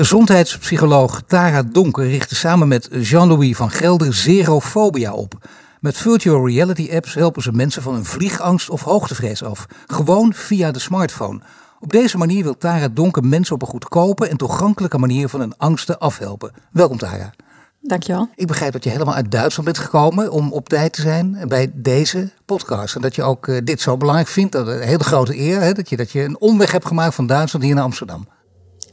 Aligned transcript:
Gezondheidspsycholoog 0.00 1.22
Tara 1.26 1.62
Donker 1.62 2.08
richtte 2.08 2.36
samen 2.36 2.68
met 2.68 2.88
Jean-Louis 2.92 3.56
van 3.56 3.70
Gelder 3.70 4.14
Zerofobia 4.14 5.12
op. 5.12 5.48
Met 5.80 5.96
virtual 5.96 6.48
reality 6.48 6.90
apps 6.92 7.14
helpen 7.14 7.42
ze 7.42 7.52
mensen 7.52 7.82
van 7.82 7.94
hun 7.94 8.04
vliegangst 8.04 8.70
of 8.70 8.82
hoogtevrees 8.82 9.42
af. 9.42 9.66
Gewoon 9.86 10.34
via 10.34 10.70
de 10.70 10.78
smartphone. 10.78 11.40
Op 11.80 11.92
deze 11.92 12.18
manier 12.18 12.42
wil 12.42 12.56
Tara 12.56 12.88
Donker 12.88 13.24
mensen 13.24 13.54
op 13.54 13.62
een 13.62 13.68
goedkope 13.68 14.28
en 14.28 14.36
toegankelijke 14.36 14.98
manier 14.98 15.28
van 15.28 15.40
hun 15.40 15.56
angsten 15.56 15.98
afhelpen. 15.98 16.52
Welkom 16.72 16.98
Tara. 16.98 17.30
Dankjewel. 17.80 18.28
Ik 18.34 18.46
begrijp 18.46 18.72
dat 18.72 18.84
je 18.84 18.90
helemaal 18.90 19.14
uit 19.14 19.30
Duitsland 19.30 19.64
bent 19.64 19.84
gekomen 19.84 20.30
om 20.30 20.52
op 20.52 20.68
tijd 20.68 20.92
te 20.92 21.00
zijn 21.00 21.44
bij 21.48 21.70
deze 21.74 22.30
podcast. 22.44 22.94
En 22.94 23.00
dat 23.00 23.14
je 23.14 23.22
ook 23.22 23.46
uh, 23.46 23.58
dit 23.64 23.80
zo 23.80 23.96
belangrijk 23.96 24.28
vindt. 24.28 24.52
Dat 24.52 24.66
een 24.66 24.80
hele 24.80 25.04
grote 25.04 25.38
eer 25.38 25.60
hè, 25.60 25.72
dat, 25.72 25.88
je, 25.88 25.96
dat 25.96 26.10
je 26.10 26.22
een 26.22 26.40
omweg 26.40 26.72
hebt 26.72 26.86
gemaakt 26.86 27.14
van 27.14 27.26
Duitsland 27.26 27.64
hier 27.64 27.74
naar 27.74 27.84
Amsterdam. 27.84 28.28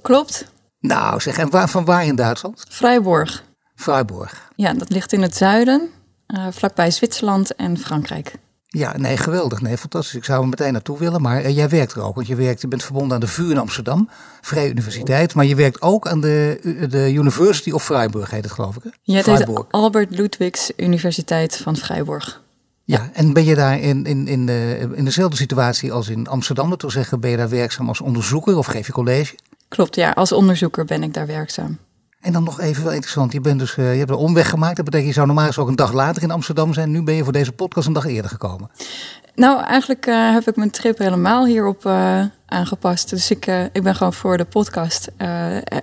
Klopt. 0.02 0.56
Nou 0.80 1.22
zeg, 1.22 1.38
en 1.38 1.50
waar, 1.50 1.70
van 1.70 1.86
waar 1.86 2.06
in 2.06 2.16
Duitsland? 2.16 2.66
Freiburg. 2.70 3.44
Freiburg. 3.76 4.52
Ja, 4.56 4.74
dat 4.74 4.90
ligt 4.90 5.14
in 5.14 5.22
het 5.22 5.36
zuiden, 5.36 5.90
uh, 6.28 6.48
vlakbij 6.52 6.92
Zwitserland 6.92 7.56
en 7.56 7.78
Frankrijk. 7.78 8.34
Ja, 8.68 8.98
nee, 8.98 9.18
geweldig. 9.18 9.62
Nee, 9.62 9.78
fantastisch. 9.78 10.16
Ik 10.16 10.24
zou 10.24 10.42
er 10.42 10.48
meteen 10.48 10.74
naartoe 10.74 10.98
willen. 10.98 11.22
Maar 11.22 11.42
uh, 11.42 11.56
jij 11.56 11.70
werkt 11.70 11.94
er 11.94 12.02
ook. 12.02 12.16
Want 12.16 12.28
je, 12.28 12.36
werkt, 12.36 12.62
je 12.62 12.68
bent 12.68 12.84
verbonden 12.84 13.14
aan 13.14 13.20
de 13.20 13.28
VU 13.28 13.50
in 13.50 13.58
Amsterdam, 13.58 14.10
Vrije 14.42 14.70
Universiteit. 14.70 15.34
Maar 15.34 15.46
je 15.46 15.56
werkt 15.56 15.82
ook 15.82 16.08
aan 16.08 16.22
de, 16.22 16.60
de 16.90 17.14
University 17.14 17.72
of 17.72 17.84
Freiburg, 17.84 18.32
heet 18.32 18.44
het 18.44 18.54
geloof 18.54 18.76
ik. 18.76 18.84
Hè? 18.84 18.90
Ja, 19.02 19.16
het 19.16 19.26
heet 19.26 19.46
de 19.46 19.66
Albert 19.70 20.12
Ludwigs 20.12 20.72
Universiteit 20.76 21.58
van 21.58 21.78
Freiburg. 21.78 22.42
Ja, 22.84 23.10
en 23.14 23.34
ben 23.34 23.44
je 23.44 23.56
daar 23.56 23.80
in, 23.80 24.06
in, 24.06 24.28
in, 24.28 24.46
de, 24.46 24.90
in 24.94 25.06
dezelfde 25.06 25.38
situatie 25.38 25.92
als 25.92 26.10
in 26.10 26.28
Amsterdam? 26.28 26.70
Dat 26.70 26.82
wil 26.82 26.92
zeggen, 26.92 27.20
ben 27.20 27.30
je 27.30 27.38
daar 27.38 27.50
werkzaam 27.50 27.88
als 27.88 28.02
onderzoeker 28.02 28.58
of 28.58 28.66
geef 28.66 28.86
je 28.86 28.94
college? 28.94 29.36
Klopt, 29.68 29.96
ja. 29.96 30.12
Als 30.12 30.32
onderzoeker 30.32 30.86
ben 30.86 31.04
ik 31.04 31.14
daar 31.14 31.28
werkzaam. 31.28 31.78
En 32.22 32.34
dan 32.34 32.44
nog 32.44 32.60
even 32.60 32.84
wel 32.84 32.94
interessant. 32.94 33.32
Je, 33.34 33.42
bent 33.42 33.60
dus, 33.60 33.76
uh, 33.76 33.92
je 33.92 33.98
hebt 33.98 34.10
een 34.10 34.16
omweg 34.16 34.50
gemaakt. 34.50 34.76
Dat 34.76 34.86
betekent, 34.86 35.08
je 35.08 35.14
zou 35.14 35.28
normaal 35.28 35.46
eens 35.46 35.58
ook 35.58 35.68
een 35.68 35.76
dag 35.76 35.94
later 35.94 36.24
in 36.24 36.32
Amsterdam 36.32 36.74
zijn. 36.74 36.92
Nu 36.92 37.04
ben 37.04 37.16
je 37.16 37.24
voor 37.24 37.34
deze 37.34 37.52
podcast 37.52 37.88
een 37.88 37.94
dag 37.94 38.06
eerder 38.06 38.32
gekomen. 38.32 38.70
Nou, 39.36 39.64
eigenlijk 39.64 40.08
uh, 40.08 40.34
heb 40.34 40.48
ik 40.48 40.56
mijn 40.56 40.72
trip 40.72 40.98
helemaal 40.98 41.46
hierop 41.46 41.86
uh, 41.86 42.24
aangepast. 42.48 43.10
Dus 43.10 43.32
ik, 43.32 43.46
ik 43.72 43.84
ben 43.84 43.96
gewoon 43.96 44.14
voor 44.14 44.38
de 44.38 44.46
podcast 44.46 45.10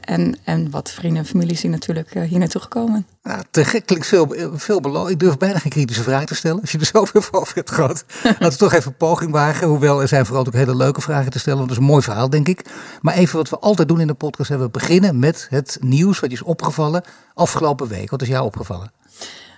en, 0.00 0.36
en 0.44 0.70
wat 0.70 0.90
vrienden 0.90 1.22
en 1.22 1.28
familie 1.28 1.56
zien 1.56 1.70
natuurlijk 1.70 2.14
hier 2.14 2.38
naartoe 2.38 2.60
gekomen. 2.60 3.06
Ja, 3.22 3.42
te 3.50 3.64
gek 3.64 3.86
klinkt 3.86 4.06
veel, 4.06 4.34
veel 4.54 4.80
beloond. 4.80 5.10
Ik 5.10 5.18
durf 5.18 5.36
bijna 5.36 5.58
geen 5.58 5.70
kritische 5.70 6.02
vraag 6.02 6.24
te 6.24 6.34
stellen. 6.34 6.60
Als 6.60 6.72
je 6.72 6.78
er 6.78 6.86
zoveel 6.92 7.22
over 7.30 7.54
hebt 7.54 7.70
gehad. 7.70 8.04
Laten 8.22 8.48
we 8.48 8.56
toch 8.56 8.72
even 8.72 8.90
een 8.90 8.96
poging 8.96 9.30
wagen. 9.30 9.68
Hoewel 9.68 10.00
er 10.00 10.08
zijn 10.08 10.26
vooral 10.26 10.46
ook 10.46 10.52
hele 10.52 10.76
leuke 10.76 11.00
vragen 11.00 11.30
te 11.30 11.38
stellen. 11.38 11.58
Want 11.58 11.70
dat 11.70 11.78
is 11.78 11.84
een 11.84 11.90
mooi 11.90 12.02
verhaal, 12.02 12.30
denk 12.30 12.48
ik. 12.48 12.64
Maar 13.00 13.14
even 13.14 13.36
wat 13.36 13.48
we 13.48 13.58
altijd 13.58 13.88
doen 13.88 14.00
in 14.00 14.06
de 14.06 14.14
podcast. 14.14 14.48
We 14.48 14.68
beginnen 14.68 15.18
met 15.18 15.46
het 15.50 15.78
nieuws 15.80 16.20
wat 16.20 16.30
je 16.30 16.36
is 16.36 16.42
opgevallen 16.42 17.02
afgelopen 17.34 17.88
week. 17.88 18.10
Wat 18.10 18.22
is 18.22 18.28
jou 18.28 18.44
opgevallen? 18.44 18.92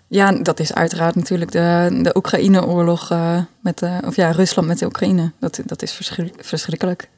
Ja, 0.08 0.32
dat 0.32 0.60
is 0.60 0.74
uiteraard 0.74 1.14
natuurlijk 1.14 1.50
de, 1.52 1.98
de 2.02 2.16
Oekraïne-oorlog 2.16 3.12
uh, 3.12 3.38
met 3.60 3.78
de, 3.78 3.98
of 4.04 4.16
ja, 4.16 4.30
Rusland 4.30 4.68
met 4.68 4.78
de 4.78 4.86
Oekraïne. 4.86 5.32
Dat, 5.38 5.60
dat 5.64 5.82
is 5.82 5.92
verschrik, 5.92 6.34
verschrikkelijk. 6.38 7.08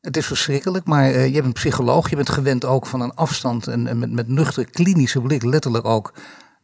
Het 0.00 0.16
is 0.16 0.26
verschrikkelijk, 0.26 0.86
maar 0.86 1.10
uh, 1.10 1.26
je 1.26 1.32
bent 1.32 1.44
een 1.44 1.52
psycholoog. 1.52 2.10
Je 2.10 2.16
bent 2.16 2.28
gewend 2.28 2.64
ook 2.64 2.86
van 2.86 3.00
een 3.00 3.14
afstand 3.14 3.66
en, 3.66 3.86
en 3.86 3.98
met, 3.98 4.12
met 4.12 4.28
nuchter 4.28 4.70
klinische 4.70 5.20
blik 5.20 5.42
letterlijk 5.42 5.84
ook 5.84 6.12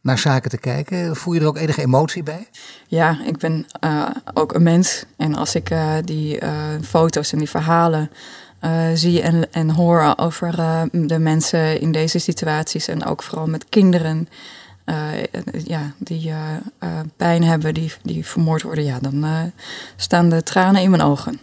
naar 0.01 0.17
zaken 0.17 0.49
te 0.49 0.57
kijken. 0.57 1.15
Voel 1.15 1.33
je 1.33 1.39
er 1.39 1.47
ook 1.47 1.57
enige 1.57 1.81
emotie 1.81 2.23
bij? 2.23 2.47
Ja, 2.87 3.17
ik 3.25 3.37
ben 3.37 3.65
uh, 3.83 4.09
ook 4.33 4.53
een 4.53 4.63
mens. 4.63 5.05
En 5.17 5.35
als 5.35 5.55
ik 5.55 5.75
die 6.03 6.39
foto's 6.83 7.31
en 7.31 7.37
die 7.37 7.49
verhalen 7.49 8.11
zie 8.93 9.21
en, 9.21 9.51
en 9.51 9.69
hoor 9.69 10.13
over 10.17 10.55
de 10.91 11.19
mensen 11.19 11.79
in 11.81 11.91
deze 11.91 12.19
situaties 12.19 12.87
en 12.87 13.05
ook 13.05 13.23
vooral 13.23 13.47
met 13.47 13.65
kinderen 13.69 14.27
uh, 14.85 15.23
ja, 15.63 15.93
die 15.97 16.29
uh, 16.29 16.99
pijn 17.15 17.43
hebben, 17.43 17.73
die, 17.73 17.93
die 18.03 18.25
vermoord 18.25 18.61
worden, 18.61 18.83
ja, 18.83 18.99
dan 18.99 19.51
staan 19.95 20.29
de 20.29 20.43
tranen 20.43 20.81
in 20.81 20.89
mijn 20.89 21.01
ogen. 21.01 21.39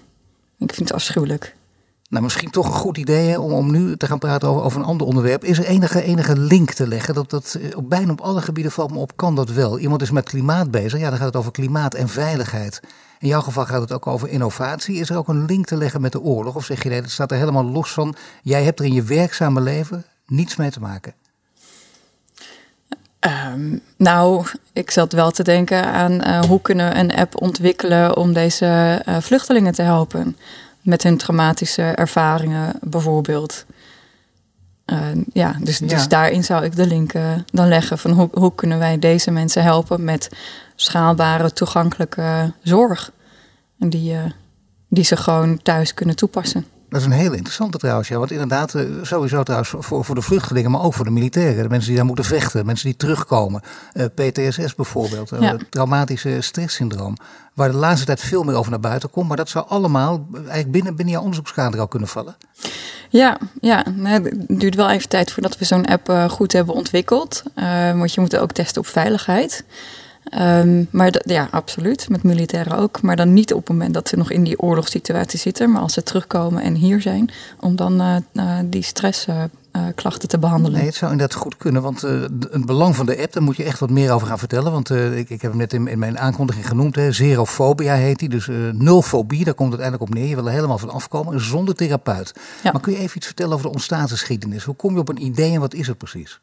Ik 0.59 0.75
vind 0.75 0.89
het 0.89 0.93
afschuwelijk. 0.93 1.55
Nou, 2.13 2.25
misschien 2.25 2.51
toch 2.51 2.67
een 2.67 2.73
goed 2.73 2.97
idee 2.99 3.41
om, 3.41 3.53
om 3.53 3.71
nu 3.71 3.97
te 3.97 4.07
gaan 4.07 4.19
praten 4.19 4.49
over, 4.49 4.63
over 4.63 4.81
een 4.81 4.87
ander 4.87 5.07
onderwerp. 5.07 5.45
Is 5.45 5.59
er 5.59 5.65
enige, 5.65 6.03
enige 6.03 6.37
link 6.37 6.73
te 6.73 6.87
leggen? 6.87 7.15
Dat, 7.15 7.31
dat 7.31 7.59
op 7.75 7.89
bijna 7.89 8.13
op 8.13 8.21
alle 8.21 8.43
gebieden 8.43 8.73
valt 8.73 8.91
me 8.91 8.99
op, 8.99 9.17
kan 9.17 9.35
dat 9.35 9.51
wel. 9.51 9.79
Iemand 9.79 10.03
is 10.03 10.11
met 10.11 10.25
klimaat 10.29 10.71
bezig, 10.71 11.01
ja, 11.01 11.09
dan 11.09 11.19
gaat 11.19 11.27
het 11.27 11.37
over 11.37 11.53
klimaat 11.53 11.95
en 11.95 12.09
veiligheid. 12.09 12.81
In 13.19 13.29
jouw 13.29 13.41
geval 13.41 13.67
gaat 13.67 13.81
het 13.81 13.93
ook 13.93 14.07
over 14.07 14.29
innovatie. 14.29 14.97
Is 14.97 15.11
er 15.11 15.17
ook 15.17 15.29
een 15.29 15.45
link 15.45 15.67
te 15.67 15.77
leggen 15.77 16.01
met 16.01 16.13
de 16.13 16.21
oorlog? 16.21 16.55
Of 16.55 16.65
zeg 16.65 16.83
je 16.83 16.89
nee, 16.89 17.01
dat 17.01 17.11
staat 17.11 17.31
er 17.31 17.37
helemaal 17.37 17.65
los 17.65 17.93
van. 17.93 18.15
Jij 18.43 18.63
hebt 18.63 18.79
er 18.79 18.85
in 18.85 18.93
je 18.93 19.03
werkzame 19.03 19.61
leven 19.61 20.05
niets 20.27 20.57
mee 20.57 20.71
te 20.71 20.81
maken? 20.81 21.15
Um, 23.27 23.81
nou, 23.97 24.47
ik 24.73 24.91
zat 24.91 25.13
wel 25.13 25.31
te 25.31 25.43
denken 25.43 25.85
aan 25.85 26.13
uh, 26.13 26.41
hoe 26.41 26.61
kunnen 26.61 26.89
we 26.89 26.99
een 26.99 27.15
app 27.15 27.41
ontwikkelen 27.41 28.17
om 28.17 28.33
deze 28.33 29.03
uh, 29.09 29.17
vluchtelingen 29.21 29.73
te 29.73 29.83
helpen. 29.83 30.37
Met 30.81 31.03
hun 31.03 31.17
traumatische 31.17 31.83
ervaringen 31.83 32.75
bijvoorbeeld. 32.81 33.65
Uh, 34.87 34.99
ja, 35.33 35.57
dus, 35.61 35.79
ja. 35.79 35.87
dus 35.87 36.09
daarin 36.09 36.45
zou 36.45 36.65
ik 36.65 36.77
de 36.77 36.87
link 36.87 37.13
dan 37.53 37.69
leggen 37.69 37.99
van 37.99 38.11
hoe, 38.11 38.29
hoe 38.33 38.55
kunnen 38.55 38.79
wij 38.79 38.99
deze 38.99 39.31
mensen 39.31 39.63
helpen 39.63 40.05
met 40.05 40.29
schaalbare, 40.77 41.53
toegankelijke 41.53 42.53
zorg. 42.63 43.13
En 43.79 43.91
die, 43.91 44.17
die 44.89 45.05
ze 45.05 45.17
gewoon 45.17 45.63
thuis 45.63 45.95
kunnen 45.95 46.17
toepassen. 46.17 46.67
Dat 46.93 47.01
is 47.01 47.07
een 47.07 47.13
hele 47.13 47.37
interessante 47.37 47.79
trouwens, 47.79 48.09
ja. 48.09 48.19
Want 48.19 48.31
inderdaad, 48.31 48.75
eh, 48.75 48.85
sowieso 49.03 49.43
trouwens 49.43 49.75
voor, 49.79 50.05
voor 50.05 50.15
de 50.15 50.23
vluchtelingen, 50.23 50.71
maar 50.71 50.83
ook 50.83 50.95
voor 50.95 51.05
de 51.05 51.11
militairen. 51.11 51.63
De 51.63 51.69
mensen 51.69 51.89
die 51.89 51.97
daar 51.97 52.07
moeten 52.07 52.25
vechten, 52.25 52.67
mensen 52.67 52.87
die 52.87 52.97
terugkomen. 52.97 53.63
Uh, 53.95 54.05
PTSS 54.15 54.75
bijvoorbeeld, 54.75 55.31
ja. 55.31 55.53
uh, 55.53 55.61
traumatische 55.71 56.41
stresssyndroom. 56.41 57.17
Waar 57.55 57.71
de 57.71 57.77
laatste 57.77 58.07
tijd 58.07 58.21
veel 58.21 58.43
meer 58.43 58.55
over 58.55 58.71
naar 58.71 58.81
buiten 58.81 59.11
komt. 59.11 59.29
Maar 59.29 59.37
dat 59.37 59.49
zou 59.49 59.65
allemaal 59.69 60.27
eigenlijk 60.35 60.71
binnen, 60.71 60.97
binnen 60.97 61.15
jouw 61.15 61.23
onderzoekskader 61.23 61.81
al 61.81 61.89
kunnen 61.89 62.09
vallen. 62.09 62.37
Ja, 63.09 63.39
ja. 63.61 63.85
het 64.03 64.45
duurt 64.49 64.75
wel 64.75 64.91
even 64.91 65.09
tijd 65.09 65.33
voordat 65.33 65.59
we 65.59 65.65
zo'n 65.65 65.87
app 65.87 66.31
goed 66.31 66.53
hebben 66.53 66.75
ontwikkeld. 66.75 67.43
want 67.95 68.15
je 68.15 68.21
moet 68.21 68.37
ook 68.37 68.53
testen 68.53 68.81
op 68.81 68.87
veiligheid. 68.87 69.65
Um, 70.31 70.89
maar 70.91 71.15
ja, 71.25 71.49
absoluut. 71.51 72.09
Met 72.09 72.23
militairen 72.23 72.79
ook. 72.79 73.03
Maar 73.03 73.17
dan 73.17 73.33
niet 73.33 73.53
op 73.53 73.59
het 73.59 73.69
moment 73.69 73.95
dat 73.95 74.09
ze 74.09 74.17
nog 74.17 74.31
in 74.31 74.45
die 74.45 74.59
oorlogssituatie 74.59 75.39
zitten. 75.39 75.71
Maar 75.71 75.83
als 75.83 75.93
ze 75.93 76.03
terugkomen 76.03 76.63
en 76.63 76.75
hier 76.75 77.01
zijn. 77.01 77.31
Om 77.61 77.77
dan 77.77 78.01
uh, 78.01 78.17
uh, 78.33 78.59
die 78.65 78.83
stressklachten 78.83 80.23
uh, 80.23 80.29
te 80.29 80.39
behandelen. 80.39 80.79
Nee, 80.79 80.87
het 80.87 80.95
zou 80.95 81.13
inderdaad 81.13 81.37
goed 81.37 81.57
kunnen. 81.57 81.83
Want 81.83 82.01
het 82.01 82.67
belang 82.67 82.97
van 82.97 83.07
de 83.07 83.19
app, 83.23 83.33
daar 83.33 83.43
moet 83.43 83.57
je 83.57 83.65
echt 83.65 83.79
wat 83.79 83.91
meer 83.91 84.13
over 84.13 84.27
gaan 84.27 84.39
vertellen. 84.39 84.73
Want 84.73 84.91
ik, 84.91 85.31
ik 85.31 85.43
heb 85.43 85.51
hem 85.51 85.57
net 85.57 85.73
in, 85.73 85.87
in, 85.87 85.99
mijn 85.99 86.19
aankondiging 86.19 86.69
genoemd. 86.69 86.95
Hè, 86.95 87.13
zerofobia 87.13 87.95
heet 87.95 88.19
die. 88.19 88.29
Dus 88.29 88.49
nul 88.73 89.03
fobie, 89.03 89.45
daar 89.45 89.55
komt 89.55 89.73
het 89.73 89.81
uiteindelijk 89.81 90.11
op 90.11 90.15
neer. 90.15 90.29
Je 90.29 90.35
wil 90.35 90.47
er 90.47 90.53
helemaal 90.53 90.79
van 90.79 90.91
afkomen. 90.91 91.41
Zonder 91.41 91.75
therapeut. 91.75 92.35
Ja. 92.63 92.73
Maar 92.73 92.81
kun 92.81 92.93
je 92.93 92.99
even 92.99 93.17
iets 93.17 93.27
vertellen 93.27 93.53
over 93.53 93.67
de 93.67 93.73
ontstaansgeschiedenis? 93.73 94.65
Hoe 94.65 94.75
kom 94.75 94.95
je 94.95 95.01
op 95.01 95.09
een 95.09 95.25
idee 95.25 95.53
en 95.53 95.61
wat 95.61 95.75
is 95.75 95.87
het 95.87 95.99
precies? 95.99 96.41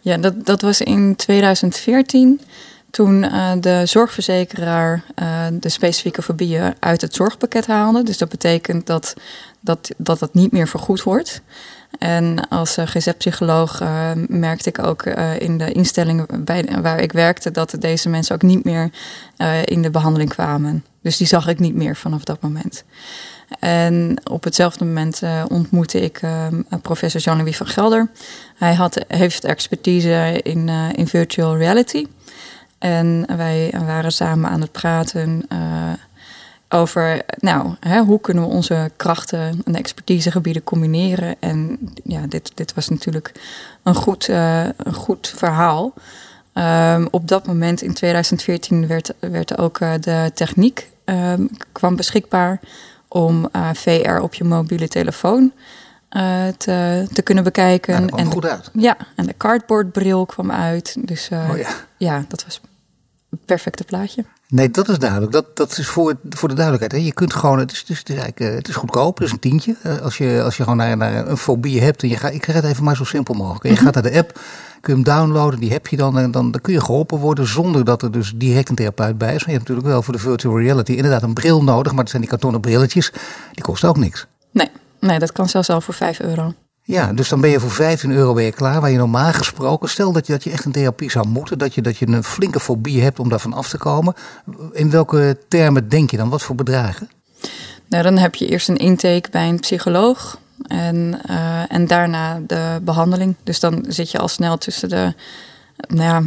Ja, 0.00 0.16
dat, 0.16 0.46
dat 0.46 0.60
was 0.60 0.80
in 0.80 1.16
2014 1.16 2.40
toen 2.94 3.22
uh, 3.22 3.52
de 3.60 3.82
zorgverzekeraar 3.86 5.04
uh, 5.22 5.46
de 5.52 5.68
specifieke 5.68 6.22
fobieën 6.22 6.74
uit 6.78 7.00
het 7.00 7.14
zorgpakket 7.14 7.66
haalde. 7.66 8.02
Dus 8.02 8.18
dat 8.18 8.28
betekent 8.28 8.86
dat 8.86 9.14
dat, 9.60 9.90
dat, 9.96 10.18
dat 10.18 10.34
niet 10.34 10.52
meer 10.52 10.68
vergoed 10.68 11.02
wordt. 11.02 11.42
En 11.98 12.48
als 12.48 12.78
uh, 12.78 12.86
GZ-psycholoog 12.86 13.82
merkte 14.28 14.68
ik 14.68 14.78
ook 14.78 15.02
in 15.38 15.58
de 15.58 15.72
instellingen 15.72 16.26
waar 16.82 17.00
ik 17.00 17.12
werkte 17.12 17.50
dat 17.50 17.76
deze 17.78 18.08
mensen 18.08 18.34
ook 18.34 18.42
niet 18.42 18.64
meer 18.64 18.90
in 19.64 19.82
de 19.82 19.90
behandeling 19.90 20.30
kwamen. 20.30 20.84
Dus 21.02 21.16
die 21.16 21.26
zag 21.26 21.48
ik 21.48 21.58
niet 21.58 21.74
meer 21.74 21.96
vanaf 21.96 22.24
dat 22.24 22.40
moment. 22.40 22.84
En 23.58 24.16
op 24.30 24.44
hetzelfde 24.44 24.84
moment 24.84 25.22
ontmoette 25.48 26.00
ik 26.00 26.20
professor 26.82 27.20
Jean-Louis 27.20 27.56
van 27.56 27.66
Gelder. 27.66 28.10
Hij 28.56 28.74
had, 28.74 29.04
heeft 29.08 29.44
expertise 29.44 30.40
in, 30.42 30.68
in 30.94 31.06
virtual 31.06 31.56
reality. 31.56 32.06
En 32.84 33.26
wij 33.36 33.74
waren 33.86 34.12
samen 34.12 34.50
aan 34.50 34.60
het 34.60 34.72
praten 34.72 35.42
uh, 35.52 35.58
over, 36.68 37.22
nou, 37.38 37.74
hè, 37.80 38.00
hoe 38.00 38.20
kunnen 38.20 38.42
we 38.42 38.48
onze 38.48 38.90
krachten 38.96 39.62
en 39.64 39.74
expertisegebieden 39.74 40.64
combineren. 40.64 41.36
En 41.40 41.78
ja, 42.02 42.26
dit, 42.26 42.52
dit 42.54 42.74
was 42.74 42.88
natuurlijk 42.88 43.32
een 43.82 43.94
goed, 43.94 44.28
uh, 44.28 44.64
een 44.76 44.94
goed 44.94 45.32
verhaal. 45.36 45.92
Ehm, 46.52 47.06
op 47.10 47.28
dat 47.28 47.46
moment 47.46 47.82
in 47.82 47.94
2014 47.94 48.86
werd, 48.86 49.14
werd 49.18 49.58
ook 49.58 49.80
uh, 49.80 49.92
de 50.00 50.30
techniek 50.34 50.90
um, 51.04 51.50
kwam 51.72 51.96
beschikbaar 51.96 52.60
om 53.08 53.48
VR 53.72 54.18
op 54.20 54.34
je 54.34 54.44
mobiele 54.44 54.88
telefoon 54.88 55.52
te, 56.56 57.06
te 57.12 57.22
kunnen 57.22 57.44
bekijken. 57.44 58.06
Nou, 58.06 58.18
en 58.18 58.26
goed 58.26 58.46
uit. 58.46 58.70
Ja, 58.72 58.96
en 59.16 59.26
de 59.26 59.34
cardboardbril 59.36 60.26
kwam 60.26 60.50
uit. 60.50 60.96
Dus 60.98 61.28
oh, 61.32 61.56
ja. 61.56 61.68
ja, 61.96 62.24
dat 62.28 62.44
was 62.44 62.60
perfecte 63.44 63.84
plaatje. 63.84 64.24
Nee, 64.48 64.70
dat 64.70 64.88
is 64.88 64.98
duidelijk. 64.98 65.32
Dat, 65.32 65.56
dat 65.56 65.78
is 65.78 65.86
voor, 65.88 66.16
voor 66.30 66.48
de 66.48 66.54
duidelijkheid. 66.54 67.02
Hè. 67.02 67.08
Je 67.08 67.14
kunt 67.14 67.34
gewoon, 67.34 67.58
het 67.58 67.72
is, 67.72 67.78
het 67.78 67.88
is, 67.88 67.98
het 67.98 68.08
is, 68.08 68.16
eigenlijk, 68.16 68.56
het 68.56 68.68
is 68.68 68.74
goedkoop, 68.74 69.18
het 69.18 69.26
is 69.26 69.32
een 69.32 69.38
tientje. 69.38 69.76
Als 70.02 70.18
je, 70.18 70.42
als 70.42 70.56
je 70.56 70.62
gewoon 70.62 70.78
naar, 70.78 70.96
naar 70.96 71.28
een 71.28 71.36
fobie 71.36 71.80
hebt 71.80 72.02
en 72.02 72.08
je 72.08 72.16
gaat, 72.16 72.32
ik 72.32 72.44
ga 72.44 72.52
het 72.52 72.64
even 72.64 72.84
maar 72.84 72.96
zo 72.96 73.04
simpel 73.04 73.34
mogelijk. 73.34 73.78
Je 73.78 73.84
gaat 73.84 73.94
naar 73.94 74.02
de 74.02 74.18
app, 74.18 74.40
kun 74.80 74.96
je 74.96 75.02
hem 75.02 75.02
downloaden, 75.02 75.60
die 75.60 75.72
heb 75.72 75.86
je 75.86 75.96
dan 75.96 76.18
en 76.18 76.30
dan, 76.30 76.50
dan 76.50 76.60
kun 76.60 76.72
je 76.72 76.80
geholpen 76.80 77.18
worden 77.18 77.46
zonder 77.46 77.84
dat 77.84 78.02
er 78.02 78.10
dus 78.10 78.32
direct 78.36 78.68
een 78.68 78.74
therapeut 78.74 79.18
bij 79.18 79.34
is. 79.34 79.38
Maar 79.38 79.50
je 79.50 79.56
hebt 79.56 79.68
natuurlijk 79.68 79.86
wel 79.86 80.02
voor 80.02 80.14
de 80.14 80.20
virtual 80.20 80.60
reality 80.60 80.92
inderdaad 80.92 81.22
een 81.22 81.34
bril 81.34 81.62
nodig, 81.62 81.92
maar 81.92 82.02
dat 82.02 82.10
zijn 82.10 82.22
die 82.22 82.30
kartonnen 82.30 82.60
brilletjes, 82.60 83.12
die 83.52 83.64
kosten 83.64 83.88
ook 83.88 83.96
niks. 83.96 84.26
Nee, 84.50 84.70
nee 85.00 85.18
dat 85.18 85.32
kan 85.32 85.48
zelfs 85.48 85.70
al 85.70 85.80
voor 85.80 85.94
5 85.94 86.20
euro. 86.20 86.54
Ja, 86.86 87.12
dus 87.12 87.28
dan 87.28 87.40
ben 87.40 87.50
je 87.50 87.60
voor 87.60 87.70
15 87.70 88.10
euro 88.10 88.40
je 88.40 88.52
klaar. 88.52 88.80
Waar 88.80 88.90
je 88.90 88.98
normaal 88.98 89.32
gesproken, 89.32 89.88
stel 89.88 90.12
dat 90.12 90.26
je, 90.26 90.32
dat 90.32 90.44
je 90.44 90.50
echt 90.50 90.64
een 90.64 90.72
therapie 90.72 91.10
zou 91.10 91.28
moeten, 91.28 91.58
dat 91.58 91.74
je, 91.74 91.82
dat 91.82 91.96
je 91.96 92.06
een 92.06 92.24
flinke 92.24 92.60
fobie 92.60 93.02
hebt 93.02 93.18
om 93.18 93.28
daarvan 93.28 93.52
af 93.52 93.68
te 93.68 93.78
komen. 93.78 94.14
In 94.72 94.90
welke 94.90 95.38
termen 95.48 95.88
denk 95.88 96.10
je 96.10 96.16
dan? 96.16 96.28
Wat 96.28 96.42
voor 96.42 96.54
bedragen? 96.54 97.10
Nou, 97.88 98.02
dan 98.02 98.18
heb 98.18 98.34
je 98.34 98.46
eerst 98.46 98.68
een 98.68 98.76
intake 98.76 99.30
bij 99.30 99.48
een 99.48 99.60
psycholoog 99.60 100.38
en, 100.66 101.20
uh, 101.30 101.72
en 101.72 101.86
daarna 101.86 102.40
de 102.46 102.80
behandeling. 102.82 103.34
Dus 103.42 103.60
dan 103.60 103.84
zit 103.88 104.10
je 104.10 104.18
al 104.18 104.28
snel 104.28 104.58
tussen 104.58 104.88
de, 104.88 105.14
nou 105.76 106.02
ja, 106.02 106.22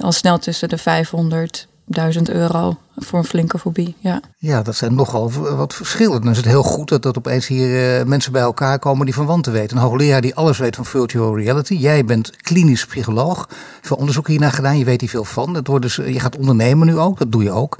al 0.00 0.12
snel 0.12 0.38
tussen 0.38 0.68
de 0.68 0.78
500, 0.78 1.68
1000 1.84 2.30
euro 2.30 2.76
voor 2.98 3.18
een 3.18 3.24
flinke 3.24 3.58
fobie. 3.58 3.96
Ja, 3.98 4.20
ja 4.38 4.62
dat 4.62 4.76
zijn 4.76 4.94
nogal 4.94 5.32
wat 5.32 5.74
verschillen. 5.74 6.20
Dan 6.22 6.30
is 6.30 6.36
het 6.36 6.46
heel 6.46 6.62
goed 6.62 6.88
dat, 6.88 7.02
dat 7.02 7.18
opeens 7.18 7.46
hier 7.46 7.98
uh, 7.98 8.06
mensen 8.06 8.32
bij 8.32 8.42
elkaar 8.42 8.78
komen 8.78 9.04
die 9.04 9.14
van 9.14 9.26
wanten 9.26 9.52
weten. 9.52 9.76
Een 9.76 9.82
hoogleraar 9.82 10.20
die 10.20 10.34
alles 10.34 10.58
weet 10.58 10.76
van 10.76 10.84
virtual 10.84 11.38
reality. 11.38 11.74
Jij 11.74 12.04
bent 12.04 12.36
klinisch 12.36 12.86
psycholoog. 12.86 13.48
Veel 13.80 13.96
onderzoek 13.96 14.28
hiernaar 14.28 14.52
gedaan. 14.52 14.78
Je 14.78 14.84
weet 14.84 15.00
hier 15.00 15.10
veel 15.10 15.24
van. 15.24 15.54
Het 15.54 15.66
wordt 15.66 15.84
dus, 15.84 15.96
je 15.96 16.20
gaat 16.20 16.36
ondernemen 16.36 16.86
nu 16.86 16.98
ook. 16.98 17.18
Dat 17.18 17.32
doe 17.32 17.42
je 17.42 17.50
ook 17.50 17.78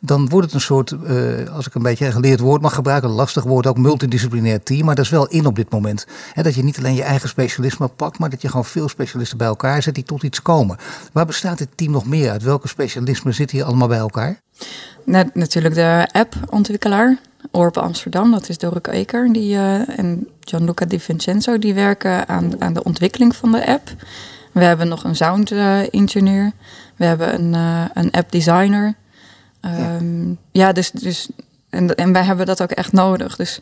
dan 0.00 0.28
wordt 0.28 0.46
het 0.46 0.54
een 0.54 0.60
soort, 0.60 0.90
uh, 0.90 1.48
als 1.54 1.66
ik 1.66 1.74
een 1.74 1.82
beetje 1.82 2.06
een 2.06 2.12
geleerd 2.12 2.40
woord 2.40 2.62
mag 2.62 2.74
gebruiken, 2.74 3.08
een 3.08 3.14
lastig 3.14 3.44
woord 3.44 3.66
ook, 3.66 3.78
multidisciplinair 3.78 4.62
team. 4.62 4.84
Maar 4.84 4.94
dat 4.94 5.04
is 5.04 5.10
wel 5.10 5.28
in 5.28 5.46
op 5.46 5.56
dit 5.56 5.70
moment. 5.70 6.06
He, 6.32 6.42
dat 6.42 6.54
je 6.54 6.62
niet 6.62 6.78
alleen 6.78 6.94
je 6.94 7.02
eigen 7.02 7.28
specialisme 7.28 7.88
pakt, 7.88 8.18
maar 8.18 8.30
dat 8.30 8.42
je 8.42 8.48
gewoon 8.48 8.64
veel 8.64 8.88
specialisten 8.88 9.38
bij 9.38 9.46
elkaar 9.46 9.82
zet 9.82 9.94
die 9.94 10.04
tot 10.04 10.22
iets 10.22 10.42
komen. 10.42 10.76
Waar 11.12 11.26
bestaat 11.26 11.58
dit 11.58 11.68
team 11.74 11.92
nog 11.92 12.06
meer 12.06 12.30
uit? 12.30 12.42
Welke 12.42 12.68
specialismen 12.68 13.34
zitten 13.34 13.56
hier 13.56 13.66
allemaal 13.66 13.88
bij 13.88 13.98
elkaar? 13.98 14.40
Net, 15.04 15.34
natuurlijk 15.34 15.74
de 15.74 16.08
appontwikkelaar. 16.12 17.18
Orp 17.50 17.76
Amsterdam, 17.76 18.30
dat 18.30 18.48
is 18.48 18.58
Doruk 18.58 18.86
Eker 18.86 19.32
die, 19.32 19.54
uh, 19.54 19.98
en 19.98 20.28
Gianluca 20.40 20.84
Di 20.84 21.00
Vincenzo, 21.00 21.58
die 21.58 21.74
werken 21.74 22.28
aan, 22.28 22.60
aan 22.62 22.72
de 22.72 22.84
ontwikkeling 22.84 23.36
van 23.36 23.52
de 23.52 23.66
app. 23.66 23.94
We 24.52 24.64
hebben 24.64 24.88
nog 24.88 25.04
een 25.04 25.16
sound 25.16 25.50
uh, 25.50 25.80
ingenieur. 25.90 26.52
We 26.96 27.04
hebben 27.04 27.34
een, 27.34 27.54
uh, 27.54 27.84
een 27.94 28.10
app 28.10 28.32
designer. 28.32 28.94
Um, 30.00 30.38
ja. 30.52 30.72
dus, 30.72 30.90
dus 30.90 31.28
en, 31.70 31.94
en 31.94 32.12
wij 32.12 32.24
hebben 32.24 32.46
dat 32.46 32.62
ook 32.62 32.70
echt 32.70 32.92
nodig. 32.92 33.36
Dus 33.36 33.60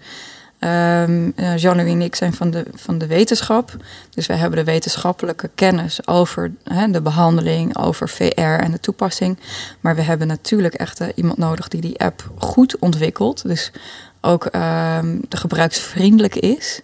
um, 0.67 1.33
Jean-Louis 1.57 1.93
en 1.93 2.03
ik 2.03 2.15
zijn 2.15 2.33
van 2.33 2.51
de, 2.51 2.67
van 2.75 2.99
de 2.99 3.07
wetenschap. 3.07 3.77
Dus 4.11 4.27
wij 4.27 4.37
hebben 4.37 4.59
de 4.59 4.65
wetenschappelijke 4.73 5.51
kennis 5.55 6.07
over 6.07 6.53
de 6.91 7.01
behandeling, 7.03 7.79
over 7.79 8.09
VR 8.09 8.41
en 8.41 8.71
de 8.71 8.81
toepassing. 8.81 9.39
Maar 9.81 9.97
we 9.97 10.03
hebben 10.03 10.27
natuurlijk 10.27 10.75
echt 10.75 11.01
uh, 11.01 11.07
iemand 11.15 11.39
nodig 11.39 11.69
die 11.69 11.81
die 11.81 12.01
app 12.01 12.31
goed 12.39 12.79
ontwikkelt. 12.79 13.43
Dus 13.43 13.73
ook 14.21 14.45
um, 14.45 15.21
de 15.29 15.37
gebruiksvriendelijk 15.37 16.35
is. 16.35 16.81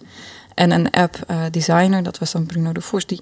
En 0.53 0.71
een 0.71 0.91
app 0.91 1.19
uh, 1.31 1.37
designer, 1.51 2.03
dat 2.03 2.17
was 2.17 2.31
dan 2.31 2.45
Bruno 2.45 2.71
de 2.71 2.81
Vos, 2.81 3.05
die, 3.05 3.19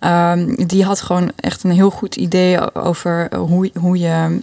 um, 0.00 0.66
die 0.66 0.84
had 0.84 1.00
gewoon 1.00 1.32
echt 1.36 1.64
een 1.64 1.70
heel 1.70 1.90
goed 1.90 2.16
idee 2.16 2.74
over 2.74 3.36
hoe, 3.36 3.70
hoe 3.78 3.98
je 3.98 4.40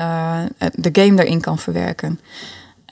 uh, 0.00 0.40
de 0.74 1.02
game 1.02 1.24
erin 1.24 1.40
kan 1.40 1.58
verwerken. 1.58 2.20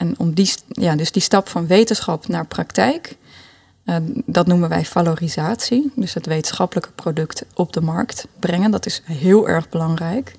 En 0.02 0.14
om 0.19 0.32
die, 0.32 0.52
ja, 0.69 0.96
dus 0.96 1.12
die 1.12 1.22
stap 1.22 1.49
van 1.49 1.66
wetenschap 1.66 2.28
naar 2.28 2.46
praktijk, 2.46 3.16
uh, 3.84 3.96
dat 4.26 4.46
noemen 4.46 4.69
wij 4.69 4.84
valorisatie. 4.84 5.93
Dus 5.96 6.14
het 6.14 6.26
wetenschappelijke 6.26 6.90
product 6.94 7.44
op 7.54 7.72
de 7.72 7.81
markt 7.81 8.26
brengen. 8.40 8.70
Dat 8.70 8.87
is 8.87 9.02
heel 9.04 9.49
erg 9.49 9.69
belangrijk. 9.69 10.34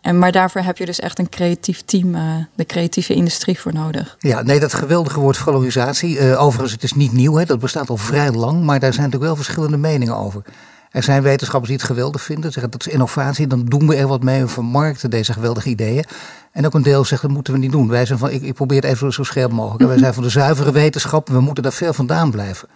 En, 0.00 0.18
maar 0.18 0.32
daarvoor 0.32 0.60
heb 0.60 0.78
je 0.78 0.86
dus 0.86 1.00
echt 1.00 1.18
een 1.18 1.28
creatief 1.28 1.82
team, 1.84 2.14
uh, 2.14 2.34
de 2.54 2.64
creatieve 2.64 3.14
industrie 3.14 3.60
voor 3.60 3.72
nodig. 3.72 4.16
Ja, 4.18 4.42
nee, 4.42 4.60
dat 4.60 4.74
geweldige 4.74 5.20
woord 5.20 5.36
valorisatie. 5.36 6.18
Uh, 6.18 6.42
overigens, 6.42 6.72
het 6.72 6.82
is 6.82 6.92
niet 6.92 7.12
nieuw, 7.12 7.34
hè, 7.34 7.44
dat 7.44 7.58
bestaat 7.58 7.90
al 7.90 7.96
vrij 7.96 8.30
lang, 8.32 8.64
maar 8.64 8.80
daar 8.80 8.92
zijn 8.92 9.04
natuurlijk 9.04 9.32
wel 9.32 9.44
verschillende 9.44 9.76
meningen 9.76 10.16
over. 10.16 10.42
Er 10.90 11.02
zijn 11.02 11.22
wetenschappers 11.22 11.70
die 11.70 11.80
het 11.80 11.90
geweldig 11.90 12.22
vinden, 12.22 12.52
zeggen 12.52 12.72
dat 12.72 12.86
is 12.86 12.92
innovatie, 12.92 13.46
dan 13.46 13.64
doen 13.64 13.86
we 13.86 13.96
er 13.96 14.06
wat 14.06 14.22
mee, 14.22 14.42
we 14.42 14.48
vermarkten 14.48 15.10
deze 15.10 15.32
geweldige 15.32 15.68
ideeën. 15.68 16.04
En 16.52 16.66
ook 16.66 16.74
een 16.74 16.82
deel 16.82 17.04
zegt 17.04 17.22
dat 17.22 17.30
moeten 17.30 17.52
we 17.52 17.58
niet 17.58 17.72
doen. 17.72 17.88
Wij 17.88 18.06
zijn 18.06 18.18
van, 18.18 18.30
ik, 18.30 18.42
ik 18.42 18.54
probeer 18.54 18.82
het 18.82 18.90
even 18.90 19.12
zo 19.12 19.22
scherp 19.22 19.52
mogelijk. 19.52 19.88
Wij 19.88 19.98
zijn 19.98 20.14
van 20.14 20.22
de 20.22 20.28
zuivere 20.28 20.72
wetenschap, 20.72 21.28
we 21.28 21.40
moeten 21.40 21.62
daar 21.62 21.72
veel 21.72 21.92
vandaan 21.92 22.30
blijven. 22.30 22.68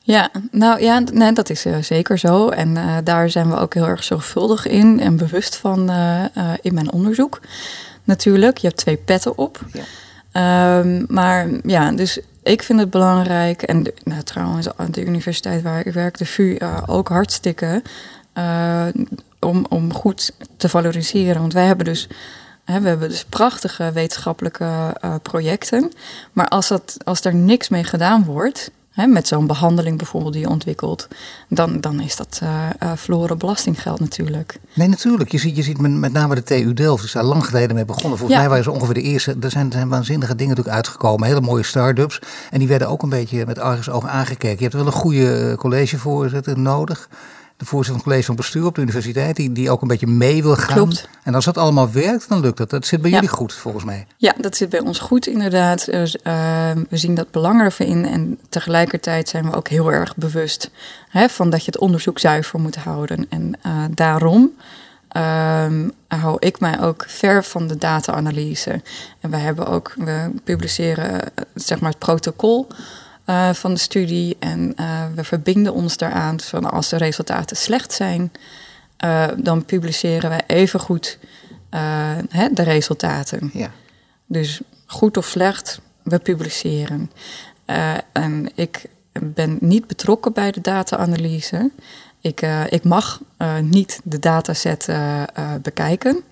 Ja, 0.00 0.30
nou 0.50 0.80
ja, 0.82 1.02
nee, 1.12 1.32
dat 1.32 1.50
is 1.50 1.66
uh, 1.66 1.76
zeker 1.80 2.18
zo. 2.18 2.48
En 2.48 2.76
uh, 2.76 2.96
daar 3.04 3.30
zijn 3.30 3.50
we 3.50 3.56
ook 3.56 3.74
heel 3.74 3.86
erg 3.86 4.04
zorgvuldig 4.04 4.66
in 4.66 5.00
en 5.00 5.16
bewust 5.16 5.56
van 5.56 5.90
uh, 5.90 6.24
in 6.60 6.74
mijn 6.74 6.92
onderzoek. 6.92 7.40
Natuurlijk, 8.04 8.58
je 8.58 8.66
hebt 8.66 8.78
twee 8.78 8.96
petten 8.96 9.38
op. 9.38 9.60
Ja. 9.72 10.78
Um, 10.78 11.04
maar 11.08 11.48
ja, 11.62 11.92
dus 11.92 12.20
ik 12.48 12.62
vind 12.62 12.80
het 12.80 12.90
belangrijk, 12.90 13.62
en 13.62 13.86
nou, 14.04 14.22
trouwens 14.22 14.76
aan 14.76 14.90
de 14.90 15.04
universiteit 15.04 15.62
waar 15.62 15.86
ik 15.86 15.92
werk, 15.92 16.18
de 16.18 16.26
VU, 16.26 16.56
uh, 16.58 16.82
ook 16.86 17.08
hartstikke, 17.08 17.82
uh, 18.38 18.86
om, 19.38 19.66
om 19.68 19.92
goed 19.92 20.32
te 20.56 20.68
valoriseren. 20.68 21.40
Want 21.40 21.52
wij 21.52 21.66
hebben 21.66 21.84
dus, 21.84 22.06
we 22.64 22.72
hebben 22.72 23.08
dus 23.08 23.24
prachtige 23.24 23.92
wetenschappelijke 23.92 24.64
uh, 25.04 25.14
projecten. 25.22 25.92
Maar 26.32 26.48
als, 26.48 26.68
dat, 26.68 26.96
als 27.04 27.24
er 27.24 27.34
niks 27.34 27.68
mee 27.68 27.84
gedaan 27.84 28.24
wordt, 28.24 28.70
hè, 28.98 29.06
met 29.06 29.28
zo'n 29.28 29.46
behandeling 29.46 29.98
bijvoorbeeld 29.98 30.32
die 30.32 30.42
je 30.42 30.48
ontwikkelt, 30.48 31.08
dan, 31.48 31.80
dan 31.80 32.00
is 32.00 32.16
dat 32.16 32.40
uh, 32.42 32.48
uh, 32.82 32.92
verloren 32.94 33.38
belastinggeld 33.38 34.00
natuurlijk. 34.00 34.58
Nee, 34.74 34.88
natuurlijk. 34.88 35.30
Je 35.32 35.38
ziet, 35.38 35.56
je 35.56 35.62
ziet 35.62 35.80
met, 35.80 36.12
name 36.12 36.34
de 36.34 36.42
TU 36.42 36.74
Delft, 36.74 37.04
is 37.04 37.12
daar 37.12 37.24
lang 37.24 37.46
geleden 37.46 37.74
mee 37.74 37.84
begonnen. 37.84 38.18
Volgens 38.18 38.30
ja. 38.30 38.38
mij 38.38 38.48
waren 38.48 38.64
ze 38.64 38.70
ongeveer 38.70 38.94
de 38.94 39.02
eerste. 39.02 39.36
Er 39.40 39.50
zijn, 39.50 39.66
er 39.66 39.72
zijn 39.72 39.88
waanzinnige 39.88 40.34
dingen 40.34 40.48
natuurlijk 40.48 40.76
uitgekomen, 40.76 41.26
hele 41.26 41.40
mooie 41.40 41.62
start-ups. 41.62 42.18
En 42.50 42.58
die 42.58 42.68
werden 42.68 42.88
ook 42.88 43.02
een 43.02 43.08
beetje 43.08 43.46
met 43.46 43.58
argusogen 43.58 44.10
aangekeken. 44.10 44.56
Je 44.56 44.62
hebt 44.62 44.74
er 44.74 44.84
wel 44.84 44.92
een 44.92 45.00
goede 45.00 45.54
collegevoorzitter 45.56 46.58
nodig 46.58 47.08
de 47.58 47.64
voorzitter 47.64 47.84
van 47.84 47.94
het 47.94 48.04
college 48.04 48.26
van 48.26 48.36
bestuur 48.36 48.64
op 48.64 48.74
de 48.74 48.80
universiteit, 48.80 49.36
die, 49.36 49.52
die 49.52 49.70
ook 49.70 49.82
een 49.82 49.88
beetje 49.88 50.06
mee 50.06 50.42
wil 50.42 50.56
gaan. 50.56 50.76
Klopt. 50.76 51.08
En 51.22 51.34
als 51.34 51.44
dat 51.44 51.58
allemaal 51.58 51.90
werkt, 51.90 52.28
dan 52.28 52.40
lukt 52.40 52.56
dat. 52.56 52.70
Dat 52.70 52.86
zit 52.86 53.00
bij 53.00 53.10
ja. 53.10 53.16
jullie 53.16 53.32
goed, 53.32 53.52
volgens 53.52 53.84
mij. 53.84 54.06
Ja, 54.16 54.34
dat 54.40 54.56
zit 54.56 54.68
bij 54.68 54.80
ons 54.80 54.98
goed, 54.98 55.26
inderdaad. 55.26 55.84
Dus, 55.84 56.16
uh, 56.24 56.70
we 56.88 56.96
zien 56.96 57.14
dat 57.14 57.30
belang 57.30 57.60
ervan 57.60 57.86
in. 57.86 58.06
En 58.06 58.38
tegelijkertijd 58.48 59.28
zijn 59.28 59.50
we 59.50 59.56
ook 59.56 59.68
heel 59.68 59.92
erg 59.92 60.16
bewust 60.16 60.70
hè, 61.08 61.28
van 61.28 61.50
dat 61.50 61.64
je 61.64 61.70
het 61.70 61.80
onderzoek 61.80 62.18
zuiver 62.18 62.60
moet 62.60 62.76
houden. 62.76 63.26
En 63.28 63.58
uh, 63.66 63.84
daarom. 63.90 64.52
Um, 65.16 65.92
hou 66.08 66.36
ik 66.38 66.60
mij 66.60 66.80
ook 66.80 67.04
ver 67.08 67.44
van 67.44 67.66
de 67.66 67.76
data-analyse. 67.76 68.82
En 69.20 69.30
we 69.30 69.36
hebben 69.36 69.66
ook, 69.66 69.94
we 69.96 70.30
publiceren 70.44 71.20
zeg 71.54 71.80
maar 71.80 71.90
het 71.90 71.98
protocol 71.98 72.66
uh, 73.28 73.52
van 73.52 73.74
de 73.74 73.80
studie. 73.80 74.36
En 74.38 74.74
uh, 74.80 75.04
we 75.14 75.24
verbinden 75.24 75.72
ons 75.72 75.96
daaraan. 75.96 76.40
Van 76.40 76.70
als 76.70 76.88
de 76.88 76.96
resultaten 76.96 77.56
slecht 77.56 77.92
zijn, 77.92 78.32
uh, 79.04 79.26
dan 79.36 79.64
publiceren 79.64 80.30
wij 80.30 80.42
even 80.46 80.80
goed 80.80 81.18
hè, 82.28 82.48
de 82.52 82.62
resultaten. 82.62 83.50
Ja. 83.52 83.70
Dus 84.26 84.60
goed 84.86 85.16
of 85.16 85.26
slecht, 85.26 85.80
we 86.02 86.18
publiceren. 86.18 87.10
en 88.12 88.50
ik 88.54 88.84
ben 89.20 89.58
niet 89.60 89.86
betrokken 89.86 90.32
bij 90.32 90.50
de 90.50 90.60
data-analyse. 90.60 91.70
Ik, 92.20 92.40
ik 92.68 92.84
mag 92.84 93.20
niet 93.60 94.00
de 94.04 94.18
dataset 94.18 94.88
bekijken. 95.62 96.22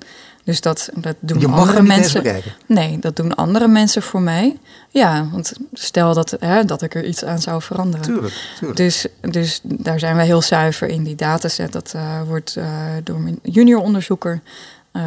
Dus 0.47 0.61
dat, 0.61 0.89
dat 0.95 1.17
doen 1.21 1.41
je 1.41 1.47
andere 1.47 1.83
mensen. 1.83 2.43
Nee, 2.67 2.99
dat 2.99 3.17
doen 3.17 3.35
andere 3.35 3.69
mensen 3.69 4.03
voor 4.03 4.21
mij. 4.21 4.57
Ja, 4.91 5.29
want 5.33 5.53
stel 5.73 6.15
dat, 6.15 6.37
hè, 6.39 6.65
dat 6.65 6.83
ik 6.83 6.95
er 6.95 7.05
iets 7.05 7.25
aan 7.25 7.41
zou 7.41 7.63
veranderen. 7.63 8.07
Tuurlijk, 8.07 8.35
tuurlijk. 8.59 8.79
Dus, 8.79 9.07
dus 9.21 9.61
daar 9.63 9.99
zijn 9.99 10.17
wij 10.17 10.25
heel 10.25 10.43
zuiver 10.43 10.89
in 10.89 11.03
die 11.03 11.15
dataset. 11.15 11.73
Dat 11.73 11.93
uh, 11.97 12.23
wordt 12.23 12.57
uh, 12.59 12.67
door 13.05 13.21
mijn 13.21 13.39
junior 13.43 13.81
onderzoeker 13.81 14.41
uh, 14.93 15.03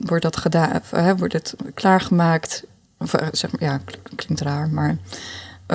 wordt 0.00 0.22
dat 0.22 0.36
gedaan, 0.36 0.80
uh, 0.94 1.10
wordt 1.16 1.32
het 1.32 1.54
klaargemaakt. 1.74 2.62
Of, 2.98 3.14
zeg 3.32 3.50
maar, 3.52 3.70
ja, 3.70 3.80
klinkt 4.16 4.42
raar, 4.42 4.68
maar 4.68 4.96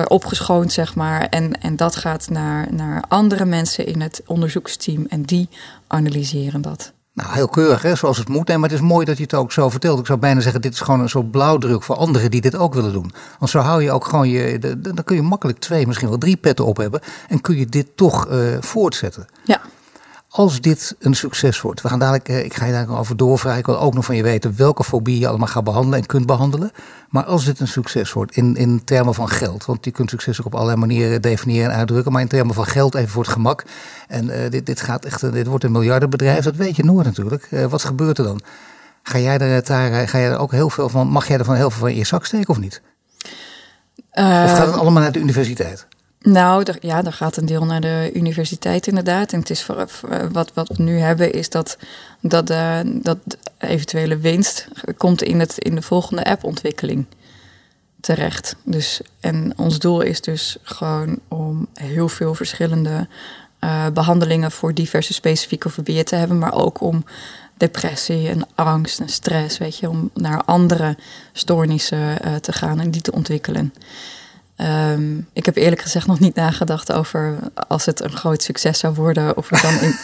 opgeschoond, 0.04 0.72
zeg 0.72 0.94
maar. 0.94 1.22
En, 1.22 1.60
en 1.60 1.76
dat 1.76 1.96
gaat 1.96 2.30
naar, 2.30 2.66
naar 2.70 3.04
andere 3.08 3.44
mensen 3.44 3.86
in 3.86 4.00
het 4.00 4.22
onderzoeksteam 4.26 5.06
en 5.08 5.22
die 5.22 5.48
analyseren 5.86 6.62
dat. 6.62 6.92
Nou, 7.18 7.32
heel 7.32 7.48
keurig, 7.48 7.82
hè, 7.82 7.94
zoals 7.94 8.18
het 8.18 8.28
moet. 8.28 8.48
maar 8.48 8.60
het 8.60 8.72
is 8.72 8.80
mooi 8.80 9.04
dat 9.04 9.16
je 9.16 9.22
het 9.22 9.34
ook 9.34 9.52
zo 9.52 9.68
vertelt. 9.68 9.98
Ik 9.98 10.06
zou 10.06 10.18
bijna 10.18 10.40
zeggen, 10.40 10.60
dit 10.60 10.72
is 10.72 10.80
gewoon 10.80 11.00
een 11.00 11.08
soort 11.08 11.30
blauwdruk 11.30 11.82
voor 11.82 11.96
anderen 11.96 12.30
die 12.30 12.40
dit 12.40 12.56
ook 12.56 12.74
willen 12.74 12.92
doen. 12.92 13.12
Want 13.38 13.50
zo 13.50 13.58
hou 13.58 13.82
je 13.82 13.92
ook 13.92 14.04
gewoon 14.04 14.28
je, 14.28 14.58
dan 14.78 15.04
kun 15.04 15.16
je 15.16 15.22
makkelijk 15.22 15.58
twee, 15.58 15.86
misschien 15.86 16.08
wel 16.08 16.18
drie 16.18 16.36
petten 16.36 16.64
op 16.64 16.76
hebben. 16.76 17.00
En 17.28 17.40
kun 17.40 17.56
je 17.56 17.66
dit 17.66 17.86
toch 17.94 18.30
uh, 18.30 18.56
voortzetten. 18.60 19.26
Ja 19.44 19.60
als 20.38 20.60
dit 20.60 20.96
een 20.98 21.14
succes 21.14 21.60
wordt, 21.60 21.82
we 21.82 21.88
gaan 21.88 21.98
dadelijk, 21.98 22.28
eh, 22.28 22.44
ik 22.44 22.54
ga 22.54 22.64
je 22.64 22.72
daar 22.72 22.98
over 22.98 23.16
doorvragen. 23.16 23.58
Ik 23.58 23.66
wil 23.66 23.80
ook 23.80 23.94
nog 23.94 24.04
van 24.04 24.16
je 24.16 24.22
weten 24.22 24.56
welke 24.56 24.84
fobie 24.84 25.18
je 25.18 25.28
allemaal 25.28 25.46
gaat 25.46 25.64
behandelen 25.64 25.98
en 25.98 26.06
kunt 26.06 26.26
behandelen. 26.26 26.70
Maar 27.08 27.24
als 27.24 27.44
dit 27.44 27.60
een 27.60 27.68
succes 27.68 28.12
wordt 28.12 28.36
in, 28.36 28.56
in 28.56 28.84
termen 28.84 29.14
van 29.14 29.28
geld, 29.28 29.64
want 29.64 29.84
je 29.84 29.90
kunt 29.90 30.10
succes 30.10 30.40
ook 30.40 30.46
op 30.46 30.54
allerlei 30.54 30.78
manieren 30.78 31.22
definiëren 31.22 31.70
en 31.70 31.76
uitdrukken, 31.76 32.12
maar 32.12 32.20
in 32.20 32.28
termen 32.28 32.54
van 32.54 32.66
geld 32.66 32.94
even 32.94 33.08
voor 33.08 33.22
het 33.22 33.32
gemak. 33.32 33.64
En 34.08 34.24
uh, 34.24 34.50
dit, 34.50 34.66
dit, 34.66 34.80
gaat 34.80 35.04
echt, 35.04 35.32
dit 35.32 35.46
wordt 35.46 35.64
een 35.64 35.72
miljardenbedrijf, 35.72 36.44
dat 36.44 36.56
weet 36.56 36.76
je 36.76 36.84
nooit 36.84 37.06
natuurlijk. 37.06 37.48
Uh, 37.50 37.64
wat 37.64 37.84
gebeurt 37.84 38.18
er 38.18 38.24
dan? 38.24 38.40
Ga 39.02 39.18
jij 39.18 39.38
er, 39.38 39.64
daar, 39.64 40.08
ga 40.08 40.18
jij 40.18 40.30
er 40.30 40.38
ook 40.38 40.52
heel 40.52 40.70
veel 40.70 40.88
van, 40.88 41.08
mag 41.08 41.28
jij 41.28 41.38
er 41.38 41.44
van 41.44 41.54
heel 41.54 41.70
veel 41.70 41.80
van 41.80 41.88
in 41.88 41.96
je 41.96 42.06
zak 42.06 42.24
steken 42.24 42.48
of 42.48 42.58
niet? 42.58 42.82
of 44.12 44.50
gaat 44.52 44.66
het 44.66 44.76
allemaal 44.76 45.02
naar 45.02 45.12
de 45.12 45.20
universiteit? 45.20 45.86
Nou, 46.20 46.66
ja, 46.80 47.02
dan 47.02 47.12
gaat 47.12 47.36
een 47.36 47.46
deel 47.46 47.64
naar 47.64 47.80
de 47.80 48.10
universiteit 48.14 48.86
inderdaad. 48.86 49.32
En 49.32 49.38
het 49.38 49.50
is 49.50 49.62
voor, 49.62 49.88
wat, 50.32 50.50
wat 50.54 50.68
we 50.68 50.82
nu 50.82 50.98
hebben 50.98 51.32
is 51.32 51.50
dat, 51.50 51.78
dat, 52.20 52.50
uh, 52.50 52.80
dat 52.84 53.18
eventuele 53.58 54.16
winst 54.16 54.68
komt 54.96 55.22
in, 55.22 55.40
het, 55.40 55.58
in 55.58 55.74
de 55.74 55.82
volgende 55.82 56.24
appontwikkeling 56.24 57.06
terecht. 58.00 58.56
Dus, 58.64 59.00
en 59.20 59.52
ons 59.56 59.78
doel 59.78 60.00
is 60.00 60.20
dus 60.20 60.56
gewoon 60.62 61.18
om 61.28 61.66
heel 61.74 62.08
veel 62.08 62.34
verschillende 62.34 63.08
uh, 63.60 63.86
behandelingen 63.86 64.50
voor 64.50 64.74
diverse 64.74 65.12
specifieke 65.12 65.70
fobieën 65.70 66.04
te 66.04 66.14
hebben, 66.14 66.38
maar 66.38 66.54
ook 66.54 66.80
om 66.80 67.04
depressie 67.56 68.28
en 68.28 68.46
angst 68.54 69.00
en 69.00 69.08
stress, 69.08 69.58
weet 69.58 69.78
je, 69.78 69.88
om 69.88 70.10
naar 70.14 70.42
andere 70.44 70.96
stoornissen 71.32 71.98
uh, 71.98 72.34
te 72.34 72.52
gaan 72.52 72.80
en 72.80 72.90
die 72.90 73.00
te 73.00 73.12
ontwikkelen. 73.12 73.72
Um, 74.60 75.28
ik 75.32 75.46
heb 75.46 75.56
eerlijk 75.56 75.82
gezegd 75.82 76.06
nog 76.06 76.20
niet 76.20 76.34
nagedacht 76.34 76.92
over 76.92 77.38
als 77.68 77.86
het 77.86 78.04
een 78.04 78.12
groot 78.12 78.42
succes 78.42 78.78
zou 78.78 78.94
worden. 78.94 79.36
Of 79.36 79.48
het 79.48 79.62
dan 79.62 79.80
in. 79.80 79.94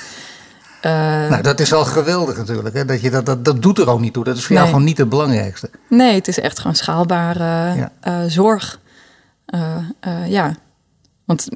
Uh, 0.82 0.92
nou, 1.30 1.42
dat 1.42 1.60
is 1.60 1.72
al 1.72 1.84
geweldig 1.84 2.36
natuurlijk. 2.36 2.74
Hè? 2.74 2.84
Dat, 2.84 3.00
je 3.00 3.10
dat, 3.10 3.26
dat, 3.26 3.44
dat 3.44 3.62
doet 3.62 3.78
er 3.78 3.90
ook 3.90 4.00
niet 4.00 4.12
toe. 4.12 4.24
Dat 4.24 4.36
is 4.36 4.44
voor 4.44 4.56
jou 4.56 4.68
gewoon 4.68 4.84
niet 4.84 4.98
het 4.98 5.08
belangrijkste. 5.08 5.70
Nee, 5.88 6.14
het 6.14 6.28
is 6.28 6.38
echt 6.38 6.58
gewoon 6.58 6.76
schaalbare 6.76 7.74
ja. 7.74 7.92
uh, 8.08 8.30
zorg. 8.30 8.80
Uh, 9.54 10.28
ja, 10.28 10.54
want 11.24 11.48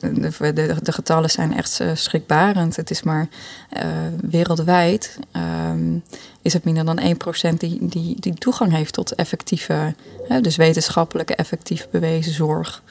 de, 0.00 0.52
de, 0.52 0.76
de, 0.82 0.92
getallen 0.92 1.30
zijn 1.30 1.56
echt 1.56 1.80
uh, 1.80 1.90
schrikbarend. 1.94 2.76
Het 2.76 2.90
is 2.90 3.02
maar 3.02 3.28
uh, 3.76 3.82
wereldwijd 4.20 5.18
um, 5.70 6.02
is 6.42 6.52
het 6.52 6.64
minder 6.64 6.84
dan 6.84 7.00
1% 7.52 7.54
die, 7.56 7.86
die, 7.86 8.20
die 8.20 8.34
toegang 8.34 8.72
heeft 8.72 8.92
tot 8.92 9.14
effectieve, 9.14 9.94
dus 10.40 10.56
wetenschappelijke 10.56 11.34
effectief 11.34 11.88
bewezen 11.90 12.32
zorg. 12.32 12.82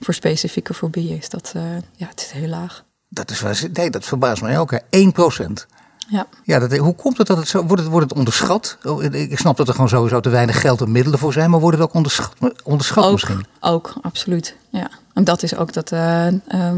Voor 0.00 0.14
specifieke 0.14 0.74
fobieën 0.74 1.16
is 1.16 1.28
dat, 1.28 1.52
uh, 1.56 1.62
ja, 1.94 2.06
het 2.06 2.20
is 2.20 2.30
heel 2.30 2.48
laag. 2.48 2.84
Dat 3.08 3.30
is 3.30 3.66
nee, 3.72 3.90
dat 3.90 4.04
verbaast 4.04 4.42
mij 4.42 4.58
ook. 4.58 4.70
Hè. 4.70 4.78
1%. 4.78 5.77
Ja. 6.10 6.26
Ja, 6.44 6.58
dat, 6.58 6.76
hoe 6.76 6.94
komt 6.94 7.18
het 7.18 7.26
dat 7.26 7.36
het 7.36 7.48
zo 7.48 7.64
wordt? 7.64 7.82
Het, 7.82 7.90
wordt 7.90 8.08
het 8.08 8.18
onderschat? 8.18 8.78
Oh, 8.82 9.04
ik 9.04 9.38
snap 9.38 9.56
dat 9.56 9.68
er 9.68 9.74
gewoon 9.74 9.88
sowieso 9.88 10.20
te 10.20 10.28
weinig 10.28 10.60
geld 10.60 10.80
en 10.80 10.92
middelen 10.92 11.18
voor 11.18 11.32
zijn, 11.32 11.50
maar 11.50 11.60
wordt 11.60 11.78
het 11.78 11.86
ook 11.86 11.94
onderschat, 11.94 12.32
onderschat 12.64 13.04
ook, 13.04 13.12
misschien? 13.12 13.46
Ook, 13.60 13.94
absoluut. 14.02 14.56
Ja. 14.70 14.90
En 15.14 15.24
dat 15.24 15.42
is 15.42 15.56
ook 15.56 15.72
dat, 15.72 15.92
uh, 15.92 16.26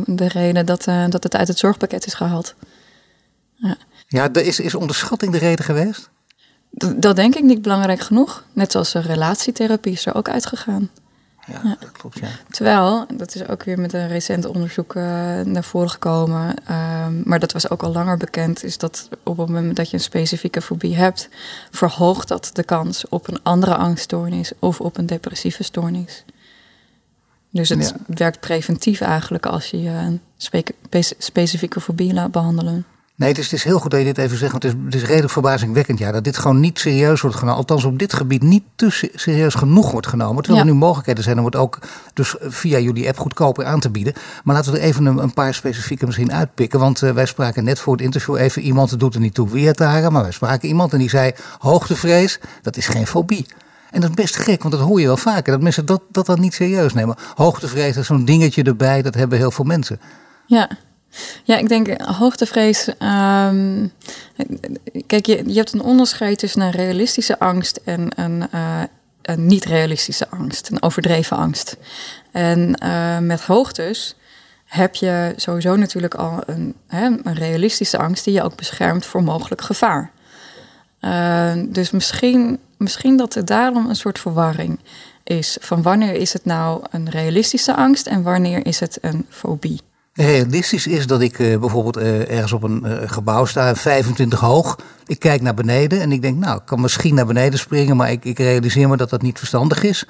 de 0.06 0.28
reden 0.28 0.66
dat, 0.66 0.87
uh, 0.87 1.04
dat 1.08 1.22
het 1.22 1.37
uit 1.37 1.49
het 1.49 1.58
zorgpakket 1.58 2.06
is 2.06 2.14
gehaald. 2.14 2.54
Ja, 3.54 3.76
ja 4.06 4.32
is, 4.32 4.60
is 4.60 4.75
onderschatting 4.75 5.32
de 5.32 5.38
reden 5.38 5.64
geweest? 5.64 6.10
dat 6.96 7.16
denk 7.16 7.34
ik 7.34 7.42
niet 7.42 7.62
belangrijk 7.62 8.00
genoeg. 8.00 8.44
Net 8.52 8.72
zoals 8.72 8.92
relatietherapie 8.92 9.92
is 9.92 10.06
er 10.06 10.14
ook 10.14 10.28
uitgegaan 10.28 10.90
ja, 11.47 11.76
dat 11.80 11.92
klopt. 11.92 12.18
Ja. 12.18 12.28
Terwijl, 12.49 13.06
dat 13.14 13.35
is 13.35 13.49
ook 13.49 13.62
weer 13.62 13.78
met 13.78 13.92
een 13.92 14.09
recent 14.09 14.47
onderzoek 14.47 14.94
uh, 14.94 15.02
naar 15.40 15.64
voren 15.64 15.90
gekomen, 15.90 16.54
um, 16.70 17.23
maar 17.25 17.38
dat 17.38 17.52
was 17.52 17.70
ook 17.70 17.82
al 17.82 17.92
langer 17.92 18.16
bekend, 18.16 18.64
is 18.64 18.78
dat 18.78 19.09
op 19.23 19.37
het 19.37 19.49
moment 19.49 19.76
dat 19.76 19.90
je 19.90 19.97
een 19.97 20.02
specifieke 20.02 20.62
fobie 20.62 20.97
hebt, 20.97 21.28
verhoogt 21.70 22.28
dat 22.28 22.50
de 22.52 22.64
kans 22.64 23.09
op 23.09 23.28
een 23.28 23.42
andere 23.42 23.76
angststoornis 23.76 24.52
of 24.59 24.80
op 24.80 24.97
een 24.99 25.06
depressieve 25.06 25.62
stoornis. 25.62 26.25
Dus 27.50 27.68
het 27.68 27.94
werkt 28.06 28.40
preventief 28.40 29.00
eigenlijk 29.00 29.47
als 29.47 29.70
je 29.70 29.88
een 29.88 30.20
specifieke 31.18 31.80
fobie 31.80 32.14
laat 32.14 32.30
behandelen. 32.30 32.87
Nee, 33.20 33.28
het 33.28 33.38
is, 33.38 33.44
het 33.44 33.52
is, 33.52 33.64
heel 33.64 33.78
goed 33.78 33.90
dat 33.90 34.00
je 34.00 34.06
dit 34.06 34.18
even 34.18 34.38
zegt. 34.38 34.50
Want 34.50 34.62
het 34.62 34.74
is, 34.74 34.78
het 34.84 34.94
is 34.94 35.04
redelijk 35.04 35.32
verbazingwekkend 35.32 35.98
ja, 35.98 36.12
dat 36.12 36.24
dit 36.24 36.38
gewoon 36.38 36.60
niet 36.60 36.78
serieus 36.78 37.20
wordt 37.20 37.36
genomen. 37.36 37.58
Althans, 37.58 37.84
op 37.84 37.98
dit 37.98 38.12
gebied 38.12 38.42
niet 38.42 38.62
te 38.76 39.10
serieus 39.14 39.54
genoeg 39.54 39.90
wordt 39.90 40.06
genomen. 40.06 40.42
Terwijl 40.42 40.64
er 40.64 40.72
nu 40.72 40.78
mogelijkheden 40.78 41.24
zijn 41.24 41.38
om 41.38 41.44
het 41.44 41.56
ook 41.56 41.78
dus 42.14 42.34
via 42.40 42.78
jullie 42.78 43.08
app 43.08 43.18
goedkoper 43.18 43.64
aan 43.64 43.80
te 43.80 43.90
bieden. 43.90 44.12
Maar 44.44 44.54
laten 44.54 44.72
we 44.72 44.78
er 44.78 44.84
even 44.84 45.06
een, 45.06 45.18
een 45.18 45.34
paar 45.34 45.54
specifieke 45.54 46.06
misschien 46.06 46.32
uitpikken. 46.32 46.78
Want 46.78 47.02
uh, 47.02 47.10
wij 47.10 47.26
spraken 47.26 47.64
net 47.64 47.78
voor 47.78 47.92
het 47.92 48.02
interview 48.02 48.36
even 48.36 48.62
iemand, 48.62 48.90
het 48.90 49.00
doet 49.00 49.14
er 49.14 49.20
niet 49.20 49.34
toe 49.34 49.48
wie 49.48 49.66
het 49.66 49.76
daar, 49.76 50.12
maar 50.12 50.22
wij 50.22 50.32
spraken 50.32 50.68
iemand 50.68 50.92
en 50.92 50.98
die 50.98 51.10
zei: 51.10 51.32
hoogtevrees, 51.58 52.40
dat 52.62 52.76
is 52.76 52.86
geen 52.86 53.06
fobie. 53.06 53.46
En 53.90 54.00
dat 54.00 54.10
is 54.10 54.16
best 54.16 54.36
gek, 54.36 54.62
want 54.62 54.74
dat 54.74 54.84
hoor 54.86 55.00
je 55.00 55.06
wel 55.06 55.16
vaker. 55.16 55.52
Dat 55.52 55.62
mensen 55.62 55.86
dat, 55.86 56.02
dat 56.10 56.26
dan 56.26 56.40
niet 56.40 56.54
serieus 56.54 56.94
nemen. 56.94 57.16
Hoogtevrees 57.34 57.96
is 57.96 58.06
zo'n 58.06 58.24
dingetje 58.24 58.62
erbij, 58.62 59.02
dat 59.02 59.14
hebben 59.14 59.38
heel 59.38 59.50
veel 59.50 59.64
mensen. 59.64 60.00
Ja, 60.46 60.70
ja, 61.44 61.56
ik 61.56 61.68
denk 61.68 62.00
hoogtevrees. 62.02 62.88
Um, 62.88 63.92
kijk, 65.06 65.26
je, 65.26 65.42
je 65.46 65.56
hebt 65.56 65.72
een 65.72 65.82
onderscheid 65.82 66.38
tussen 66.38 66.60
een 66.60 66.70
realistische 66.70 67.38
angst 67.38 67.80
en 67.84 68.08
een, 68.16 68.48
uh, 68.54 68.82
een 69.22 69.46
niet-realistische 69.46 70.28
angst, 70.28 70.70
een 70.70 70.82
overdreven 70.82 71.36
angst. 71.36 71.76
En 72.32 72.80
uh, 72.82 73.18
met 73.18 73.40
hoogtes 73.40 74.16
heb 74.64 74.94
je 74.94 75.32
sowieso 75.36 75.76
natuurlijk 75.76 76.14
al 76.14 76.42
een, 76.46 76.74
hè, 76.86 77.04
een 77.04 77.34
realistische 77.34 77.98
angst 77.98 78.24
die 78.24 78.34
je 78.34 78.42
ook 78.42 78.56
beschermt 78.56 79.06
voor 79.06 79.22
mogelijk 79.22 79.60
gevaar. 79.60 80.10
Uh, 81.00 81.52
dus 81.66 81.90
misschien, 81.90 82.58
misschien 82.76 83.16
dat 83.16 83.34
er 83.34 83.44
daarom 83.44 83.88
een 83.88 83.96
soort 83.96 84.18
verwarring 84.18 84.78
is 85.24 85.56
van 85.60 85.82
wanneer 85.82 86.14
is 86.14 86.32
het 86.32 86.44
nou 86.44 86.84
een 86.90 87.10
realistische 87.10 87.74
angst 87.74 88.06
en 88.06 88.22
wanneer 88.22 88.66
is 88.66 88.80
het 88.80 88.98
een 89.00 89.26
fobie 89.28 89.80
realistisch 90.20 90.86
is 90.86 91.06
dat 91.06 91.20
ik 91.20 91.38
uh, 91.38 91.58
bijvoorbeeld 91.58 91.98
uh, 91.98 92.30
ergens 92.30 92.52
op 92.52 92.62
een 92.62 92.82
uh, 92.84 92.98
gebouw 93.04 93.44
sta, 93.44 93.74
25 93.74 94.40
hoog. 94.40 94.78
Ik 95.06 95.18
kijk 95.18 95.40
naar 95.40 95.54
beneden 95.54 96.00
en 96.00 96.12
ik 96.12 96.22
denk, 96.22 96.38
nou, 96.38 96.56
ik 96.56 96.66
kan 96.66 96.80
misschien 96.80 97.14
naar 97.14 97.26
beneden 97.26 97.58
springen, 97.58 97.96
maar 97.96 98.10
ik, 98.10 98.24
ik 98.24 98.38
realiseer 98.38 98.88
me 98.88 98.96
dat 98.96 99.10
dat 99.10 99.22
niet 99.22 99.38
verstandig 99.38 99.82
is. 99.82 100.04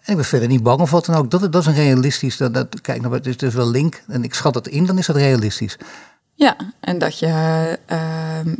En 0.00 0.10
ik 0.10 0.16
ben 0.16 0.24
verder 0.24 0.48
niet 0.48 0.62
bang 0.62 0.80
of 0.80 0.90
wat 0.90 1.04
dan 1.04 1.14
ook. 1.14 1.30
Dat, 1.30 1.52
dat 1.52 1.60
is 1.62 1.66
een 1.66 1.74
realistisch, 1.74 2.36
dat, 2.36 2.54
dat, 2.54 2.80
kijk, 2.80 3.00
nou, 3.00 3.14
het 3.14 3.26
is 3.26 3.36
dus 3.36 3.54
wel 3.54 3.70
link 3.70 4.02
en 4.08 4.24
ik 4.24 4.34
schat 4.34 4.54
het 4.54 4.68
in, 4.68 4.86
dan 4.86 4.98
is 4.98 5.06
dat 5.06 5.16
realistisch. 5.16 5.78
Ja, 6.34 6.56
en 6.80 6.98
dat 6.98 7.18
je 7.18 7.78
ehm, 7.86 8.54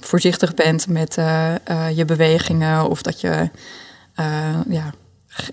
voorzichtig 0.00 0.54
bent 0.54 0.88
met 0.88 1.14
je 1.94 2.04
bewegingen 2.06 2.88
of 2.88 3.02
dat 3.02 3.20
je 3.20 3.50
ja, 4.68 4.92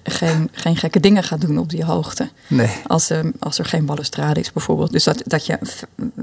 geen, 0.03 0.49
geen 0.51 0.77
gekke 0.77 0.99
dingen 0.99 1.23
gaat 1.23 1.41
doen 1.41 1.57
op 1.57 1.69
die 1.69 1.83
hoogte. 1.83 2.29
Nee. 2.47 2.69
Als, 2.87 3.09
er, 3.09 3.31
als 3.39 3.59
er 3.59 3.65
geen 3.65 3.85
balustrade 3.85 4.39
is 4.39 4.51
bijvoorbeeld. 4.51 4.91
Dus 4.91 5.03
dat, 5.03 5.21
dat 5.25 5.45
je 5.45 5.59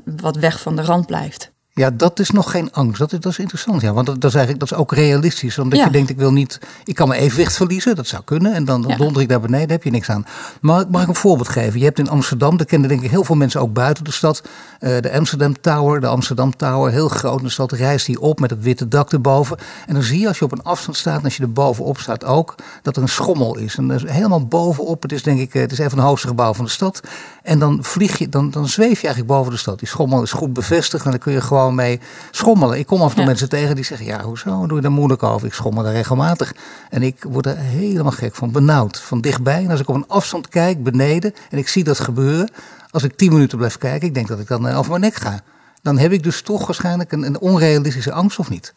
wat 0.04 0.36
weg 0.36 0.60
van 0.60 0.76
de 0.76 0.82
rand 0.82 1.06
blijft. 1.06 1.50
Ja, 1.74 1.90
dat 1.90 2.18
is 2.18 2.30
nog 2.30 2.50
geen 2.50 2.72
angst. 2.72 2.98
Dat 2.98 3.12
is, 3.12 3.20
dat 3.20 3.32
is 3.32 3.38
interessant. 3.38 3.80
Ja, 3.80 3.92
want 3.92 4.06
dat, 4.06 4.20
dat, 4.20 4.30
is 4.30 4.36
eigenlijk, 4.36 4.68
dat 4.68 4.78
is 4.78 4.84
ook 4.84 4.92
realistisch. 4.92 5.58
Omdat 5.58 5.78
je 5.78 5.90
denkt, 5.90 6.10
ik 6.10 6.18
wil 6.18 6.32
niet. 6.32 6.58
Ik 6.84 6.94
kan 6.94 7.08
mijn 7.08 7.20
evenwicht 7.20 7.56
verliezen. 7.56 7.96
Dat 7.96 8.06
zou 8.06 8.22
kunnen. 8.24 8.54
En 8.54 8.64
dan, 8.64 8.82
dan 8.82 8.96
donder 8.96 9.22
ik 9.22 9.28
daar 9.28 9.40
beneden. 9.40 9.70
heb 9.70 9.82
je 9.82 9.90
niks 9.90 10.10
aan. 10.10 10.26
Maar 10.60 10.84
mag 10.90 11.02
ik 11.02 11.08
een 11.08 11.14
voorbeeld 11.14 11.48
geven? 11.48 11.78
Je 11.78 11.84
hebt 11.84 11.98
in 11.98 12.08
Amsterdam, 12.08 12.56
dat 12.56 12.66
kennen 12.66 12.88
denk 12.88 13.02
ik 13.02 13.10
heel 13.10 13.24
veel 13.24 13.36
mensen 13.36 13.60
ook 13.60 13.72
buiten 13.72 14.04
de 14.04 14.12
stad. 14.12 14.42
Uh, 14.80 15.00
de 15.00 15.12
Amsterdam 15.12 15.60
Tower. 15.60 16.00
De 16.00 16.06
Amsterdam 16.06 16.56
Tower, 16.56 16.92
heel 16.92 17.08
groot 17.08 17.38
in 17.38 17.44
de 17.44 17.50
stad. 17.50 17.72
Rijst 17.72 18.06
die 18.06 18.20
op 18.20 18.40
met 18.40 18.50
het 18.50 18.62
witte 18.62 18.88
dak 18.88 19.12
erboven. 19.12 19.56
En 19.86 19.94
dan 19.94 20.02
zie 20.02 20.20
je 20.20 20.28
als 20.28 20.38
je 20.38 20.44
op 20.44 20.52
een 20.52 20.62
afstand 20.62 20.96
staat. 20.96 21.18
En 21.18 21.24
als 21.24 21.36
je 21.36 21.42
er 21.42 21.52
bovenop 21.52 21.98
staat 21.98 22.24
ook. 22.24 22.54
Dat 22.82 22.96
er 22.96 23.02
een 23.02 23.08
schommel 23.08 23.56
is. 23.56 23.76
En 23.76 23.88
dat 23.88 24.04
is 24.04 24.10
helemaal 24.10 24.46
bovenop. 24.46 25.02
Het 25.02 25.12
is 25.12 25.22
denk 25.22 25.40
ik, 25.40 25.54
eh, 25.54 25.60
het 25.60 25.72
is 25.72 25.78
een 25.78 25.90
van 25.90 25.98
de 25.98 26.04
hoogste 26.04 26.26
gebouwen 26.26 26.56
van 26.56 26.64
de 26.64 26.70
stad. 26.70 27.00
En 27.42 27.58
dan 27.58 27.78
vlieg 27.80 28.18
je, 28.18 28.28
dan, 28.28 28.50
dan 28.50 28.68
zweef 28.68 29.00
je 29.00 29.06
eigenlijk 29.06 29.34
boven 29.34 29.52
de 29.52 29.58
stad. 29.58 29.78
Die 29.78 29.88
schommel 29.88 30.22
is 30.22 30.32
goed 30.32 30.52
bevestigd. 30.52 31.04
En 31.04 31.10
dan 31.10 31.20
kun 31.20 31.32
je 31.32 31.40
gewoon 31.40 31.60
mee 31.70 32.00
schommelen. 32.30 32.78
Ik 32.78 32.86
kom 32.86 33.02
af 33.02 33.10
en 33.10 33.16
toe 33.16 33.24
mensen 33.24 33.48
tegen 33.48 33.74
die 33.74 33.84
zeggen: 33.84 34.06
Ja, 34.06 34.22
hoezo 34.22 34.66
doe 34.66 34.76
je 34.76 34.82
daar 34.82 34.92
moeilijk 34.92 35.22
over? 35.22 35.46
Ik 35.46 35.52
schommel 35.52 35.82
daar 35.82 35.92
regelmatig. 35.92 36.54
En 36.90 37.02
ik 37.02 37.24
word 37.28 37.46
er 37.46 37.56
helemaal 37.56 38.12
gek 38.12 38.34
van, 38.34 38.52
benauwd. 38.52 39.00
Van 39.00 39.20
dichtbij. 39.20 39.64
En 39.64 39.70
als 39.70 39.80
ik 39.80 39.88
op 39.88 39.94
een 39.94 40.08
afstand 40.08 40.48
kijk, 40.48 40.82
beneden, 40.82 41.34
en 41.50 41.58
ik 41.58 41.68
zie 41.68 41.84
dat 41.84 42.00
gebeuren. 42.00 42.50
Als 42.90 43.02
ik 43.02 43.16
tien 43.16 43.32
minuten 43.32 43.58
blijf 43.58 43.78
kijken, 43.78 44.08
ik 44.08 44.14
denk 44.14 44.28
dat 44.28 44.38
ik 44.38 44.48
dan 44.48 44.68
eh, 44.68 44.78
over 44.78 44.90
mijn 44.90 45.02
nek 45.02 45.14
ga. 45.14 45.40
Dan 45.82 45.98
heb 45.98 46.12
ik 46.12 46.22
dus 46.22 46.42
toch 46.42 46.66
waarschijnlijk 46.66 47.12
een, 47.12 47.22
een 47.22 47.40
onrealistische 47.40 48.12
angst 48.12 48.38
of 48.38 48.50
niet? 48.50 48.74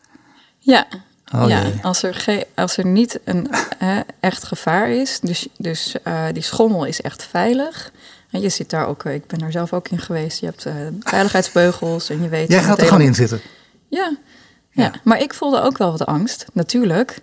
Ja, 0.60 0.88
Oh, 1.34 1.50
ja, 1.50 1.64
als 1.82 2.04
er, 2.04 2.46
als 2.56 2.78
er 2.78 2.86
niet 2.86 3.20
een 3.24 3.48
hè, 3.78 4.02
echt 4.20 4.44
gevaar 4.44 4.90
is, 4.90 5.20
dus, 5.20 5.48
dus 5.58 5.96
eh, 6.04 6.26
die 6.34 6.44
schommel 6.44 6.86
is 6.86 7.02
echt 7.02 7.24
veilig. 7.24 7.92
En 8.36 8.42
je 8.42 8.50
zit 8.50 8.70
daar 8.70 8.88
ook, 8.88 9.04
eh, 9.04 9.14
ik 9.14 9.28
ben 9.28 9.40
daar 9.40 9.52
zelf 9.52 9.74
ook 9.74 9.88
in 9.88 10.00
geweest. 10.00 10.40
Je 10.40 10.46
hebt 10.46 10.66
eh, 10.66 10.74
veiligheidsbeugels 11.00 12.10
en 12.10 12.22
je 12.22 12.30
weet. 12.30 12.50
Jij 12.50 12.64
gaat 12.64 12.80
er 12.82 12.86
gewoon 12.88 13.02
in 13.02 13.16
zitten. 13.16 13.42
Ja, 13.90 14.18
ja. 14.72 14.84
Ja. 14.84 14.92
maar 15.04 15.22
ik 15.22 15.34
voelde 15.34 15.62
ook 15.62 15.78
wel 15.78 15.92
wat 15.92 16.06
angst, 16.06 16.46
natuurlijk. 16.54 17.20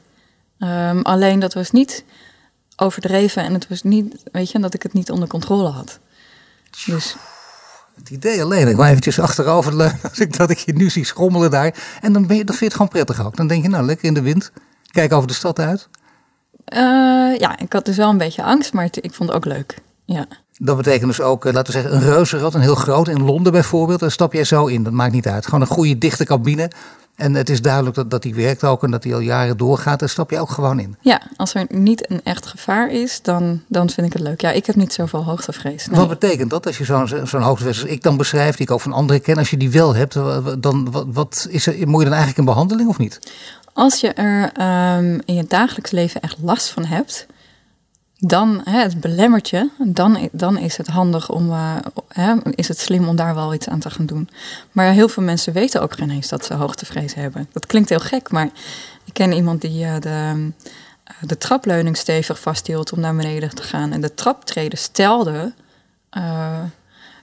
Ehm, 0.58 1.00
alleen 1.00 1.38
dat 1.38 1.54
was 1.54 1.70
niet 1.70 2.04
overdreven 2.76 3.42
en 3.44 3.54
het 3.54 3.68
was 3.68 3.82
niet, 3.82 4.14
weet 4.32 4.50
je, 4.50 4.58
dat 4.58 4.74
ik 4.74 4.82
het 4.82 4.92
niet 4.92 5.10
onder 5.10 5.28
controle 5.28 5.68
had. 5.68 5.98
Dus 6.86 7.16
Het 7.94 8.10
idee 8.10 8.42
alleen, 8.42 8.68
ik 8.68 8.76
wil 8.76 8.84
eventjes 8.84 9.18
achterover 9.18 9.76
leunen 9.76 9.98
als 10.10 10.18
ik 10.18 10.36
dat 10.36 10.50
ik 10.50 10.58
je 10.58 10.72
nu 10.72 10.90
zie 10.90 11.04
schommelen 11.04 11.50
daar. 11.50 11.74
En 12.00 12.12
dan, 12.12 12.26
ben 12.26 12.36
je, 12.36 12.44
dan 12.44 12.56
vind 12.56 12.58
je 12.58 12.64
het 12.64 12.74
gewoon 12.74 12.88
prettig 13.04 13.26
ook. 13.26 13.36
Dan 13.36 13.46
denk 13.46 13.62
je, 13.62 13.68
nou 13.68 13.84
lekker 13.84 14.04
in 14.04 14.14
de 14.14 14.22
wind. 14.22 14.52
Kijk 14.90 15.12
over 15.12 15.28
de 15.28 15.34
stad 15.34 15.58
uit. 15.58 15.88
eh, 16.64 16.80
ja, 17.38 17.58
ik 17.58 17.72
had 17.72 17.84
dus 17.84 17.96
wel 17.96 18.08
een 18.10 18.18
beetje 18.18 18.42
angst, 18.42 18.72
maar 18.72 18.84
het- 18.84 19.04
ik 19.04 19.12
vond 19.14 19.28
het 19.28 19.38
ook 19.38 19.44
leuk. 19.44 19.74
Ja. 20.12 20.26
Dat 20.58 20.76
betekent 20.76 21.06
dus 21.06 21.20
ook, 21.20 21.44
eh, 21.44 21.52
laten 21.52 21.74
we 21.74 21.80
zeggen, 21.80 22.00
een 22.00 22.12
reuzenrad, 22.12 22.54
een 22.54 22.60
heel 22.60 22.74
groot. 22.74 23.08
In 23.08 23.24
Londen 23.24 23.52
bijvoorbeeld, 23.52 24.00
daar 24.00 24.10
stap 24.10 24.32
jij 24.32 24.44
zo 24.44 24.66
in. 24.66 24.82
Dat 24.82 24.92
maakt 24.92 25.12
niet 25.12 25.28
uit. 25.28 25.44
Gewoon 25.44 25.60
een 25.60 25.66
goede 25.66 25.98
dichte 25.98 26.24
cabine. 26.24 26.70
En 27.16 27.34
het 27.34 27.48
is 27.48 27.62
duidelijk 27.62 27.94
dat, 27.94 28.10
dat 28.10 28.22
die 28.22 28.34
werkt 28.34 28.64
ook 28.64 28.82
en 28.82 28.90
dat 28.90 29.02
die 29.02 29.14
al 29.14 29.20
jaren 29.20 29.56
doorgaat. 29.56 29.98
Daar 29.98 30.08
stap 30.08 30.30
je 30.30 30.40
ook 30.40 30.50
gewoon 30.50 30.80
in. 30.80 30.96
Ja, 31.00 31.22
als 31.36 31.54
er 31.54 31.66
niet 31.68 32.10
een 32.10 32.20
echt 32.24 32.46
gevaar 32.46 32.90
is, 32.90 33.22
dan, 33.22 33.62
dan 33.68 33.90
vind 33.90 34.06
ik 34.06 34.12
het 34.12 34.22
leuk. 34.22 34.40
Ja, 34.40 34.50
ik 34.50 34.66
heb 34.66 34.76
niet 34.76 34.92
zoveel 34.92 35.24
hoogtevrees. 35.24 35.86
nee. 35.86 35.98
Wat 35.98 36.08
betekent 36.08 36.50
dat 36.50 36.66
als 36.66 36.78
je 36.78 36.84
zo'n 36.84 37.08
zo'n 37.24 37.42
hoogtevrees 37.42 37.82
als 37.82 37.90
ik 37.90 38.02
dan 38.02 38.16
beschrijf, 38.16 38.56
die 38.56 38.66
ik 38.66 38.72
ook 38.72 38.80
van 38.80 38.92
anderen 38.92 39.22
ken, 39.22 39.36
als 39.36 39.50
je 39.50 39.56
die 39.56 39.70
wel 39.70 39.94
hebt, 39.94 40.14
dan 40.58 40.90
wat, 40.90 41.06
wat 41.12 41.46
is 41.50 41.66
er, 41.66 41.72
moet 41.72 41.98
je 42.02 42.08
dan 42.08 42.18
eigenlijk 42.18 42.38
in 42.38 42.44
behandeling 42.44 42.88
of 42.88 42.98
niet? 42.98 43.18
Als 43.72 44.00
je 44.00 44.12
er 44.12 44.52
ehm, 44.52 45.20
in 45.24 45.34
je 45.34 45.44
dagelijks 45.48 45.90
leven 45.90 46.20
echt 46.20 46.36
last 46.42 46.68
van 46.68 46.84
hebt, 46.84 47.26
dan 48.24 48.60
hè, 48.64 48.80
het 48.82 49.00
belemmert 49.00 49.50
je. 49.50 49.70
Dan, 49.78 50.28
dan 50.32 50.58
is 50.58 50.76
het 50.76 50.86
handig 50.86 51.30
om, 51.30 51.50
eh, 51.50 51.76
hè, 52.08 52.34
is 52.54 52.68
het 52.68 52.78
slim 52.78 53.08
om 53.08 53.16
daar 53.16 53.34
wel 53.34 53.54
iets 53.54 53.68
aan 53.68 53.78
te 53.78 53.90
gaan 53.90 54.06
doen. 54.06 54.28
Maar 54.72 54.92
heel 54.92 55.08
veel 55.08 55.22
mensen 55.22 55.52
weten 55.52 55.82
ook 55.82 55.92
geen 55.92 56.10
eens 56.10 56.28
dat 56.28 56.44
ze 56.44 56.54
hoogtevrees 56.54 57.14
hebben. 57.14 57.48
Dat 57.52 57.66
klinkt 57.66 57.88
heel 57.88 57.98
gek, 58.00 58.30
maar 58.30 58.48
ik 59.04 59.12
ken 59.12 59.32
iemand 59.32 59.60
die 59.60 59.84
eh, 59.84 60.00
de, 60.00 60.50
eh, 61.04 61.14
de 61.20 61.38
trapleuning 61.38 61.96
stevig 61.96 62.40
vasthield 62.40 62.92
om 62.92 63.00
naar 63.00 63.16
beneden 63.16 63.54
te 63.54 63.62
gaan. 63.62 63.92
En 63.92 64.00
de 64.00 64.14
traptreden 64.14 64.78
stelde 64.78 65.52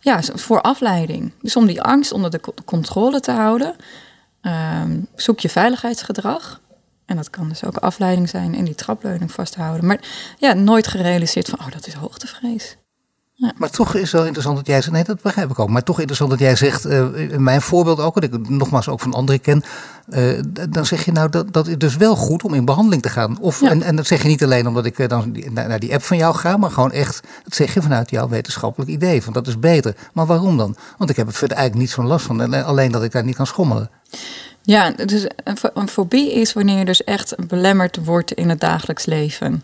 ja, 0.02 0.22
voor 0.22 0.62
afleiding. 0.62 1.32
Dus 1.42 1.56
om 1.56 1.66
die 1.66 1.82
angst 1.82 2.12
onder 2.12 2.32
de 2.32 2.40
co- 2.40 2.54
controle 2.66 3.20
te 3.20 3.32
houden, 3.32 3.76
ehm, 4.42 5.00
zoek 5.16 5.40
je 5.40 5.50
veiligheidsgedrag. 5.50 6.62
En 7.10 7.16
dat 7.16 7.30
kan 7.30 7.50
dus 7.50 7.64
ook 7.64 7.78
afleiding 7.78 8.30
zijn 8.30 8.56
en 8.56 8.66
die 8.66 8.76
trapleuning 8.76 9.32
vasthouden. 9.32 9.86
Maar 9.86 10.00
ja, 10.38 10.54
nooit 10.54 10.88
gerealiseerd 10.88 11.50
van, 11.50 11.60
oh, 11.60 11.72
dat 11.72 11.88
is 11.88 11.94
hoogtevrees. 11.94 12.78
Maar 13.58 13.70
toch 13.70 13.96
is 13.96 14.12
wel 14.12 14.24
interessant 14.26 14.58
dat 14.58 14.68
jij 14.68 14.82
zegt, 14.82 14.92
nee 14.94 15.04
dat 15.04 15.22
begrijp 15.22 15.50
ik 15.50 15.60
ook. 15.60 15.70
Maar 15.70 15.84
toch 15.84 15.98
interessant 15.98 16.30
dat 16.30 16.40
jij 16.40 16.56
zegt, 16.56 16.86
eh, 16.86 17.16
in 17.16 17.44
mijn 17.44 17.62
voorbeeld 17.62 18.00
ook, 18.00 18.14
wat 18.14 18.24
ik 18.24 18.50
nogmaals 18.50 18.90
ook 18.90 19.00
van 19.00 19.14
anderen 19.14 19.42
ken. 19.42 19.64
eh, 20.10 20.40
dan 20.70 20.86
zeg 20.86 21.06
je 21.06 21.12
nou, 21.12 21.30
dat, 21.30 21.54
dat 21.54 21.68
is 21.68 21.78
dus 21.78 21.96
wel 21.96 22.16
goed 22.16 22.44
om 22.44 22.54
in 22.54 22.66
behandeling 22.66 23.02
te 23.02 23.10
gaan. 23.10 23.40
Of, 23.40 23.62
Ja. 23.62 23.70
en, 23.70 23.82
en 23.84 23.96
dat 23.96 24.08
zeg 24.08 24.22
je 24.22 24.28
niet 24.28 24.44
alleen 24.44 24.68
omdat 24.68 24.86
ik 24.86 25.00
eh, 25.00 25.08
dan 25.08 25.36
naar, 25.52 25.68
naar 25.68 25.80
die 25.80 25.94
app 25.94 26.04
van 26.04 26.18
jou 26.18 26.36
ga, 26.36 26.58
maar 26.58 26.72
gewoon 26.72 26.92
echt, 26.92 27.22
dat 27.44 27.56
zeg 27.56 27.74
je 27.74 27.82
vanuit 27.82 28.10
jouw 28.10 28.28
wetenschappelijk 28.30 28.92
idee. 28.92 29.24
Van 29.24 29.34
dat 29.34 29.48
is 29.48 29.60
beter. 29.60 29.96
Maar 30.14 30.26
waarom 30.26 30.58
dan? 30.58 30.76
Want 30.98 31.10
ik 31.10 31.16
heb 31.16 31.28
er 31.28 31.34
verder 31.34 31.58
eigenlijk 31.58 31.88
niet 31.88 31.96
zo'n 31.96 32.08
last 32.08 32.26
van. 32.26 32.42
En, 32.42 32.66
Alleen 32.66 32.92
dat 32.92 33.04
ik 33.04 33.12
daar 33.12 33.24
niet 33.24 33.36
kan 33.36 33.48
schommelen. 33.48 33.90
Ja, 34.62 34.92
dus 34.92 35.26
een, 35.44 35.58
fo- 35.58 35.72
een 35.74 35.88
fobie 35.90 36.34
is 36.34 36.54
wanneer 36.54 36.78
je 36.78 36.86
dus 36.86 37.04
echt 37.04 37.48
belemmerd 37.48 37.98
wordt 38.06 38.32
in 38.32 38.50
het 38.50 38.60
dagelijks 38.60 39.06
leven. 39.06 39.64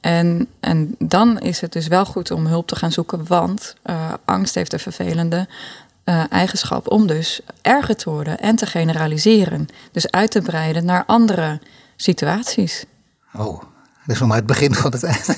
En, 0.00 0.48
en 0.60 0.94
dan 0.98 1.40
is 1.40 1.60
het 1.60 1.72
dus 1.72 1.86
wel 1.86 2.04
goed 2.04 2.30
om 2.30 2.46
hulp 2.46 2.66
te 2.68 2.76
gaan 2.76 2.92
zoeken, 2.92 3.26
want 3.26 3.74
eh, 3.82 4.12
angst 4.24 4.54
heeft 4.54 4.70
de 4.70 4.78
vervelende 4.78 5.48
eh, 6.04 6.22
eigenschap 6.30 6.90
om 6.90 7.06
dus 7.06 7.40
erger 7.62 7.96
te 7.96 8.10
worden 8.10 8.38
en 8.38 8.56
te 8.56 8.66
generaliseren. 8.66 9.68
Dus 9.92 10.10
uit 10.10 10.30
te 10.30 10.40
breiden 10.42 10.84
naar 10.84 11.04
andere 11.06 11.60
situaties. 11.96 12.84
Oh, 13.34 13.60
dat 14.06 14.14
is 14.14 14.18
nog 14.18 14.28
maar 14.28 14.36
het 14.36 14.46
begin 14.46 14.74
van 14.74 14.92
het 14.92 15.02
einde. 15.14 15.36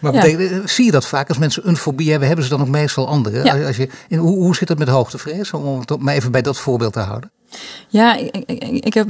Maar 0.00 0.12
betekent, 0.12 0.50
eh, 0.50 0.58
zie 0.64 0.84
je 0.84 0.90
dat 0.90 1.06
vaak 1.06 1.28
als 1.28 1.38
mensen 1.38 1.68
een 1.68 1.76
fobie 1.76 2.10
hebben, 2.10 2.26
hebben 2.26 2.44
ze 2.46 2.50
dan 2.50 2.60
ook 2.60 2.68
meestal 2.68 3.08
andere? 3.08 3.66
Als, 3.66 3.76
je, 3.76 3.88
in, 4.08 4.18
hoe, 4.18 4.34
hoe 4.36 4.56
zit 4.56 4.68
het 4.68 4.78
met 4.78 4.88
hoogtevrees? 4.88 5.52
Om 5.52 5.80
het 5.80 5.98
maar 5.98 6.14
even 6.14 6.32
bij 6.32 6.42
dat 6.42 6.58
voorbeeld 6.58 6.92
te 6.92 7.00
houden. 7.00 7.30
Ja, 7.88 8.16
ik, 8.16 8.36
ik, 8.46 8.62
ik 8.84 8.94
heb 8.94 9.08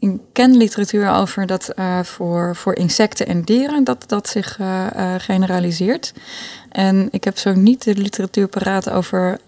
ik 0.00 0.10
ken 0.32 0.56
literatuur 0.56 1.10
over 1.10 1.46
dat 1.46 1.68
eh, 1.68 2.00
voor, 2.02 2.56
voor 2.56 2.74
insecten 2.74 3.26
en 3.26 3.42
dieren 3.42 3.84
dat 3.84 4.04
dat 4.06 4.28
zich 4.28 4.58
eh, 4.58 4.86
eh, 4.86 5.20
generaliseert. 5.20 6.12
En 6.68 7.08
ik 7.10 7.24
heb 7.24 7.38
zo 7.38 7.52
niet 7.52 7.84
de 7.84 7.94
literatuur 7.94 8.48
paraat 8.48 8.90
over 8.90 9.38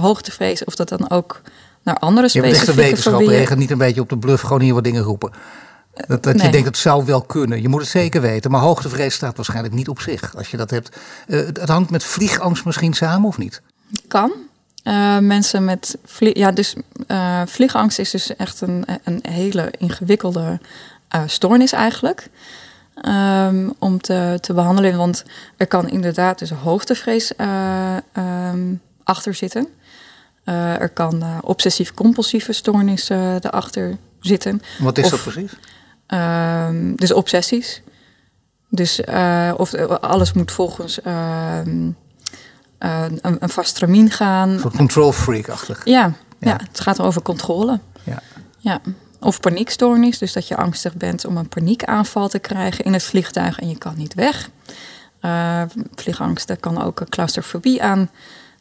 hoogtevrees 0.00 0.64
of 0.64 0.74
dat 0.74 0.88
dan 0.88 1.10
ook 1.10 1.42
naar 1.82 1.96
andere 1.96 2.28
Je 2.32 2.40
bent 2.40 2.52
echt 2.52 2.66
een 2.66 2.72
specifieke 2.72 2.96
wetenschapper. 2.96 3.40
Je 3.40 3.46
gaat 3.46 3.58
niet 3.58 3.70
een 3.70 3.78
beetje 3.78 4.00
op 4.00 4.08
de 4.08 4.18
bluff 4.18 4.42
gewoon 4.42 4.60
hier 4.60 4.74
wat 4.74 4.84
dingen 4.84 5.02
roepen. 5.02 5.30
Dat, 6.06 6.22
dat 6.22 6.42
je 6.42 6.48
denkt, 6.48 6.66
het 6.66 6.78
zou 6.78 7.04
wel 7.04 7.22
kunnen. 7.22 7.62
Je 7.62 7.68
moet 7.68 7.80
het 7.80 7.90
zeker 7.90 8.20
weten. 8.20 8.50
Maar 8.50 8.60
hoogtevrees 8.60 9.14
staat 9.14 9.36
waarschijnlijk 9.36 9.74
niet 9.74 9.88
op 9.88 10.00
zich. 10.00 10.36
Als 10.36 10.50
je 10.50 10.56
dat 10.56 10.70
hebt. 10.70 10.96
Eh, 11.26 11.38
het 11.38 11.68
hangt 11.68 11.90
met 11.90 12.04
vliegangst 12.04 12.64
misschien 12.64 12.94
samen 12.94 13.28
of 13.28 13.38
niet? 13.38 13.62
Kan. 14.08 14.32
Eh, 14.82 15.18
mensen 15.18 15.64
met 15.64 15.98
vlie 16.04 16.38
ja, 16.38 16.52
dus 16.52 16.74
eh, 17.06 17.42
vliegangst 17.46 17.98
is 17.98 18.10
dus 18.10 18.36
echt 18.36 18.60
een, 18.60 18.84
een 19.04 19.20
hele 19.28 19.70
ingewikkelde 19.78 20.60
stoornis 21.26 21.72
eigenlijk. 21.72 22.28
Ehm, 23.00 23.70
om 23.78 24.00
te, 24.00 24.38
te 24.40 24.52
behandelen. 24.54 24.96
Want 24.96 25.24
er 25.56 25.66
kan 25.66 25.88
inderdaad 25.88 26.38
dus 26.38 26.50
hoogtevrees 26.50 27.36
eh, 27.36 27.96
ehm, 28.12 28.74
achter 29.04 29.34
zitten. 29.34 29.68
Er 30.44 30.88
kan 30.88 31.24
obsessief-compulsieve 31.42 32.52
stoornis 32.52 33.10
eh 33.10 33.34
erachter 33.34 33.96
zitten. 34.20 34.62
Wat 34.78 34.98
is 34.98 35.04
Of- 35.04 35.10
dat 35.10 35.22
precies? 35.22 35.52
Ehm, 36.06 36.94
dus 36.94 37.12
obsessies. 37.12 37.82
Dus 38.68 39.00
eh, 39.00 39.52
of 39.56 39.74
alles 40.00 40.32
moet 40.32 40.52
volgens 40.52 41.00
ehm, 41.00 41.90
eh, 42.78 43.04
een, 43.20 43.36
een 43.40 43.48
vast 43.48 43.68
stramien 43.68 44.10
gaan. 44.10 44.48
Een 44.48 44.60
soort 44.60 44.76
control 44.76 45.12
freak-achtig. 45.12 45.84
Ja, 45.84 46.12
ja. 46.38 46.50
Ja. 46.50 46.60
het 46.68 46.80
gaat 46.80 47.00
over 47.00 47.22
controle. 47.22 47.80
Ja. 48.04 48.22
Ja. 48.58 48.80
Of 49.20 49.40
paniekstoornis, 49.40 50.18
dus 50.18 50.32
dat 50.32 50.48
je 50.48 50.56
angstig 50.56 50.94
bent 50.94 51.24
om 51.24 51.36
een 51.36 51.48
paniekaanval 51.48 52.28
te 52.28 52.38
krijgen 52.38 52.84
in 52.84 52.92
het 52.92 53.02
vliegtuig 53.02 53.58
en 53.58 53.68
je 53.68 53.78
kan 53.78 53.94
niet 53.96 54.14
weg. 54.14 54.50
Eh 55.20 55.62
vliegangst, 55.94 56.46
daar 56.46 56.56
kan 56.56 56.82
ook 56.82 57.00
een 57.00 57.08
claustrofobie 57.08 57.82
aan 57.82 58.10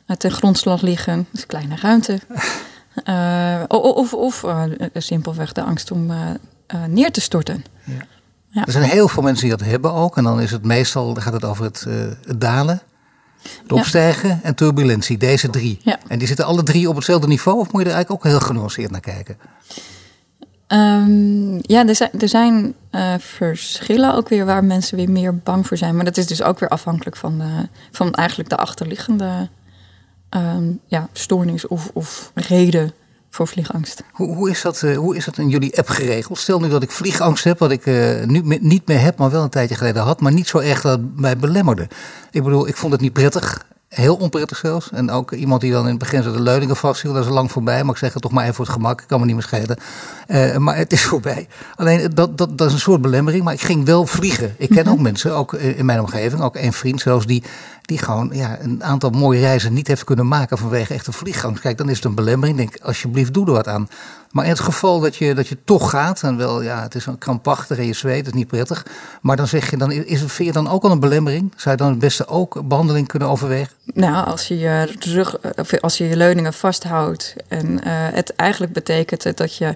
eh, 0.06 0.16
ten 0.18 0.32
grondslag 0.32 0.82
liggen, 0.82 1.28
dus 1.32 1.46
kleine 1.46 1.76
ruimte. 1.76 2.20
Eh, 3.04 3.64
of 3.68 4.14
of 4.14 4.44
eh, 4.44 4.64
simpelweg 4.94 5.52
de 5.52 5.64
angst 5.64 5.92
om 5.92 6.12
eh, 6.68 6.84
neer 6.84 7.12
te 7.12 7.22
storten. 7.22 7.64
Er 8.54 8.72
zijn 8.72 8.84
heel 8.84 9.08
veel 9.08 9.24
mensen 9.24 9.48
die 9.48 9.58
dat 9.58 9.68
hebben 9.68 9.94
ook. 9.94 10.18
En 10.18 10.24
dan 10.24 10.42
is 10.42 10.52
het 10.52 10.64
meestal, 10.64 11.14
dan 11.14 11.24
gaat 11.24 11.34
het 11.34 11.44
over 11.44 11.64
het, 11.64 11.86
eh, 11.88 11.94
het 12.26 12.42
dalen, 12.42 12.82
het 13.42 13.52
Ja. 13.68 13.76
opstijgen 13.76 14.40
en 14.44 14.56
turbulentie. 14.56 15.18
Deze 15.18 15.50
drie. 15.50 15.80
Ja. 15.84 16.00
En 16.08 16.18
die 16.20 16.28
zitten 16.28 16.46
alle 16.46 16.64
drie 16.64 16.90
op 16.90 16.96
hetzelfde 16.96 17.28
niveau. 17.28 17.60
Of 17.60 17.72
moet 17.72 17.82
je 17.82 17.88
er 17.88 17.94
eigenlijk 17.94 18.26
ook 18.26 18.32
heel 18.32 18.40
genuanceerd 18.42 18.92
naar 18.92 19.00
kijken? 19.00 19.38
Ehm, 20.68 21.56
ja, 21.62 21.88
er 21.88 21.96
zijn, 21.96 22.10
er 22.20 22.30
zijn 22.30 22.74
eh, 22.90 23.14
verschillen 23.18 24.14
ook 24.14 24.30
weer 24.30 24.46
waar 24.46 24.64
mensen 24.64 24.98
weer 24.98 25.10
meer 25.10 25.38
bang 25.38 25.68
voor 25.68 25.78
zijn. 25.78 25.96
Maar 25.96 26.06
dat 26.06 26.18
is 26.18 26.28
dus 26.28 26.44
ook 26.44 26.60
weer 26.60 26.70
afhankelijk 26.70 27.16
van, 27.16 27.38
de, 27.38 27.68
van 27.92 28.14
eigenlijk 28.14 28.50
de 28.50 28.58
achterliggende 28.58 29.50
ehm, 30.30 30.72
ja, 30.88 31.08
stoornis 31.14 31.68
of, 31.68 31.90
of 31.94 32.32
reden 32.34 32.92
voor 33.36 33.48
vliegangst. 33.48 34.04
Hoe, 34.12 34.36
hoe, 34.36 34.50
is 34.50 34.62
dat, 34.62 34.84
eh, 34.84 34.98
hoe 34.98 35.16
is 35.16 35.26
dat 35.26 35.38
in 35.38 35.50
jullie 35.50 35.78
app 35.78 35.88
geregeld? 35.90 36.38
Stel 36.38 36.60
nu 36.60 36.70
dat 36.70 36.84
ik 36.84 36.92
vliegangst 36.92 37.44
heb, 37.44 37.60
wat 37.60 37.72
ik 37.72 37.86
eh, 37.86 38.24
nu 38.26 38.44
me- 38.44 38.58
niet 38.62 38.88
meer 38.88 39.02
heb, 39.02 39.18
maar 39.18 39.30
wel 39.32 39.44
een 39.44 39.50
tijdje 39.50 39.76
geleden 39.76 40.04
had, 40.04 40.22
maar 40.22 40.34
niet 40.34 40.48
zo 40.48 40.58
erg 40.58 40.82
dat 40.82 41.00
het 41.00 41.20
mij 41.20 41.38
belemmerde. 41.38 41.88
Ik 42.32 42.44
bedoel, 42.44 42.68
ik 42.68 42.76
vond 42.76 42.92
het 42.92 43.02
niet 43.02 43.14
prettig. 43.14 43.66
Heel 43.90 44.16
onprettig 44.16 44.58
zelfs. 44.58 44.90
En 44.92 45.12
ook 45.12 45.32
iemand 45.32 45.62
die 45.62 45.72
dan 45.72 45.84
in 45.84 45.90
het 45.90 46.00
begin 46.00 46.22
de 46.22 46.42
leuningen 46.42 46.76
vasthield, 46.76 47.16
dat 47.16 47.26
is 47.26 47.32
lang 47.32 47.52
voorbij. 47.52 47.84
Maar 47.84 47.94
ik 47.94 48.00
zeg 48.00 48.14
het 48.14 48.22
toch 48.22 48.32
maar 48.32 48.44
even 48.44 48.56
voor 48.56 48.66
het 48.66 48.74
gemak, 48.74 49.02
ik 49.02 49.08
kan 49.08 49.20
me 49.20 49.26
niet 49.26 49.36
meer 49.36 49.44
schelen. 49.44 49.78
Eh, 50.28 50.58
maar 50.58 50.78
het 50.78 50.92
is 50.92 51.04
voorbij. 51.12 51.48
Alleen 51.76 52.10
dat, 52.14 52.38
dat, 52.38 52.58
dat 52.58 52.68
is 52.68 52.74
een 52.74 52.80
soort 52.80 53.02
belemmering, 53.02 53.44
maar 53.44 53.54
ik 53.54 53.62
ging 53.62 53.86
wel 53.86 54.06
vliegen. 54.06 54.56
Ik 54.58 54.70
ken 54.70 54.88
ook 54.88 55.00
mensen, 55.00 55.32
ook 55.36 55.54
in 55.54 55.86
mijn 55.86 56.00
omgeving, 56.00 56.42
ook 56.42 56.56
één 56.56 56.74
vriend 56.74 57.02
zelfs, 57.02 57.26
die 57.26 57.44
die 57.86 57.98
gewoon 57.98 58.30
ja, 58.34 58.60
een 58.60 58.84
aantal 58.84 59.10
mooie 59.10 59.40
reizen 59.40 59.74
niet 59.74 59.88
heeft 59.88 60.04
kunnen 60.04 60.28
maken 60.28 60.58
vanwege 60.58 60.94
echte 60.94 61.12
vliegangst. 61.12 61.62
Kijk, 61.62 61.78
dan 61.78 61.90
is 61.90 61.96
het 61.96 62.06
een 62.06 62.16
belemmering. 62.16 62.58
Denk, 62.58 62.78
alsjeblieft, 62.82 63.34
doe 63.34 63.46
er 63.46 63.52
wat 63.52 63.68
aan. 63.68 63.90
Maar 64.32 64.44
in 64.44 64.50
het 64.50 64.60
geval 64.60 65.00
dat 65.00 65.16
je, 65.16 65.34
dat 65.34 65.48
je 65.48 65.58
toch 65.64 65.90
gaat, 65.90 66.24
en 66.24 66.38
wel, 66.38 66.62
ja, 66.62 66.82
het 66.82 66.96
is 66.96 67.06
een 67.06 67.18
krampachtig 67.18 67.78
en 67.78 67.86
je 67.86 67.94
zweet, 67.94 68.28
is 68.28 68.34
niet 68.34 68.48
prettig. 68.48 68.86
Maar 69.22 69.36
dan 69.36 69.48
zeg 69.48 69.70
je, 69.70 69.78
dan 69.78 69.92
is 69.92 70.22
het, 70.22 70.32
vind 70.32 70.48
je 70.48 70.54
dan 70.54 70.70
ook 70.70 70.84
al 70.84 70.92
een 70.92 71.00
belemmering? 71.00 71.54
Zou 71.56 71.76
je 71.76 71.82
dan 71.82 71.90
het 71.90 72.00
beste 72.00 72.28
ook 72.28 72.68
behandeling 72.68 73.08
kunnen 73.08 73.28
overwegen? 73.30 73.74
Nou, 73.94 74.26
als 74.26 74.48
je 74.48 74.58
je 74.58 74.96
rug, 75.00 75.38
als 75.82 75.98
je 75.98 76.08
je 76.08 76.18
leuningen 76.18 76.54
vasthoudt 76.54 77.36
en 77.48 77.68
uh, 77.68 77.80
het 77.88 78.36
eigenlijk 78.36 78.74
betekent 78.74 79.38
dat 79.38 79.58
je 79.58 79.66
uh, 79.66 79.74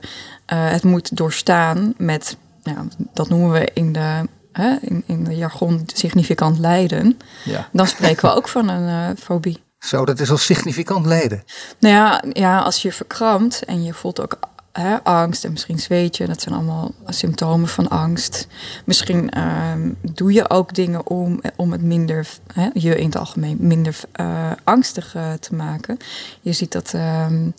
het 0.48 0.84
moet 0.84 1.18
doorstaan 1.18 1.94
met, 1.98 2.38
ja, 2.64 2.86
dat 3.14 3.30
noemen 3.30 3.52
we 3.52 3.70
in 3.74 3.94
de 3.94 4.28
hè, 4.60 4.76
in, 4.82 5.04
in 5.06 5.24
de 5.24 5.36
jargon 5.36 5.84
significant 5.94 6.60
lijden, 6.60 7.20
ja. 7.46 7.70
dan 7.72 7.88
spreken 7.88 8.30
we 8.30 8.36
ook 8.36 8.48
van 8.48 8.68
een 8.68 9.10
uh, 9.12 9.18
fobie. 9.24 9.64
Zo, 9.80 10.06
dat 10.06 10.20
is 10.20 10.32
al 10.32 10.38
significant 10.38 11.06
lijden. 11.06 11.44
Nou 11.80 11.96
ja, 11.96 12.24
ja, 12.34 12.60
als 12.60 12.82
je 12.82 12.92
verkrampt 12.92 13.66
en 13.66 13.84
je 13.84 13.94
voelt 13.94 14.22
ook 14.22 14.40
hè, 14.72 15.04
angst 15.04 15.44
en 15.44 15.52
misschien 15.52 15.80
zweet 15.80 16.18
je, 16.18 16.28
dat 16.28 16.42
zijn 16.42 16.56
allemaal 16.56 16.92
symptomen 17.06 17.68
van 17.68 17.88
angst. 17.88 18.48
Misschien 18.86 19.32
uh, 19.38 19.74
doe 20.02 20.34
je 20.34 20.50
ook 20.50 20.74
dingen 20.74 21.08
om, 21.08 21.42
om 21.56 21.72
het 21.72 21.82
minder, 21.82 22.28
hè, 22.54 22.70
je 22.74 22.96
in 22.96 23.06
het 23.06 23.18
algemeen 23.18 23.58
minder 23.60 24.00
uh, 24.20 24.52
angstig 24.64 25.16
uh, 25.16 25.34
te 25.34 25.56
maken. 25.56 25.98
Je 26.42 26.54
ziet 26.54 26.72
dat 26.72 26.94
ehm, 26.94 27.50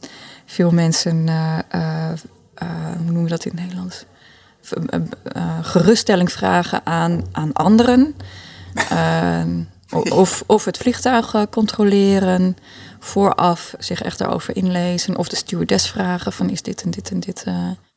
veel 0.46 0.70
mensen, 0.70 1.28
hoe 2.96 3.04
noemen 3.04 3.22
we 3.22 3.28
dat 3.28 3.44
in 3.44 3.50
het 3.50 3.60
Nederlands? 3.60 4.04
Uh, 4.72 5.58
geruststelling 5.62 6.32
vragen 6.32 6.86
aan, 6.86 7.22
aan 7.32 7.52
anderen. 7.52 8.14
Uh, 8.92 9.42
of, 10.12 10.42
of 10.46 10.64
het 10.64 10.78
vliegtuig 10.78 11.34
controleren, 11.50 12.56
vooraf 12.98 13.74
zich 13.78 14.02
echt 14.02 14.18
daarover 14.18 14.56
inlezen. 14.56 15.16
Of 15.16 15.28
de 15.28 15.36
stewardess 15.36 15.88
vragen 15.88 16.32
van 16.32 16.50
is 16.50 16.62
dit 16.62 16.82
en 16.82 16.90
dit 16.90 17.10
en 17.10 17.20
dit. 17.20 17.44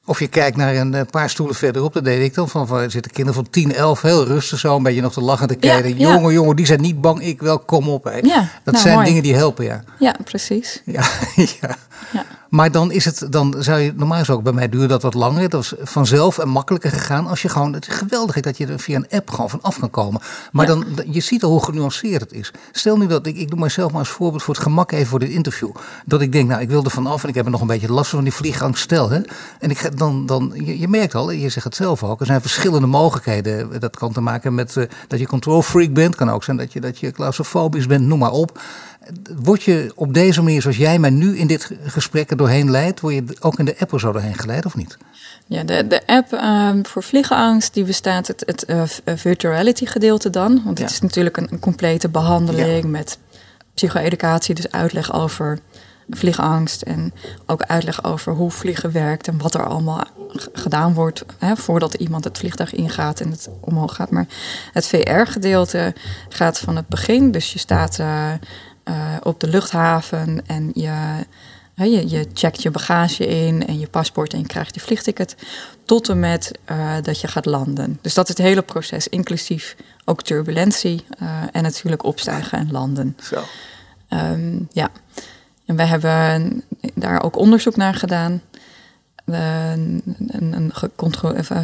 Of 0.05 0.19
je 0.19 0.27
kijkt 0.27 0.57
naar 0.57 0.75
een 0.75 1.05
paar 1.05 1.29
stoelen 1.29 1.55
verderop, 1.55 1.93
dat 1.93 2.03
deed 2.03 2.23
ik 2.23 2.33
dan. 2.33 2.49
Van, 2.49 2.67
van 2.67 2.91
zitten 2.91 3.11
kinderen 3.11 3.43
van 3.43 3.49
10, 3.49 3.73
11, 3.73 4.01
heel 4.01 4.25
rustig 4.25 4.59
zo, 4.59 4.75
een 4.75 4.83
beetje 4.83 5.01
nog 5.01 5.13
te 5.13 5.21
lachen 5.21 5.47
te 5.47 5.55
kijken. 5.55 5.97
Ja, 5.97 6.13
jongen, 6.13 6.33
jongen, 6.33 6.55
die 6.55 6.65
zijn 6.65 6.81
niet 6.81 7.01
bang, 7.01 7.23
ik 7.23 7.41
wel, 7.41 7.59
kom 7.59 7.89
op. 7.89 8.03
Hè. 8.03 8.17
Ja, 8.17 8.49
dat 8.63 8.73
nou, 8.73 8.87
zijn 8.87 9.03
dingen 9.03 9.23
die 9.23 9.35
helpen, 9.35 9.65
ja. 9.65 9.83
Ja, 9.99 10.15
precies. 10.23 10.81
Ja, 10.85 11.03
ja. 11.35 11.77
ja. 12.13 12.25
Maar 12.53 12.71
dan 12.71 12.91
is 12.91 13.05
het, 13.05 13.27
dan 13.29 13.55
zou 13.59 13.79
je 13.79 13.93
normaal 13.95 14.17
gesproken, 14.17 14.43
bij 14.43 14.53
mij 14.53 14.69
duurde 14.69 14.87
dat 14.87 15.01
wat 15.01 15.13
langer. 15.13 15.41
Dat 15.41 15.51
was 15.51 15.73
vanzelf 15.81 16.37
en 16.37 16.49
makkelijker 16.49 16.91
gegaan 16.91 17.27
als 17.27 17.41
je 17.41 17.49
gewoon, 17.49 17.73
het 17.73 17.87
is 17.87 17.93
geweldig 17.93 18.39
dat 18.39 18.57
je 18.57 18.67
er 18.67 18.79
via 18.79 18.95
een 18.95 19.09
app 19.09 19.29
gewoon 19.29 19.49
vanaf 19.49 19.79
kan 19.79 19.89
komen. 19.89 20.21
Maar 20.51 20.65
dan, 20.65 20.85
je 21.11 21.19
ziet 21.19 21.43
al 21.43 21.49
hoe 21.51 21.63
genuanceerd 21.63 22.21
het 22.21 22.31
is. 22.31 22.51
Stel 22.71 22.97
nu 22.97 23.07
dat, 23.07 23.27
ik, 23.27 23.37
ik 23.37 23.49
doe 23.49 23.59
mijzelf 23.59 23.91
maar 23.91 23.99
als 23.99 24.09
voorbeeld 24.09 24.43
voor 24.43 24.53
het 24.53 24.63
gemak 24.63 24.91
even 24.91 25.07
voor 25.07 25.19
dit 25.19 25.29
interview. 25.29 25.69
Dat 26.05 26.21
ik 26.21 26.31
denk, 26.31 26.49
nou 26.49 26.61
ik 26.61 26.69
wil 26.69 26.83
er 26.83 26.91
vanaf 26.91 27.23
en 27.23 27.29
ik 27.29 27.35
heb 27.35 27.45
er 27.45 27.51
nog 27.51 27.61
een 27.61 27.67
beetje 27.67 27.91
last 27.91 28.09
van 28.09 28.23
die 28.23 28.33
vliegangst. 28.33 28.83
Stel 28.83 29.09
hè. 29.09 29.21
En 29.59 29.69
ik, 29.69 29.92
dan, 29.97 30.25
dan, 30.25 30.51
je, 30.55 30.79
je 30.79 30.87
merkt 30.87 31.15
al, 31.15 31.31
je 31.31 31.49
zegt 31.49 31.65
het 31.65 31.75
zelf 31.75 32.03
ook, 32.03 32.19
er 32.19 32.25
zijn 32.25 32.41
verschillende 32.41 32.87
mogelijkheden. 32.87 33.79
Dat 33.79 33.95
kan 33.95 34.13
te 34.13 34.21
maken 34.21 34.55
met 34.55 34.75
uh, 34.75 34.85
dat 35.07 35.19
je 35.19 35.27
control 35.27 35.61
freak 35.61 35.93
bent. 35.93 36.15
Kan 36.15 36.29
ook 36.29 36.43
zijn 36.43 36.57
dat 36.57 36.73
je, 36.73 36.79
dat 36.81 36.99
je 36.99 37.11
claustrofobisch 37.11 37.87
bent, 37.87 38.05
noem 38.05 38.19
maar 38.19 38.31
op. 38.31 38.61
Word 39.35 39.63
je 39.63 39.91
op 39.95 40.13
deze 40.13 40.41
manier, 40.41 40.61
zoals 40.61 40.77
jij 40.77 40.99
mij 40.99 41.09
nu 41.09 41.37
in 41.37 41.47
dit 41.47 41.71
gesprek 41.85 42.29
er 42.29 42.37
doorheen 42.37 42.71
leidt, 42.71 42.99
word 42.99 43.13
je 43.13 43.23
ook 43.39 43.59
in 43.59 43.65
de 43.65 43.75
app 43.79 43.93
er 43.93 43.99
zo 43.99 44.11
doorheen 44.11 44.37
geleid 44.37 44.65
of 44.65 44.75
niet? 44.75 44.97
Ja, 45.47 45.63
de, 45.63 45.87
de 45.87 46.07
app 46.07 46.31
um, 46.31 46.85
voor 46.85 47.03
vliegenangst, 47.03 47.73
die 47.73 47.83
bestaat 47.83 48.27
het, 48.27 48.43
het 48.45 48.65
uh, 48.67 49.15
virtuality 49.15 49.85
gedeelte 49.85 50.29
dan. 50.29 50.61
Want 50.65 50.79
het 50.79 50.89
is 50.89 50.99
natuurlijk 50.99 51.37
een, 51.37 51.47
een 51.51 51.59
complete 51.59 52.09
behandeling 52.09 52.85
met 52.85 53.17
psycho-educatie, 53.73 54.55
dus 54.55 54.71
uitleg 54.71 55.13
over 55.13 55.59
vliegangst 56.09 56.81
en 56.81 57.13
ook 57.45 57.61
uitleg 57.61 58.03
over 58.03 58.33
hoe 58.33 58.51
vliegen 58.51 58.91
werkt 58.91 59.27
en 59.27 59.37
wat 59.37 59.53
er 59.53 59.65
allemaal 59.65 60.03
gedaan 60.53 60.93
wordt 60.93 61.25
hè, 61.37 61.55
voordat 61.55 61.93
iemand 61.93 62.23
het 62.23 62.37
vliegtuig 62.37 62.73
ingaat 62.73 63.19
en 63.19 63.31
het 63.31 63.49
omhoog 63.59 63.95
gaat. 63.95 64.11
Maar 64.11 64.27
het 64.71 64.87
VR-gedeelte 64.87 65.93
gaat 66.29 66.59
van 66.59 66.75
het 66.75 66.87
begin, 66.87 67.31
dus 67.31 67.53
je 67.53 67.59
staat 67.59 67.99
uh, 67.99 68.31
uh, 68.85 69.15
op 69.23 69.39
de 69.39 69.47
luchthaven 69.47 70.41
en 70.45 70.71
je, 70.73 71.25
je, 71.75 72.09
je, 72.09 72.27
checkt 72.33 72.61
je 72.61 72.71
bagage 72.71 73.27
in 73.27 73.67
en 73.67 73.79
je 73.79 73.87
paspoort 73.87 74.33
en 74.33 74.39
je 74.39 74.45
krijgt 74.45 74.75
je 74.75 74.81
vliegticket. 74.81 75.35
Tot 75.85 76.09
en 76.09 76.19
met 76.19 76.51
uh, 76.71 76.95
dat 77.01 77.21
je 77.21 77.27
gaat 77.27 77.45
landen. 77.45 77.99
Dus 78.01 78.13
dat 78.13 78.29
is 78.29 78.37
het 78.37 78.47
hele 78.47 78.61
proces, 78.61 79.07
inclusief 79.07 79.75
ook 80.05 80.21
turbulentie 80.21 81.05
en 81.51 81.63
natuurlijk 81.63 82.03
opstijgen 82.03 82.57
en 82.57 82.71
landen. 82.71 83.17
Zo. 83.21 83.43
Um, 84.09 84.67
ja, 84.71 84.89
en 85.65 85.75
wij 85.75 85.85
hebben 85.85 86.63
daar 86.93 87.23
ook 87.23 87.37
onderzoek 87.37 87.75
naar 87.75 87.95
gedaan 87.95 88.41
een, 89.25 90.01
een, 90.27 90.53
een 90.53 90.73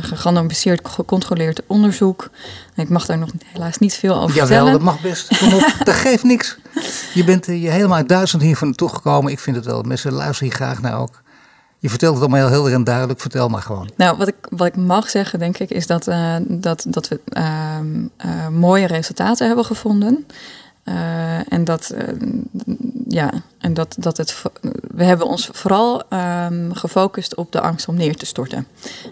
gerandomiseerd 0.01 0.87
gecontroleerd 0.87 1.61
onderzoek. 1.67 2.29
Ik 2.75 2.89
mag 2.89 3.05
daar 3.05 3.17
nog 3.17 3.29
helaas 3.45 3.77
niet 3.77 3.93
veel 3.93 4.15
over 4.15 4.35
Jawel, 4.35 4.45
vertellen. 4.45 4.71
dat 4.71 4.81
mag 4.81 5.01
best. 5.01 5.37
Kom 5.37 5.53
op, 5.53 5.73
dat 5.83 5.95
geeft 5.95 6.23
niks. 6.23 6.57
Je 7.13 7.23
bent 7.23 7.45
je 7.45 7.51
helemaal 7.51 7.97
uit 7.97 8.09
Duitsland 8.09 8.45
hier 8.45 8.57
naartoe 8.61 8.89
gekomen. 8.89 9.31
Ik 9.31 9.39
vind 9.39 9.55
het 9.55 9.65
wel. 9.65 9.81
Mensen 9.81 10.11
luisteren 10.11 10.47
hier 10.47 10.57
graag 10.57 10.81
naar 10.81 10.99
ook. 10.99 11.21
Je 11.79 11.89
vertelt 11.89 12.13
het 12.13 12.23
allemaal 12.23 12.39
heel 12.39 12.51
helder 12.51 12.73
en 12.73 12.83
duidelijk. 12.83 13.19
Vertel 13.19 13.49
maar 13.49 13.61
gewoon. 13.61 13.89
Nou, 13.95 14.17
wat 14.17 14.27
ik, 14.27 14.35
wat 14.49 14.67
ik 14.67 14.75
mag 14.75 15.09
zeggen, 15.09 15.39
denk 15.39 15.57
ik, 15.57 15.69
is 15.69 15.87
dat, 15.87 16.07
uh, 16.07 16.35
dat, 16.41 16.85
dat 16.87 17.07
we 17.07 17.19
uh, 17.33 17.77
uh, 18.25 18.47
mooie 18.47 18.87
resultaten 18.87 19.47
hebben 19.47 19.65
gevonden. 19.65 20.25
Uh, 20.89 21.53
en 21.53 21.63
dat, 21.63 21.93
uh, 21.95 22.03
ja, 23.07 23.31
en 23.57 23.73
dat, 23.73 23.95
dat 23.99 24.17
het, 24.17 24.43
we 24.91 25.03
hebben 25.03 25.27
ons 25.27 25.49
vooral 25.51 26.03
um, 26.13 26.73
gefocust 26.73 27.35
op 27.35 27.51
de 27.51 27.61
angst 27.61 27.87
om 27.87 27.95
neer 27.95 28.15
te 28.15 28.25
storten. 28.25 28.67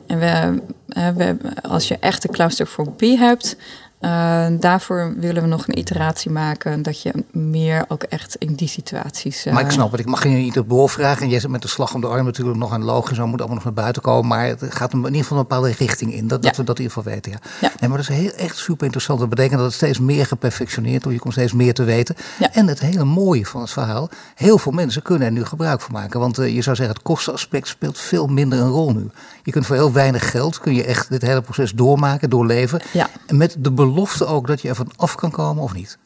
En 0.08 0.20
we, 0.20 0.62
uh, 0.90 1.10
we, 1.10 1.38
als 1.62 1.88
je 1.88 1.98
echte 2.00 2.28
claustrofobie 2.28 3.18
hebt, 3.18 3.58
uh, 4.01 4.45
daarvoor 4.60 5.13
willen 5.17 5.41
we 5.41 5.47
nog 5.47 5.67
een 5.67 5.77
iteratie 5.77 6.31
maken 6.31 6.81
dat 6.81 7.01
je 7.01 7.13
meer 7.31 7.86
ook 7.88 8.03
echt 8.03 8.36
in 8.36 8.53
die 8.53 8.67
situaties. 8.67 9.45
Uh... 9.45 9.53
Maar 9.53 9.63
ik 9.63 9.71
snap 9.71 9.91
het, 9.91 9.99
ik 9.99 10.05
mag 10.05 10.23
je 10.23 10.29
niet 10.29 10.60
op 10.60 10.69
doorvragen. 10.69 11.23
En 11.23 11.29
jij 11.29 11.39
zit 11.39 11.49
met 11.49 11.62
de 11.62 11.67
slag 11.67 11.93
om 11.93 12.01
de 12.01 12.07
arm 12.07 12.25
natuurlijk 12.25 12.57
nog 12.57 12.71
aan 12.71 12.83
logisch, 12.83 13.17
zo 13.17 13.27
moet 13.27 13.39
allemaal 13.39 13.55
nog 13.55 13.63
naar 13.63 13.73
buiten 13.73 14.01
komen. 14.01 14.27
Maar 14.27 14.45
het 14.45 14.63
gaat 14.69 14.93
in 14.93 14.97
ieder 15.05 15.21
geval 15.21 15.38
een 15.38 15.43
bepaalde 15.43 15.71
richting 15.71 16.13
in. 16.13 16.27
Dat, 16.27 16.43
dat 16.43 16.57
we 16.57 16.63
dat 16.63 16.77
in 16.77 16.83
ieder 16.83 16.97
geval 16.97 17.13
weten. 17.13 17.31
Ja. 17.31 17.38
ja. 17.62 17.71
Nee, 17.79 17.89
maar 17.89 17.97
dat 17.97 18.10
is 18.10 18.15
heel, 18.15 18.31
echt 18.31 18.57
super 18.57 18.83
interessant. 18.83 19.19
Dat 19.19 19.29
betekent 19.29 19.55
dat 19.55 19.65
het 19.65 19.75
steeds 19.75 19.99
meer 19.99 20.25
geperfectioneerd 20.25 21.03
wordt. 21.03 21.17
Je 21.17 21.23
komt 21.23 21.33
steeds 21.33 21.53
meer 21.53 21.73
te 21.73 21.83
weten. 21.83 22.15
Ja. 22.39 22.53
En 22.53 22.67
het 22.67 22.79
hele 22.79 23.03
mooie 23.03 23.45
van 23.45 23.62
het 23.62 23.71
verhaal, 23.71 24.10
heel 24.36 24.57
veel 24.57 24.71
mensen 24.71 25.01
kunnen 25.01 25.27
er 25.27 25.33
nu 25.33 25.45
gebruik 25.45 25.81
van 25.81 25.93
maken. 25.93 26.19
Want 26.19 26.39
uh, 26.39 26.55
je 26.55 26.62
zou 26.62 26.75
zeggen, 26.75 26.95
het 26.95 27.03
kostenaspect 27.03 27.67
speelt 27.67 27.99
veel 27.99 28.27
minder 28.27 28.60
een 28.60 28.69
rol 28.69 28.93
nu. 28.93 29.10
Je 29.43 29.51
kunt 29.51 29.65
voor 29.65 29.75
heel 29.75 29.91
weinig 29.91 30.31
geld, 30.31 30.60
kun 30.60 30.73
je 30.73 30.83
echt 30.83 31.10
dit 31.10 31.21
hele 31.21 31.41
proces 31.41 31.71
doormaken, 31.71 32.29
doorleven. 32.29 32.81
Ja. 32.93 33.10
En 33.25 33.38
met 33.38 33.55
de 33.60 33.71
belofte 33.93 34.26
ook 34.26 34.47
dat 34.47 34.62
je 34.62 34.69
ervan 34.69 34.91
af 34.95 35.15
kan 35.15 35.32
komen 35.32 35.63
of 35.63 35.73
niet? 35.73 35.97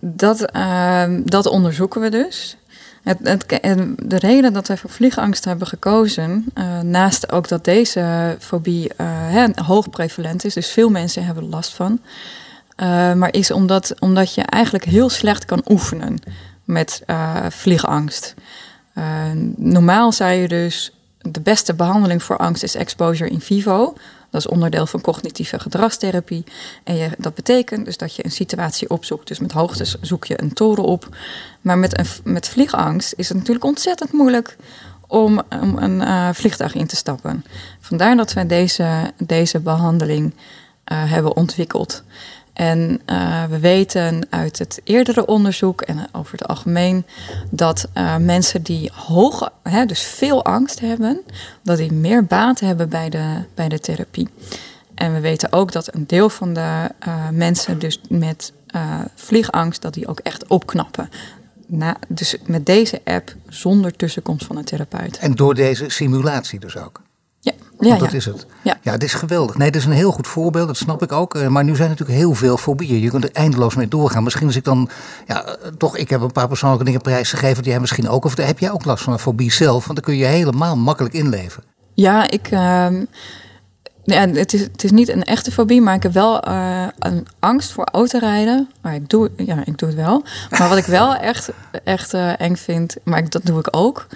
Dat, 0.00 0.56
uh, 0.56 1.04
dat 1.24 1.46
onderzoeken 1.46 2.00
we 2.00 2.10
dus. 2.10 2.56
Het, 3.02 3.18
het, 3.22 3.44
de 4.02 4.18
reden 4.18 4.52
dat 4.52 4.68
wij 4.68 4.76
voor 4.76 4.90
vliegangst 4.90 5.44
hebben 5.44 5.66
gekozen, 5.66 6.44
uh, 6.54 6.80
naast 6.80 7.32
ook 7.32 7.48
dat 7.48 7.64
deze 7.64 8.36
fobie 8.40 8.90
uh, 9.00 9.44
hoog 9.54 9.90
prevalent 9.90 10.44
is, 10.44 10.54
dus 10.54 10.70
veel 10.70 10.90
mensen 10.90 11.24
hebben 11.24 11.48
last 11.48 11.74
van, 11.74 12.00
uh, 12.76 13.12
maar 13.12 13.32
is 13.32 13.50
omdat, 13.50 13.94
omdat 13.98 14.34
je 14.34 14.42
eigenlijk 14.42 14.84
heel 14.84 15.08
slecht 15.08 15.44
kan 15.44 15.62
oefenen 15.68 16.18
met 16.64 17.02
vliegangst. 17.48 18.34
normaal 19.56 20.12
zou 20.12 20.32
je 20.32 20.48
dus 20.48 20.92
de 21.18 21.40
beste 21.40 21.74
behandeling 21.74 22.22
voor 22.22 22.36
angst 22.36 22.62
is 22.62 22.74
exposure 22.74 23.30
in 23.30 23.40
vivo. 23.40 23.94
Dat 24.34 24.44
is 24.44 24.48
onderdeel 24.48 24.86
van 24.86 25.00
cognitieve 25.00 25.58
gedragstherapie. 25.58 26.44
En 26.84 26.96
je, 26.96 27.10
dat 27.18 27.34
betekent 27.34 27.84
dus 27.84 27.96
dat 27.96 28.14
je 28.16 28.24
een 28.24 28.30
situatie 28.30 28.90
opzoekt. 28.90 29.28
Dus 29.28 29.38
met 29.38 29.52
hoogtes 29.52 29.96
zoek 30.00 30.24
je 30.24 30.42
een 30.42 30.52
toren 30.52 30.84
op. 30.84 31.16
Maar 31.60 31.78
met, 31.78 31.98
een, 31.98 32.32
met 32.32 32.48
vliegangst 32.48 33.14
is 33.16 33.28
het 33.28 33.36
natuurlijk 33.36 33.64
ontzettend 33.64 34.12
moeilijk 34.12 34.56
om, 35.06 35.42
om 35.60 35.78
een 35.78 36.00
uh, 36.00 36.28
vliegtuig 36.32 36.74
in 36.74 36.86
te 36.86 36.96
stappen. 36.96 37.44
Vandaar 37.80 38.16
dat 38.16 38.32
wij 38.32 38.46
deze, 38.46 39.12
deze 39.16 39.60
behandeling 39.60 40.32
uh, 40.32 40.36
hebben 41.10 41.36
ontwikkeld. 41.36 42.02
En 42.54 43.00
uh, 43.06 43.44
we 43.44 43.58
weten 43.58 44.26
uit 44.30 44.58
het 44.58 44.80
eerdere 44.84 45.26
onderzoek 45.26 45.80
en 45.80 46.06
over 46.12 46.32
het 46.32 46.48
algemeen 46.48 47.06
dat 47.50 47.88
uh, 47.96 48.16
mensen 48.16 48.62
die 48.62 48.90
hoge, 48.94 49.52
hè, 49.62 49.86
dus 49.86 50.02
veel 50.02 50.44
angst 50.44 50.80
hebben, 50.80 51.20
dat 51.62 51.76
die 51.76 51.92
meer 51.92 52.24
baat 52.24 52.60
hebben 52.60 52.88
bij 52.88 53.08
de, 53.08 53.44
bij 53.54 53.68
de 53.68 53.78
therapie. 53.78 54.28
En 54.94 55.14
we 55.14 55.20
weten 55.20 55.52
ook 55.52 55.72
dat 55.72 55.94
een 55.94 56.06
deel 56.06 56.28
van 56.28 56.52
de 56.52 56.90
uh, 57.06 57.28
mensen 57.28 57.78
dus 57.78 58.00
met 58.08 58.52
vliegangst, 59.14 59.82
dat 59.82 59.94
die 59.94 60.06
ook 60.06 60.18
echt 60.18 60.46
opknappen. 60.46 61.08
Na, 61.66 61.96
dus 62.08 62.36
met 62.46 62.66
deze 62.66 63.00
app 63.04 63.34
zonder 63.48 63.96
tussenkomst 63.96 64.46
van 64.46 64.56
een 64.56 64.64
therapeut. 64.64 65.18
En 65.18 65.34
door 65.34 65.54
deze 65.54 65.84
simulatie 65.88 66.60
dus 66.60 66.76
ook? 66.76 67.02
Ja. 67.78 67.88
Want 67.88 68.00
dat 68.00 68.10
ja. 68.10 68.16
is 68.16 68.24
het. 68.24 68.46
Ja. 68.62 68.78
ja, 68.82 68.92
het 68.92 69.02
is 69.02 69.14
geweldig. 69.14 69.56
Nee, 69.56 69.66
het 69.66 69.76
is 69.76 69.84
een 69.84 69.92
heel 69.92 70.12
goed 70.12 70.26
voorbeeld, 70.26 70.66
dat 70.66 70.76
snap 70.76 71.02
ik 71.02 71.12
ook. 71.12 71.34
Eh, 71.34 71.46
Maar 71.46 71.64
nu 71.64 71.76
zijn 71.76 71.90
er 71.90 71.96
natuurlijk 71.96 72.18
heel 72.18 72.34
veel 72.34 72.56
fobieën. 72.56 73.00
Je 73.00 73.10
kunt 73.10 73.24
er 73.24 73.30
eindeloos 73.32 73.74
mee 73.74 73.88
doorgaan. 73.88 74.22
Misschien 74.22 74.46
als 74.46 74.56
ik 74.56 74.64
dan, 74.64 74.88
ja, 75.26 75.44
eh, 75.44 75.68
toch, 75.78 75.96
ik 75.96 76.10
heb 76.10 76.20
een 76.20 76.32
paar 76.32 76.48
persoonlijke 76.48 76.84
dingen 76.84 77.00
prijsgegeven 77.00 77.62
die 77.62 77.72
jij 77.72 77.80
misschien 77.80 78.08
ook, 78.08 78.24
of 78.24 78.36
heb 78.36 78.58
jij 78.58 78.70
ook 78.70 78.84
last 78.84 79.04
van 79.04 79.12
een 79.12 79.18
fobie 79.18 79.52
zelf? 79.52 79.86
Want 79.86 79.94
dan 79.94 80.04
kun 80.04 80.16
je 80.16 80.24
helemaal 80.24 80.76
makkelijk 80.76 81.14
inleven. 81.14 81.62
Ja, 81.94 82.30
ik. 82.30 82.48
ja, 84.04 84.28
het, 84.28 84.52
is, 84.52 84.60
het 84.60 84.84
is 84.84 84.90
niet 84.90 85.08
een 85.08 85.24
echte 85.24 85.52
fobie, 85.52 85.80
maar 85.80 85.94
ik 85.94 86.02
heb 86.02 86.12
wel 86.12 86.40
eh, 86.40 86.86
een 86.98 87.26
angst 87.38 87.72
voor 87.72 87.88
autorijden. 87.92 88.68
Maar 88.80 88.94
ik 88.94 89.08
doe, 89.08 89.30
ja, 89.36 89.62
ik 89.64 89.78
doe 89.78 89.88
het 89.88 89.98
wel. 89.98 90.24
Maar 90.50 90.68
wat 90.68 90.78
ik 90.78 90.84
wel 90.84 91.14
echt, 91.30 91.50
echt 91.84 92.14
eng 92.14 92.56
vind, 92.56 92.96
maar 93.04 93.18
ik, 93.18 93.30
dat 93.30 93.44
doe 93.44 93.58
ik 93.58 93.68
ook. 93.70 94.06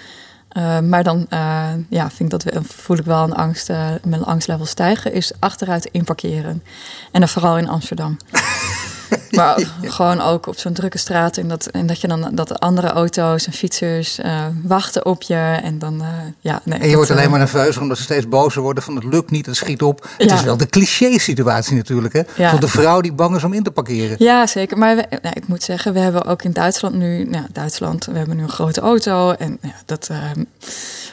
Eh, 0.59 0.79
maar 0.79 1.03
dan 1.03 1.25
eh, 1.29 1.69
ja, 1.89 2.09
vind 2.09 2.29
dat, 2.29 2.45
voel 2.61 2.97
ik 2.97 3.05
wel 3.05 3.23
een 3.23 3.33
angst, 3.33 3.69
eh, 3.69 3.89
mijn 4.03 4.23
angstlevel 4.23 4.65
stijgen, 4.65 5.13
is 5.13 5.31
achteruit 5.39 5.85
inparkeren. 5.85 6.63
En 7.11 7.19
dan 7.19 7.29
vooral 7.29 7.57
in 7.57 7.69
Amsterdam. 7.69 8.17
Maar 9.31 9.71
gewoon 9.81 10.21
ook 10.21 10.47
op 10.47 10.57
zo'n 10.57 10.73
drukke 10.73 10.97
straat. 10.97 11.37
En 11.37 11.47
dat, 11.47 11.65
en 11.65 11.87
dat 11.87 12.01
je 12.01 12.07
dan 12.07 12.29
dat 12.31 12.59
andere 12.59 12.87
auto's 12.87 13.45
en 13.45 13.53
fietsers 13.53 14.19
eh, 14.19 14.45
wachten 14.63 15.05
op 15.05 15.21
je. 15.21 15.59
En 15.63 15.79
dan, 15.79 16.01
eh, 16.01 16.07
ja, 16.39 16.61
nee. 16.63 16.79
En 16.79 16.83
je 16.83 16.87
dat, 16.87 16.95
wordt 16.95 17.11
alleen 17.11 17.23
eh, 17.23 17.29
maar 17.29 17.39
nerveus 17.39 17.77
omdat 17.77 17.97
ze 17.97 18.03
steeds 18.03 18.27
bozer 18.27 18.61
worden 18.61 18.83
van 18.83 18.95
het 18.95 19.03
lukt 19.03 19.31
niet, 19.31 19.45
het 19.45 19.55
schiet 19.55 19.81
op. 19.81 20.09
Het 20.17 20.31
is 20.31 20.43
wel 20.43 20.57
de 20.57 20.67
cliché-situatie 20.67 21.75
natuurlijk, 21.75 22.13
hè? 22.13 22.21
Ja. 22.35 22.49
Van 22.49 22.59
de 22.59 22.67
vrouw 22.67 23.01
die 23.01 23.13
bang 23.13 23.35
is 23.35 23.43
om 23.43 23.53
in 23.53 23.63
te 23.63 23.71
parkeren. 23.71 24.15
Ja, 24.19 24.47
zeker. 24.47 24.77
Maar 24.77 24.95
we, 24.95 25.05
nou, 25.21 25.35
ik 25.35 25.47
moet 25.47 25.63
zeggen, 25.63 25.93
we 25.93 25.99
hebben 25.99 26.25
ook 26.25 26.43
in 26.43 26.51
Duitsland 26.51 26.95
nu, 26.95 27.23
nou, 27.23 27.45
Duitsland, 27.51 28.05
we 28.05 28.17
hebben 28.17 28.37
nu 28.37 28.43
een 28.43 28.49
grote 28.49 28.81
auto. 28.81 29.31
En 29.31 29.57
ja, 29.61 29.75
dat, 29.85 30.07
ehm, 30.11 30.43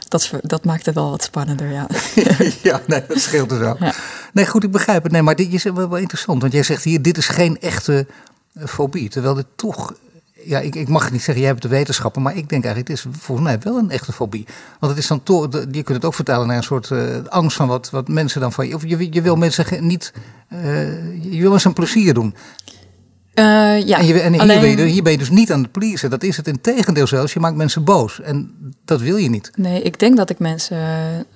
dat, 0.08 0.30
dat 0.42 0.64
maakt 0.64 0.86
het 0.86 0.94
wel 0.94 1.10
wat 1.10 1.22
spannender, 1.22 1.70
ja. 1.70 1.86
ja, 2.62 2.80
nee, 2.86 3.04
dat 3.08 3.20
scheelt 3.20 3.50
er 3.50 3.58
zo. 3.58 3.76
Ja. 3.78 3.94
Nee, 4.32 4.46
goed, 4.46 4.64
ik 4.64 4.70
begrijp 4.70 5.02
het. 5.02 5.12
Nee, 5.12 5.22
maar 5.22 5.36
dit 5.36 5.52
is 5.52 5.62
wel, 5.62 5.74
wel 5.74 5.96
interessant. 5.96 6.40
Want 6.40 6.52
jij 6.52 6.62
zegt 6.62 6.84
hier, 6.84 7.02
dit 7.02 7.16
is 7.16 7.28
geen 7.28 7.60
echte 7.60 8.06
eh, 8.52 8.66
fobie. 8.66 9.08
Terwijl 9.08 9.34
dit 9.34 9.46
toch... 9.56 9.94
Ja, 10.44 10.60
ik, 10.60 10.74
ik 10.74 10.88
mag 10.88 11.02
het 11.02 11.12
niet 11.12 11.22
zeggen, 11.22 11.42
jij 11.42 11.52
hebt 11.52 11.62
de 11.62 11.68
wetenschappen. 11.68 12.22
Maar 12.22 12.36
ik 12.36 12.48
denk 12.48 12.64
eigenlijk, 12.64 12.88
het 12.88 13.06
is 13.06 13.18
volgens 13.20 13.46
mij 13.46 13.58
wel 13.58 13.76
een 13.76 13.90
echte 13.90 14.12
fobie. 14.12 14.46
Want 14.80 14.92
het 14.92 15.02
is 15.02 15.08
dan 15.08 15.22
toch... 15.22 15.48
Je 15.52 15.82
kunt 15.82 15.88
het 15.88 16.04
ook 16.04 16.14
vertalen 16.14 16.46
naar 16.46 16.56
een 16.56 16.62
soort 16.62 16.90
eh, 16.90 17.24
angst 17.28 17.56
van 17.56 17.68
wat, 17.68 17.90
wat 17.90 18.08
mensen 18.08 18.40
dan 18.40 18.52
van 18.52 18.68
je... 18.68 18.74
Of 18.74 18.82
je, 18.86 19.12
je 19.12 19.22
wil 19.22 19.36
mensen 19.36 19.86
niet... 19.86 20.12
eh, 20.48 21.32
je 21.32 21.40
wil 21.40 21.50
mensen 21.50 21.68
een 21.68 21.74
plezier 21.74 22.14
doen. 22.14 22.34
Eh, 23.36 23.44
ja, 23.86 23.98
en 23.98 24.06
je, 24.06 24.20
en 24.20 24.32
hier, 24.32 24.40
alleen- 24.40 24.60
ben 24.60 24.70
je, 24.76 24.84
hier 24.84 25.02
ben 25.02 25.12
je 25.12 25.18
dus 25.18 25.30
niet 25.30 25.52
aan 25.52 25.62
het 25.62 25.72
pleasen. 25.72 26.10
Dat 26.10 26.22
is 26.22 26.36
het 26.36 26.46
in 26.46 26.60
tegendeel 26.60 27.06
zelfs. 27.06 27.32
Je 27.32 27.40
maakt 27.40 27.56
mensen 27.56 27.84
boos. 27.84 28.20
En 28.20 28.54
dat 28.84 29.00
wil 29.00 29.16
je 29.16 29.28
niet. 29.28 29.50
Nee, 29.56 29.82
ik 29.82 29.98
denk 29.98 30.16
dat 30.16 30.30
ik 30.30 30.38
mensen 30.38 30.76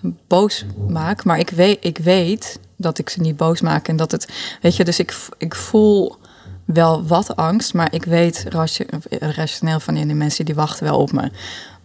eh, 0.03 0.11
boos 0.29 0.65
maak, 0.89 1.25
maar 1.25 1.39
ik 1.39 1.51
weet, 1.51 1.79
ik 1.81 1.99
weet 1.99 2.59
dat 2.77 2.99
ik 2.99 3.09
ze 3.09 3.21
niet 3.21 3.37
boos 3.37 3.61
maak. 3.61 3.89
En 3.89 3.97
dat 3.97 4.11
het, 4.11 4.29
weet 4.63 4.77
je, 4.77 4.85
dus 4.85 4.99
ik, 4.99 5.17
ik 5.39 5.55
voel 5.55 6.17
wel 6.65 7.07
wat 7.07 7.37
angst, 7.37 7.75
maar 7.75 7.95
ik 7.95 8.05
weet 8.05 8.45
ratio- 8.49 8.87
eh, 9.11 9.29
rationeel 9.31 9.81
van 9.81 9.95
die 9.95 10.15
mensen 10.15 10.45
die 10.45 10.55
wachten 10.55 10.85
wel 10.85 10.99
op 10.99 11.13
me. 11.13 11.31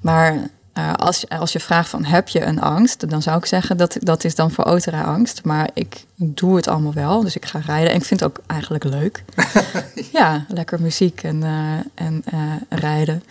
Maar 0.02 0.48
eh, 0.76 0.94
als, 0.94 1.22
je- 1.22 1.30
als 1.30 1.52
je 1.52 1.60
vraagt 1.60 1.90
van 1.90 2.04
heb 2.06 2.28
je 2.28 2.42
een 2.44 2.62
angst, 2.62 3.10
dan 3.10 3.22
zou 3.22 3.38
ik 3.38 3.46
zeggen 3.46 3.78
dat 3.78 3.98
dat 4.00 4.24
is 4.24 4.36
dan 4.36 4.52
voor 4.52 4.64
autorij-angst. 4.64 5.44
Maar 5.44 5.70
ik 5.74 6.04
doe 6.16 6.56
het 6.56 6.68
allemaal 6.68 6.94
wel, 6.94 7.22
dus 7.24 7.36
ik 7.36 7.46
ga 7.46 7.60
rijden 7.66 7.90
en 7.90 7.96
ik 7.96 8.06
vind 8.06 8.20
het 8.20 8.30
ook 8.30 8.40
eigenlijk 8.48 8.84
leuk. 8.84 9.24
ja, 10.14 10.46
lekker 10.48 10.82
muziek 10.82 11.24
en, 11.24 11.44
eh, 11.44 12.06
en 12.06 12.22
eh, 12.26 12.40
rijden. 12.80 13.24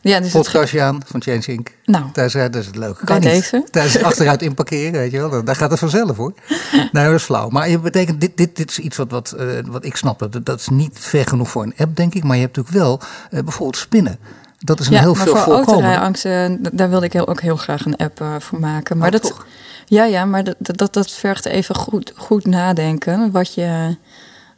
Ja, 0.00 0.20
dus 0.20 0.30
Podcastje 0.32 0.82
aan 0.82 1.00
van 1.06 1.22
Change 1.22 1.42
Inc. 1.46 1.68
nou, 1.84 2.04
Tijdens 2.12 2.34
rijden, 2.34 2.52
dat 2.52 2.60
is 2.60 2.66
het 2.66 2.76
leuk. 2.76 3.00
Kan 3.04 3.20
niet. 3.20 3.24
deze? 3.30 3.64
Tijdens 3.70 3.94
het 3.94 4.02
achteruit 4.02 4.42
inparkeren, 4.42 4.92
weet 4.92 5.10
je 5.10 5.28
wel. 5.28 5.44
Daar 5.44 5.56
gaat 5.56 5.70
het 5.70 5.78
vanzelf 5.78 6.16
hoor. 6.16 6.32
Nee, 6.92 7.04
dat 7.04 7.14
is 7.14 7.22
flauw. 7.22 7.48
Maar 7.48 7.68
je 7.68 7.78
betekent, 7.78 8.20
dit, 8.20 8.36
dit, 8.36 8.56
dit 8.56 8.70
is 8.70 8.78
iets 8.78 8.96
wat, 8.96 9.10
wat, 9.10 9.36
wat 9.66 9.84
ik 9.84 9.96
snap. 9.96 10.18
Dat, 10.18 10.46
dat 10.46 10.60
is 10.60 10.68
niet 10.68 10.98
ver 10.98 11.26
genoeg 11.26 11.50
voor 11.50 11.62
een 11.62 11.74
app, 11.76 11.96
denk 11.96 12.14
ik. 12.14 12.24
Maar 12.24 12.36
je 12.36 12.42
hebt 12.42 12.56
natuurlijk 12.56 12.84
wel 12.84 13.00
bijvoorbeeld 13.42 13.76
spinnen. 13.76 14.18
Dat 14.58 14.80
is 14.80 14.86
een 14.86 14.92
ja, 14.92 15.00
heel 15.00 15.14
maar 15.14 15.22
veel 15.26 15.36
voor 15.36 15.42
voorkomen. 15.44 15.72
autorijangsten, 15.84 16.62
d- 16.62 16.78
daar 16.78 16.90
wilde 16.90 17.06
ik 17.06 17.12
heel, 17.12 17.28
ook 17.28 17.40
heel 17.40 17.56
graag 17.56 17.84
een 17.84 17.96
app 17.96 18.20
eh, 18.20 18.34
voor 18.38 18.60
maken. 18.60 18.98
Maar 18.98 19.06
Oh, 19.06 19.12
dat, 19.12 19.22
toch? 19.22 19.46
ja, 19.86 20.04
ja, 20.04 20.24
maar 20.24 20.44
dat, 20.44 20.54
dat, 20.58 20.92
dat 20.92 21.10
vergt 21.10 21.44
even 21.46 21.74
goed, 21.74 22.12
goed 22.16 22.46
nadenken 22.46 23.30
wat, 23.30 23.54
je, 23.54 23.96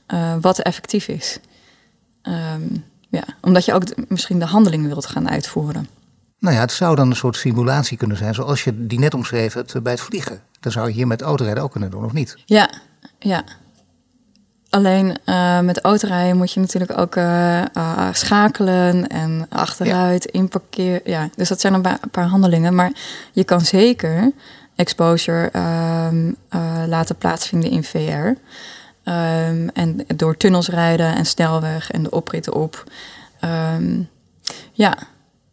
eh, 0.06 0.34
wat 0.40 0.58
effectief 0.58 1.08
is. 1.08 1.38
Ehm, 2.22 2.62
ja, 3.08 3.22
omdat 3.40 3.64
je 3.64 3.72
ook 3.72 3.82
misschien 4.08 4.38
de 4.38 4.44
handeling 4.44 4.86
wilt 4.86 5.06
gaan 5.06 5.30
uitvoeren. 5.30 5.88
Nou 6.38 6.54
ja, 6.54 6.60
het 6.60 6.72
zou 6.72 6.96
dan 6.96 7.10
een 7.10 7.16
soort 7.16 7.36
simulatie 7.36 7.96
kunnen 7.96 8.16
zijn. 8.16 8.34
Zoals 8.34 8.64
je 8.64 8.86
die 8.86 8.98
net 8.98 9.14
omschreven 9.14 9.60
hebt 9.60 9.74
eh, 9.74 9.82
bij 9.82 9.92
het 9.92 10.00
vliegen. 10.00 10.40
Dat 10.60 10.72
zou 10.72 10.86
je 10.88 10.94
hier 10.94 11.06
met 11.06 11.22
autorijden 11.22 11.62
ook 11.62 11.70
kunnen 11.72 11.90
doen, 11.90 12.04
of 12.04 12.12
niet? 12.12 12.36
Ja, 12.44 12.70
ja. 13.18 13.42
Alleen 14.70 15.16
eh, 15.24 15.60
met 15.60 15.80
autorijden 15.80 16.36
moet 16.36 16.52
je 16.52 16.60
natuurlijk 16.60 16.98
ook 16.98 17.16
eh, 17.16 17.60
eh, 17.60 18.08
schakelen 18.12 19.06
en 19.06 19.46
achteruit, 19.48 20.24
inparkeer. 20.24 21.00
Ja, 21.04 21.28
dus 21.36 21.48
dat 21.48 21.60
zijn 21.60 21.74
een 21.74 21.98
paar 22.10 22.26
handelingen. 22.26 22.74
Maar 22.74 22.92
je 23.32 23.44
kan 23.44 23.60
zeker 23.60 24.32
exposure 24.80 25.50
ehm, 25.50 26.32
eh, 26.48 26.82
laten 26.86 27.16
plaatsvinden 27.16 27.70
in 27.70 27.84
VR. 27.84 28.38
Ehm, 29.04 29.68
en 29.74 30.04
door 30.16 30.36
tunnels 30.36 30.68
rijden 30.68 31.14
en 31.14 31.26
snelweg 31.26 31.90
en 31.90 32.02
de 32.02 32.10
opritten 32.10 32.54
op. 32.54 32.84
Ehm, 33.40 34.02
ja, 34.72 34.98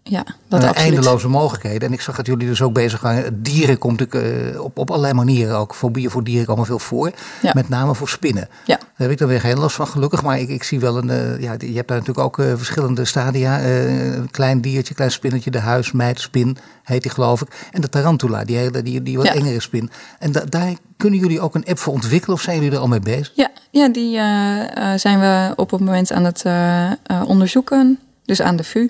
ja, 0.09 0.23
dat 0.47 0.63
absoluut. 0.63 0.75
eindeloze 0.93 1.27
mogelijkheden. 1.27 1.87
En 1.87 1.93
ik 1.93 2.01
zag 2.01 2.15
dat 2.15 2.25
jullie 2.25 2.47
dus 2.47 2.61
ook 2.61 2.73
bezig 2.73 3.01
waren. 3.01 3.43
Dieren 3.43 3.77
komt 3.77 3.99
natuurlijk 3.99 4.53
eh, 4.55 4.61
op, 4.63 4.77
op 4.77 4.89
allerlei 4.89 5.13
manieren 5.13 5.57
ook. 5.57 5.75
Fobieën 5.75 6.09
voor 6.09 6.23
dieren 6.23 6.45
komen 6.45 6.65
veel 6.65 6.79
voor. 6.79 7.11
Ja. 7.41 7.51
Met 7.53 7.69
name 7.69 7.95
voor 7.95 8.09
spinnen. 8.09 8.47
Ja. 8.65 8.75
Daar 8.77 8.87
heb 8.95 9.11
ik 9.11 9.17
dan 9.17 9.27
weer 9.27 9.39
geen 9.39 9.59
last 9.59 9.75
van, 9.75 9.87
gelukkig. 9.87 10.23
Maar 10.23 10.39
ik, 10.39 10.49
ik 10.49 10.63
zie 10.63 10.79
wel 10.79 10.97
een. 10.97 11.09
eh, 11.09 11.41
ja, 11.41 11.55
je 11.59 11.75
hebt 11.75 11.87
daar 11.87 11.97
natuurlijk 11.99 12.19
ook 12.19 12.35
verschillende 12.57 13.05
stadia. 13.05 13.61
Een 13.61 14.31
klein 14.31 14.61
diertje, 14.61 14.93
klein 14.93 15.11
spinnetje, 15.11 15.51
de 15.51 15.59
huismeid, 15.59 16.19
spin 16.19 16.57
heet 16.83 17.01
die 17.01 17.11
geloof 17.11 17.41
ik. 17.41 17.67
En 17.71 17.81
de 17.81 17.89
tarantula, 17.89 18.43
die, 18.43 18.55
hele, 18.57 18.81
die, 18.81 19.03
die 19.03 19.17
wat 19.17 19.25
Ja. 19.25 19.33
engere 19.33 19.61
spin. 19.61 19.89
En 20.19 20.31
da- 20.31 20.43
daar 20.49 20.73
kunnen 20.97 21.19
jullie 21.19 21.39
ook 21.41 21.55
een 21.55 21.65
app 21.65 21.79
voor 21.79 21.93
ontwikkelen 21.93 22.35
of 22.35 22.41
zijn 22.41 22.57
jullie 22.57 22.71
er 22.71 22.79
al 22.79 22.87
mee 22.87 22.99
bezig? 22.99 23.31
Ja, 23.35 23.49
ja 23.71 23.89
die 23.89 24.11
zijn 24.99 25.19
we 25.19 25.53
op 25.55 25.71
het 25.71 25.79
moment 25.79 26.11
aan 26.11 26.23
het 26.25 26.43
onderzoeken. 27.27 27.99
Dus 28.25 28.41
aan 28.41 28.55
de 28.55 28.63
VU. 28.63 28.87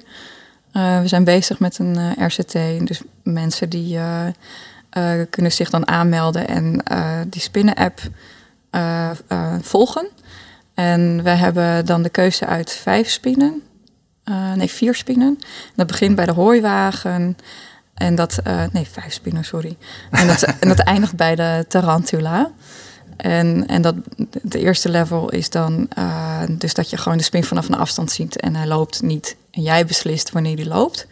Eh, 0.77 1.01
we 1.01 1.07
zijn 1.07 1.23
bezig 1.23 1.59
met 1.59 1.79
een 1.79 1.95
eh, 1.95 2.27
RCT. 2.27 2.87
Dus 2.87 3.01
mensen 3.23 3.69
die 3.69 3.97
eh, 3.97 5.21
kunnen 5.29 5.51
zich 5.51 5.69
dan 5.69 5.87
aanmelden 5.87 6.47
en 6.47 6.83
die 7.27 7.41
spinnen-app 7.41 7.99
volgen. 9.61 10.07
En 10.73 11.23
we 11.23 11.29
hebben 11.29 11.85
dan 11.85 12.01
de 12.01 12.09
keuze 12.09 12.45
uit 12.45 12.71
vijf 12.71 13.09
spinnen. 13.09 13.61
Nee, 14.55 14.67
vier 14.67 14.95
spinnen. 14.95 15.39
Dat 15.75 15.87
begint 15.87 16.15
bij 16.15 16.25
de 16.25 16.31
hooiwagen. 16.31 17.37
En 17.93 18.15
dat, 18.15 18.39
nee, 18.71 18.87
vijf 18.91 19.13
spinnen, 19.13 19.43
sorry. 19.43 19.77
En 20.11 20.27
dat, 20.27 20.41
en 20.59 20.67
dat 20.67 20.79
eindigt 20.79 21.15
bij 21.15 21.35
de 21.35 21.65
tarantula. 21.67 22.51
En, 23.17 23.67
en 23.67 23.81
dat, 23.81 23.95
de 24.41 24.59
eerste 24.59 24.89
level 24.89 25.29
is 25.29 25.49
dan 25.49 25.89
dus 26.49 26.73
dat 26.73 26.89
je 26.89 26.97
gewoon 26.97 27.17
de 27.17 27.23
spin 27.23 27.43
vanaf 27.43 27.67
een 27.67 27.77
afstand 27.77 28.11
ziet 28.11 28.39
en 28.39 28.55
hij 28.55 28.67
loopt 28.67 29.01
niet. 29.01 29.35
En 29.57 29.63
jij 29.63 29.85
beslist 29.85 30.31
wanneer 30.31 30.55
die 30.55 30.67
loopt. 30.67 31.07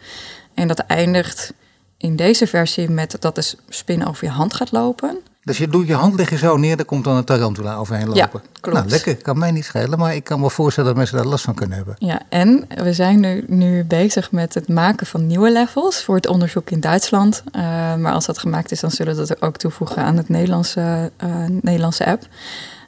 En 0.54 0.68
dat 0.68 0.78
eindigt 0.78 1.52
in 1.96 2.16
deze 2.16 2.46
versie 2.46 2.90
met 2.90 3.16
dat 3.20 3.34
de 3.34 3.52
spin 3.68 4.06
over 4.06 4.24
je 4.24 4.30
hand 4.30 4.54
gaat 4.54 4.72
lopen. 4.72 5.18
Dus 5.42 5.58
je 5.58 5.68
doet 5.68 5.86
je 5.86 5.94
hand 5.94 6.14
leg 6.14 6.30
je 6.30 6.36
zo 6.36 6.56
neer, 6.56 6.76
daar 6.76 6.86
komt 6.86 7.04
dan 7.04 7.16
een 7.16 7.24
tarantula 7.24 7.76
overheen 7.76 8.14
Ja, 8.14 8.22
lopen. 8.22 8.42
klopt. 8.60 8.78
Nou, 8.78 8.88
lekker. 8.90 9.16
Kan 9.16 9.38
mij 9.38 9.50
niet 9.50 9.64
schelen, 9.64 9.98
maar 9.98 10.14
ik 10.14 10.24
kan 10.24 10.40
me 10.40 10.50
voorstellen 10.50 10.88
dat 10.88 10.98
mensen 10.98 11.16
daar 11.16 11.26
last 11.26 11.44
van 11.44 11.54
kunnen 11.54 11.76
hebben. 11.76 11.94
Ja, 11.98 12.20
en 12.28 12.66
we 12.74 12.92
zijn 12.92 13.20
nu, 13.20 13.44
nu 13.46 13.84
bezig 13.84 14.32
met 14.32 14.54
het 14.54 14.68
maken 14.68 15.06
van 15.06 15.26
nieuwe 15.26 15.52
levels 15.52 16.02
voor 16.02 16.14
het 16.16 16.26
onderzoek 16.26 16.70
in 16.70 16.80
Duitsland. 16.80 17.42
Eh, 17.52 17.62
maar 17.96 18.12
als 18.12 18.26
dat 18.26 18.38
gemaakt 18.38 18.70
is, 18.70 18.80
dan 18.80 18.90
zullen 18.90 19.16
we 19.16 19.26
dat 19.26 19.42
ook 19.42 19.56
toevoegen 19.56 20.02
aan 20.02 20.16
het 20.16 20.28
Nederlandse, 20.28 21.10
eh, 21.16 21.28
Nederlandse 21.60 22.06
app. 22.06 22.26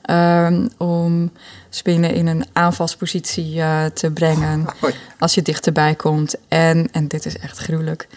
Ehm, 0.09 0.66
om 0.77 1.33
spinnen 1.68 2.14
in 2.14 2.27
een 2.27 2.44
aanvalspositie 2.53 3.61
eh, 3.61 3.85
te 3.85 4.11
brengen 4.11 4.66
als 5.18 5.35
je 5.35 5.42
dichterbij 5.42 5.94
komt. 5.94 6.35
En, 6.49 6.88
en 6.92 7.09
dit 7.09 7.27
is 7.27 7.38
echt 7.38 7.59
gruwelijk, 7.59 8.09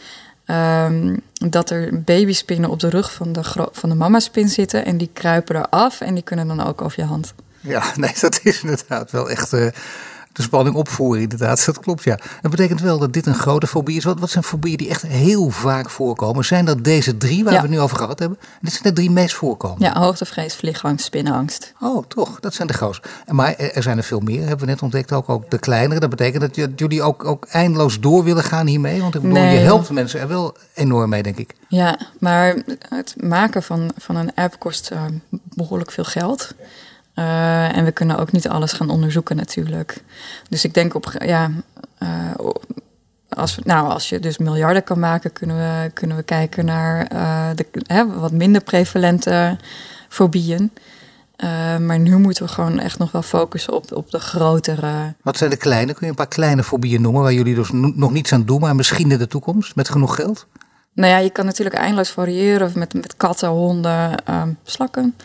ehm, 0.45 1.17
dat 1.34 1.69
er 1.69 2.01
babyspinnen 2.04 2.69
op 2.69 2.80
de 2.80 2.89
rug 2.89 3.13
van 3.13 3.32
de, 3.34 3.67
van 3.71 3.89
de 3.89 3.95
mamaspin 3.95 4.49
zitten. 4.49 4.86
En 4.86 4.97
die 4.97 5.10
kruipen 5.13 5.56
eraf 5.56 6.01
en 6.01 6.13
die 6.13 6.23
kunnen 6.23 6.47
dan 6.47 6.63
ook 6.63 6.82
over 6.82 6.99
je 6.99 7.06
hand. 7.06 7.34
Ja, 7.60 7.84
nee, 7.95 8.13
dat 8.21 8.39
is 8.43 8.62
inderdaad 8.62 9.12
wel 9.12 9.30
echt. 9.30 9.54
eh, 9.54 9.67
de 10.33 10.41
spanning 10.41 10.75
opvoeren, 10.75 11.21
inderdaad. 11.21 11.65
Dat 11.65 11.79
klopt, 11.79 12.03
ja. 12.03 12.19
Dat 12.41 12.51
betekent 12.51 12.81
wel 12.81 12.99
dat 12.99 13.13
dit 13.13 13.25
een 13.25 13.35
grote 13.35 13.67
fobie 13.67 13.97
is. 13.97 14.03
Wat, 14.03 14.19
wat 14.19 14.29
zijn 14.29 14.43
fobieën 14.43 14.77
die 14.77 14.89
echt 14.89 15.01
heel 15.01 15.49
vaak 15.49 15.89
voorkomen? 15.89 16.45
Zijn 16.45 16.65
dat 16.65 16.83
deze 16.83 17.17
drie 17.17 17.43
waar 17.43 17.53
we 17.53 17.59
het 17.59 17.69
nu 17.69 17.79
over 17.79 17.97
gehad 17.97 18.19
hebben? 18.19 18.37
Dit 18.61 18.71
zijn 18.71 18.83
de 18.83 18.93
drie 18.93 19.11
meest 19.11 19.35
voorkomen. 19.35 19.79
Ja, 19.79 19.99
hoogtevrees, 19.99 20.55
vliegangst, 20.55 21.05
spinnenangst. 21.05 21.73
Oh, 21.79 22.05
toch? 22.07 22.39
Dat 22.39 22.53
zijn 22.53 22.67
de 22.67 22.73
grootste. 22.73 23.07
Maar 23.27 23.55
er 23.55 23.83
zijn 23.83 23.97
er 23.97 24.03
veel 24.03 24.19
meer, 24.19 24.39
hebben 24.39 24.65
we 24.65 24.71
net 24.71 24.81
ontdekt. 24.81 25.11
Ook, 25.11 25.29
ook 25.29 25.49
de 25.49 25.59
kleinere. 25.59 25.99
Dat 25.99 26.09
betekent 26.09 26.55
dat 26.55 26.79
jullie 26.79 27.01
ook, 27.01 27.25
ook 27.25 27.45
eindeloos 27.45 27.99
door 27.99 28.23
willen 28.23 28.43
gaan 28.43 28.67
hiermee? 28.67 29.01
Want 29.01 29.15
ik 29.15 29.21
bedoel, 29.21 29.37
je 29.37 29.57
helpt 29.57 29.89
mensen 29.89 30.19
er 30.19 30.27
wel 30.27 30.55
enorm 30.73 31.09
mee, 31.09 31.23
denk 31.23 31.37
ik. 31.37 31.55
Ja, 31.67 31.99
maar 32.19 32.55
het 32.89 33.13
maken 33.17 33.63
van, 33.63 33.91
van 33.97 34.15
een 34.15 34.33
app 34.35 34.59
kost 34.59 34.91
uh, 34.93 35.03
behoorlijk 35.29 35.91
veel 35.91 36.03
geld. 36.03 36.53
Uh, 37.15 37.78
en 37.78 37.86
we 37.86 37.91
kunnen 37.91 38.17
ook 38.17 38.32
niet 38.32 38.47
alles 38.47 38.71
gaan 38.71 38.89
onderzoeken 38.89 39.36
natuurlijk. 39.36 40.04
Dus 40.50 40.63
ik 40.63 40.74
denk 40.74 40.95
op 40.95 41.13
ja, 41.26 41.52
uh, 42.00 42.50
als, 43.30 43.60
nou, 43.63 43.89
als 43.89 44.10
je 44.10 44.19
dus 44.19 44.38
miljarden 44.38 44.84
kan 44.84 45.00
maken, 45.00 45.34
kunnen 45.34 45.56
we, 45.56 45.91
kunnen 45.93 46.17
we 46.17 46.24
kijken 46.24 46.65
naar 46.65 47.12
uh, 47.13 47.50
de 47.56 47.65
hè, 47.88 48.19
wat 48.19 48.32
minder 48.32 48.62
prevalente 48.63 49.58
fobieën. 50.10 50.71
maar 51.80 52.00
nu 52.00 52.17
moeten 52.17 52.45
we 52.45 52.52
gewoon 52.52 52.80
echt 52.80 52.97
nog 52.97 53.12
wel 53.12 53.21
focussen 53.21 53.74
op, 53.74 53.91
op 53.91 54.12
de 54.12 54.19
grotere. 54.19 55.13
Wat 55.21 55.38
zijn 55.38 55.50
de 55.50 55.58
kleine? 55.58 55.93
Kun 55.93 56.02
je 56.02 56.10
een 56.10 56.15
paar 56.15 56.28
kleine 56.28 56.63
fobieën 56.63 57.02
noemen 57.02 57.21
waar 57.21 57.34
jullie 57.34 57.56
dus 57.56 57.69
nog 57.71 58.12
niets 58.12 58.34
aan 58.34 58.45
doen, 58.45 58.60
maar 58.60 58.76
misschien 58.76 59.12
in 59.12 59.17
de 59.17 59.28
toekomst 59.28 59.76
met 59.76 59.89
genoeg 59.89 60.15
geld? 60.15 60.47
Nou 60.93 61.10
ja, 61.12 61.17
je 61.17 61.30
kan 61.30 61.45
natuurlijk 61.45 61.75
eindeloos 61.75 62.10
variëren 62.10 62.71
met, 62.75 62.93
met 62.93 63.15
katten, 63.17 63.49
honden, 63.49 64.23
um, 64.30 64.58
slakken. 64.63 65.15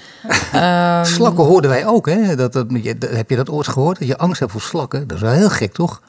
um, 0.55 1.05
slakken 1.19 1.45
hoorden 1.45 1.71
wij 1.71 1.87
ook, 1.87 2.07
hè? 2.07 2.37
Dat, 2.37 2.53
dat, 2.53 2.67
heb 3.01 3.31
je 3.31 3.37
dat 3.37 3.51
ooit 3.51 3.69
gehoord? 3.69 3.99
Dat 3.99 4.09
je 4.09 4.19
angst 4.19 4.41
hebt 4.41 4.53
voor 4.53 4.61
slakken? 4.61 5.07
Dat 5.07 5.17
is 5.17 5.23
wel 5.23 5.33
heel 5.33 5.51
gek, 5.51 5.73
toch? 5.73 6.03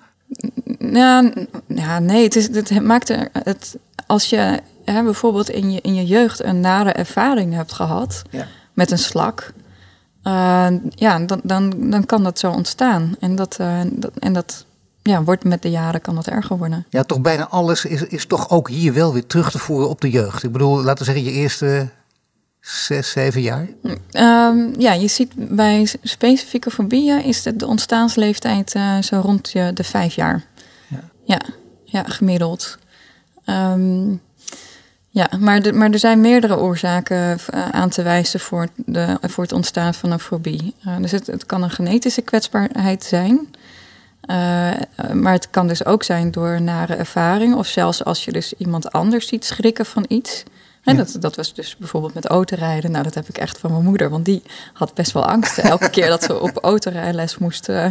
Ja, 0.80 1.32
ja 1.68 2.00
nee, 2.00 2.24
het, 2.24 2.36
is, 2.36 2.48
het 2.56 2.84
maakt 2.84 3.08
het, 3.32 3.78
als 4.06 4.30
je 4.30 4.60
hè, 4.86 5.04
bijvoorbeeld 5.04 5.50
in 5.50 5.72
je, 5.72 5.82
in 5.82 5.96
je 5.96 6.06
jeugd 6.06 6.44
een 6.44 6.60
nare 6.60 6.92
ervaring 6.92 7.54
hebt 7.54 7.74
gehad 7.74 8.22
ja. 8.30 8.48
met 8.74 8.92
een 8.92 8.98
slak, 8.98 9.54
uh, 10.24 10.68
ja, 10.90 11.20
dan, 11.20 11.40
dan, 11.44 11.90
dan 11.90 12.06
kan 12.06 12.24
dat 12.24 12.40
zo 12.40 12.52
ontstaan. 12.52 13.16
En 13.20 13.36
dat, 13.36 13.58
uh, 13.62 13.80
dat, 13.92 14.12
en 14.20 14.34
dat 14.34 14.66
ja, 15.08 15.24
wordt 15.24 15.44
met 15.44 15.62
de 15.62 15.70
jaren 15.70 16.02
kan 16.02 16.16
dat 16.16 16.28
erger 16.28 16.58
worden. 16.58 16.86
Ja, 16.90 17.04
toch 17.04 17.22
bijna 17.22 17.48
alles 17.48 17.86
is, 17.86 18.04
is 18.04 18.26
toch 18.26 18.50
ook 18.50 18.70
hier 18.70 18.94
wel 18.94 19.14
weer 19.14 19.26
terug 19.26 19.52
te 19.52 19.60
voeren 19.60 19.90
op 19.90 20.02
de 20.02 20.10
jeugd. 20.10 20.44
Ik 20.44 20.52
bedoel, 20.52 20.84
laten 20.84 21.06
we 21.06 21.12
zeggen, 21.12 21.34
je 21.34 21.40
eerste 21.40 21.90
zes, 22.60 23.10
zeven 23.10 23.42
jaar? 23.42 23.68
Um, 24.12 24.74
ja, 24.78 24.94
je 24.94 25.08
ziet 25.08 25.32
bij 25.36 25.88
specifieke 26.04 26.72
fobieën 26.72 27.24
is 27.24 27.42
de, 27.42 27.56
de 27.56 27.68
ontstaansleeftijd 27.68 28.76
uh, 28.76 29.02
zo 29.02 29.20
rond 29.20 29.52
je 29.52 29.72
de 29.74 29.84
vijf 29.84 30.16
jaar. 30.16 30.44
Ja, 30.88 31.00
ja, 31.24 31.42
ja 31.84 32.04
gemiddeld. 32.04 32.78
Um, 33.46 34.22
ja, 35.10 35.30
maar, 35.40 35.62
de, 35.62 35.74
maar 35.74 35.92
er 35.92 36.00
zijn 36.00 36.22
meerdere 36.22 36.58
oorzaken 36.58 37.40
uh, 37.54 37.70
aan 37.70 37.90
te 37.90 38.04
wijzen 38.04 38.40
voor, 38.40 38.68
de, 38.76 39.18
voor 39.22 39.44
het 39.44 39.54
ontstaan 39.54 39.94
van 39.94 40.12
een 40.12 40.20
fobie. 40.20 40.76
Uh, 40.88 40.98
dus 40.98 41.12
het, 41.12 41.28
het 41.28 41.46
kan 41.46 41.64
een 41.64 41.70
genetische 41.70 42.22
kwetsbaarheid 42.22 43.04
zijn. 43.04 43.48
Uh, 44.28 44.72
maar 45.14 45.34
het 45.34 45.50
kan 45.50 45.68
dus 45.68 45.86
ook 45.86 46.04
zijn 46.04 46.32
door 46.32 46.62
nare 46.62 46.96
ervaring 46.96 47.56
of 47.56 47.68
zelfs 47.68 48.04
als 48.04 48.26
je 48.26 48.32
dus 48.32 48.54
iemand 48.54 48.92
anders 48.92 49.28
ziet 49.28 49.46
schrikken 49.46 49.86
van 49.86 50.06
iets. 50.08 50.44
En 50.84 50.98
dat, 50.98 51.16
dat 51.20 51.36
was 51.36 51.54
dus 51.54 51.78
bijvoorbeeld 51.78 52.14
met 52.14 52.26
autorijden. 52.26 52.92
Nou, 52.92 53.04
dat 53.04 53.14
heb 53.14 53.28
ik 53.30 53.38
echt 53.38 53.58
van 53.58 53.72
mijn 53.72 53.84
moeder, 53.84 54.10
want 54.10 54.26
die 54.26 54.44
had 54.74 54.94
best 54.94 55.12
wel 55.12 55.26
angst. 55.26 55.58
Elke 55.58 55.90
keer 55.90 56.08
dat 56.08 56.24
ze 56.24 56.40
op 56.40 56.58
autorijles 56.62 57.38
moest, 57.38 57.70
uh, 57.70 57.86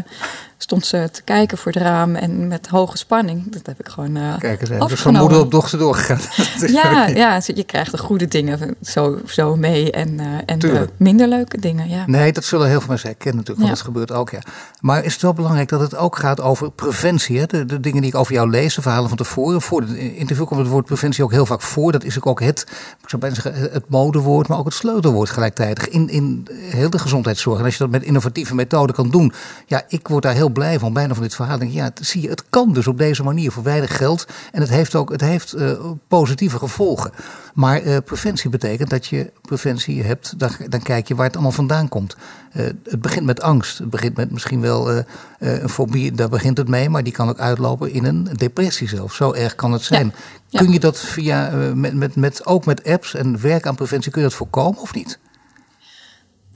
stond 0.58 0.86
ze 0.86 1.08
te 1.12 1.22
kijken 1.22 1.58
voor 1.58 1.72
het 1.72 1.82
raam 1.82 2.14
en 2.14 2.48
met 2.48 2.66
hoge 2.66 2.96
spanning. 2.96 3.52
Dat 3.52 3.66
heb 3.66 3.80
ik 3.80 3.88
gewoon. 3.88 4.16
Uh, 4.16 4.38
Kijk 4.38 4.60
eens, 4.60 4.88
dus 4.88 5.00
van 5.00 5.16
moeder 5.16 5.40
op 5.40 5.50
dochter 5.50 5.78
doorgegaan. 5.78 6.20
ja, 6.82 7.06
ja, 7.06 7.40
je 7.44 7.64
krijgt 7.64 7.90
de 7.90 7.98
goede 7.98 8.28
dingen 8.28 8.76
zo, 8.82 9.18
zo 9.26 9.56
mee 9.56 9.90
en, 9.90 10.20
uh, 10.20 10.26
en 10.46 10.58
de 10.58 10.88
minder 10.96 11.28
leuke 11.28 11.60
dingen. 11.60 11.88
Ja. 11.88 12.02
Nee, 12.06 12.32
dat 12.32 12.44
zullen 12.44 12.68
heel 12.68 12.78
veel 12.78 12.88
mensen 12.88 13.08
herkennen 13.08 13.36
natuurlijk, 13.36 13.66
want 13.66 13.78
ja. 13.78 13.84
dat 13.84 13.94
gebeurt 13.94 14.20
ook. 14.20 14.30
Ja. 14.30 14.38
Maar 14.80 15.04
is 15.04 15.12
het 15.12 15.22
wel 15.22 15.32
belangrijk 15.32 15.68
dat 15.68 15.80
het 15.80 15.96
ook 15.96 16.16
gaat 16.16 16.40
over 16.40 16.70
preventie? 16.70 17.38
Hè? 17.38 17.46
De, 17.46 17.64
de 17.64 17.80
dingen 17.80 18.00
die 18.00 18.10
ik 18.10 18.16
over 18.16 18.32
jou 18.32 18.50
lees, 18.50 18.74
de 18.74 18.82
verhalen 18.82 19.08
van 19.08 19.16
tevoren. 19.16 19.62
Voor 19.62 19.80
het 19.80 19.90
interview 19.90 20.46
komt 20.46 20.60
het 20.60 20.68
woord 20.68 20.86
preventie 20.86 21.24
ook 21.24 21.32
heel 21.32 21.46
vaak 21.46 21.62
voor. 21.62 21.92
Dat 21.92 22.04
is 22.04 22.22
ook 22.22 22.40
het, 22.40 22.66
ik 23.02 23.08
zou 23.08 23.22
bijna 23.22 23.36
zeggen, 23.36 23.72
het 23.72 23.88
modewoord, 23.88 24.48
maar 24.48 24.58
ook 24.58 24.64
het 24.64 24.74
sleutelwoord 24.74 25.30
gelijktijdig 25.30 25.88
in, 25.88 26.08
in 26.08 26.46
heel 26.52 26.90
de 26.90 26.98
gezondheidszorg. 26.98 27.58
En 27.58 27.64
als 27.64 27.72
je 27.72 27.78
dat 27.78 27.90
met 27.90 28.02
innovatieve 28.02 28.54
methoden 28.54 28.94
kan 28.94 29.10
doen, 29.10 29.32
ja, 29.66 29.82
ik 29.88 30.08
word 30.08 30.22
daar 30.22 30.34
heel 30.34 30.45
blij 30.52 30.78
van, 30.78 30.92
bijna 30.92 31.14
van 31.14 31.22
dit 31.22 31.34
verhaal. 31.34 31.58
Denk 31.58 31.70
ik, 31.70 31.76
ja, 31.76 31.90
zie 32.00 32.22
je, 32.22 32.28
het 32.28 32.44
kan 32.50 32.72
dus 32.72 32.86
op 32.86 32.98
deze 32.98 33.22
manier 33.22 33.52
voor 33.52 33.62
weinig 33.62 33.96
geld. 33.96 34.26
En 34.52 34.60
het 34.60 34.70
heeft 34.70 34.94
ook 34.94 35.10
het 35.10 35.20
heeft, 35.20 35.54
uh, 35.56 35.72
positieve 36.08 36.58
gevolgen. 36.58 37.10
Maar 37.54 37.82
uh, 37.82 37.96
preventie 38.04 38.50
betekent 38.50 38.90
dat 38.90 39.06
je 39.06 39.32
preventie 39.42 40.02
hebt, 40.02 40.38
dan, 40.38 40.50
dan 40.68 40.82
kijk 40.82 41.08
je 41.08 41.14
waar 41.14 41.26
het 41.26 41.34
allemaal 41.34 41.52
vandaan 41.52 41.88
komt. 41.88 42.16
Uh, 42.56 42.66
het 42.84 43.00
begint 43.00 43.26
met 43.26 43.40
angst. 43.40 43.78
Het 43.78 43.90
begint 43.90 44.16
met 44.16 44.30
misschien 44.30 44.60
wel 44.60 45.04
een 45.38 45.68
fobie, 45.68 46.12
daar 46.12 46.28
begint 46.28 46.58
het 46.58 46.68
mee, 46.68 46.88
maar 46.88 47.02
die 47.02 47.12
kan 47.12 47.28
ook 47.28 47.38
uitlopen 47.38 47.92
in 47.92 48.04
een 48.04 48.28
depressie 48.32 48.88
zelf. 48.88 49.14
Zo 49.14 49.32
erg 49.32 49.54
kan 49.54 49.72
het 49.72 49.82
zijn. 49.82 50.06
Ja. 50.06 50.12
Ja. 50.48 50.60
Kun 50.60 50.72
je 50.72 50.80
dat 50.80 50.98
via, 50.98 51.50
met, 51.74 51.94
met, 51.94 52.16
met, 52.16 52.46
ook 52.46 52.64
met 52.64 52.84
apps 52.84 53.14
en 53.14 53.40
werk 53.40 53.66
aan 53.66 53.74
preventie, 53.74 54.12
kun 54.12 54.22
je 54.22 54.28
dat 54.28 54.36
voorkomen 54.36 54.80
of 54.80 54.94
niet? 54.94 55.18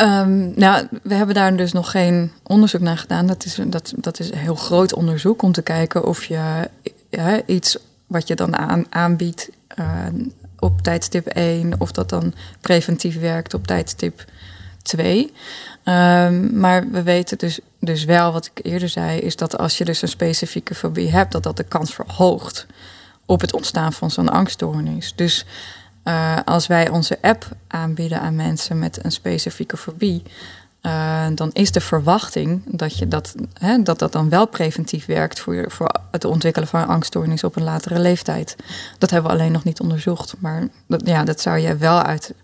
Um, 0.00 0.52
nou, 0.56 0.86
we 1.02 1.14
hebben 1.14 1.34
daar 1.34 1.56
dus 1.56 1.72
nog 1.72 1.90
geen 1.90 2.32
onderzoek 2.42 2.80
naar 2.80 2.98
gedaan. 2.98 3.26
Dat 3.26 3.44
is, 3.44 3.58
dat, 3.66 3.92
dat 3.96 4.18
is 4.18 4.30
een 4.30 4.38
heel 4.38 4.54
groot 4.54 4.94
onderzoek 4.94 5.42
om 5.42 5.52
te 5.52 5.62
kijken 5.62 6.04
of 6.04 6.24
je 6.24 6.70
iets 7.46 7.78
wat 8.06 8.28
je 8.28 8.34
dan 8.34 8.56
aan, 8.56 8.84
aanbiedt 8.88 9.50
uh, 9.78 9.86
op 10.58 10.82
tijdstip 10.82 11.26
1, 11.26 11.72
of 11.78 11.92
dat 11.92 12.08
dan 12.08 12.34
preventief 12.60 13.20
werkt 13.20 13.54
op 13.54 13.66
tijdstip 13.66 14.24
2. 14.82 15.32
Um, 15.84 16.58
maar 16.58 16.90
we 16.90 17.02
weten 17.02 17.38
dus, 17.38 17.60
dus 17.78 18.04
wel, 18.04 18.32
wat 18.32 18.50
ik 18.54 18.64
eerder 18.64 18.88
zei, 18.88 19.18
is 19.18 19.36
dat 19.36 19.58
als 19.58 19.78
je 19.78 19.84
dus 19.84 20.02
een 20.02 20.08
specifieke 20.08 20.74
fobie 20.74 21.10
hebt, 21.10 21.32
dat 21.32 21.42
dat 21.42 21.56
de 21.56 21.64
kans 21.64 21.94
verhoogt 21.94 22.66
op 23.26 23.40
het 23.40 23.54
ontstaan 23.54 23.92
van 23.92 24.10
zo'n 24.10 24.28
angststoornis. 24.28 25.12
Dus 25.16 25.44
uh, 26.04 26.38
als 26.44 26.66
wij 26.66 26.88
onze 26.88 27.18
app 27.22 27.48
aanbieden 27.66 28.20
aan 28.20 28.36
mensen 28.36 28.78
met 28.78 29.04
een 29.04 29.12
specifieke 29.12 29.76
fobie, 29.76 30.22
uh, 30.82 31.26
dan 31.34 31.50
is 31.52 31.72
de 31.72 31.80
verwachting 31.80 32.62
dat, 32.66 32.98
je 32.98 33.08
dat, 33.08 33.34
hè, 33.52 33.82
dat 33.82 33.98
dat 33.98 34.12
dan 34.12 34.28
wel 34.28 34.46
preventief 34.46 35.06
werkt 35.06 35.40
voor, 35.40 35.64
voor 35.68 35.94
het 36.10 36.24
ontwikkelen 36.24 36.68
van 36.68 36.86
angststoornis 36.86 37.44
op 37.44 37.56
een 37.56 37.62
latere 37.62 37.98
leeftijd. 37.98 38.56
Dat 38.98 39.10
hebben 39.10 39.30
we 39.30 39.36
alleen 39.36 39.52
nog 39.52 39.64
niet 39.64 39.80
onderzocht. 39.80 40.34
Maar 40.38 40.68
dat, 40.86 41.06
ja, 41.06 41.24
dat 41.24 41.40
zou 41.40 41.58
je 41.58 41.76
wel 41.76 42.02
uit, 42.02 42.34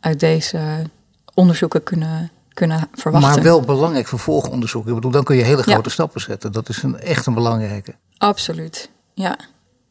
uit 0.00 0.20
deze 0.20 0.60
onderzoeken 1.34 1.82
kunnen, 1.82 2.30
kunnen 2.52 2.88
verwachten. 2.92 3.30
Maar 3.30 3.42
wel 3.42 3.60
belangrijk 3.60 4.08
vervolgonderzoek. 4.08 4.86
Ik 4.86 4.94
bedoel, 4.94 5.10
dan 5.10 5.24
kun 5.24 5.36
je 5.36 5.42
hele 5.42 5.62
grote 5.62 5.88
ja. 5.88 5.90
stappen 5.90 6.20
zetten. 6.20 6.52
Dat 6.52 6.68
is 6.68 6.82
een, 6.82 7.00
echt 7.00 7.26
een 7.26 7.34
belangrijke. 7.34 7.94
Absoluut, 8.18 8.90
ja. 9.14 9.36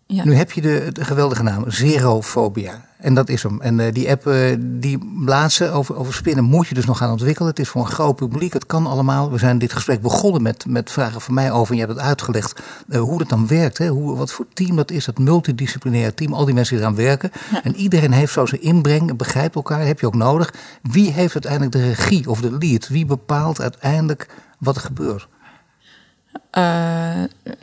Ja. 0.07 0.23
Nu 0.23 0.33
heb 0.33 0.51
je 0.51 0.61
de, 0.61 0.87
de, 0.93 1.05
geweldige 1.05 1.43
naam, 1.43 1.71
Zerofobia. 1.71 2.85
En 2.97 3.13
dat 3.13 3.29
is 3.29 3.43
hem. 3.43 3.61
En 3.61 3.79
uh, 3.79 3.91
die 3.91 4.09
app, 4.09 4.27
uh, 4.27 4.55
die 4.59 5.21
laatste 5.25 5.71
over, 5.71 5.95
over 5.95 6.13
spinnen, 6.13 6.43
moet 6.43 6.67
je 6.67 6.75
dus 6.75 6.85
nog 6.85 6.97
gaan 6.97 7.11
ontwikkelen. 7.11 7.49
Het 7.49 7.59
is 7.59 7.69
voor 7.69 7.81
een 7.81 7.91
groot 7.91 8.15
publiek, 8.15 8.53
het 8.53 8.65
kan 8.65 8.87
allemaal. 8.87 9.31
We 9.31 9.37
zijn 9.37 9.57
dit 9.57 9.73
gesprek 9.73 10.01
begonnen 10.01 10.41
met, 10.41 10.65
met 10.67 10.91
vragen 10.91 11.21
van 11.21 11.33
mij 11.33 11.51
over. 11.51 11.71
En 11.71 11.79
je 11.79 11.85
hebt 11.85 11.97
het 11.97 12.07
uitgelegd 12.07 12.61
uh, 12.89 12.99
hoe 12.99 13.17
dat 13.17 13.29
dan 13.29 13.47
werkt. 13.47 13.77
Hè? 13.77 13.87
Hoe, 13.87 14.15
wat 14.17 14.31
voor 14.31 14.45
team 14.53 14.75
dat 14.75 14.91
is, 14.91 15.05
dat 15.05 15.17
multidisciplinair 15.17 16.13
team. 16.13 16.33
Al 16.33 16.45
die 16.45 16.53
mensen 16.53 16.75
die 16.75 16.83
eraan 16.83 16.97
werken. 16.97 17.31
Ja. 17.51 17.63
En 17.63 17.75
iedereen 17.75 18.11
heeft 18.11 18.33
zo 18.33 18.45
zijn 18.45 18.61
inbreng, 18.61 19.17
begrijpt 19.17 19.55
elkaar, 19.55 19.85
heb 19.85 19.99
je 19.99 20.07
ook 20.07 20.15
nodig. 20.15 20.53
Wie 20.81 21.11
heeft 21.11 21.33
uiteindelijk 21.33 21.71
de 21.71 21.87
regie 21.87 22.29
of 22.29 22.41
de 22.41 22.57
lead? 22.59 22.87
Wie 22.87 23.05
bepaalt 23.05 23.61
uiteindelijk 23.61 24.27
wat 24.59 24.75
er 24.75 24.81
gebeurt? 24.81 25.27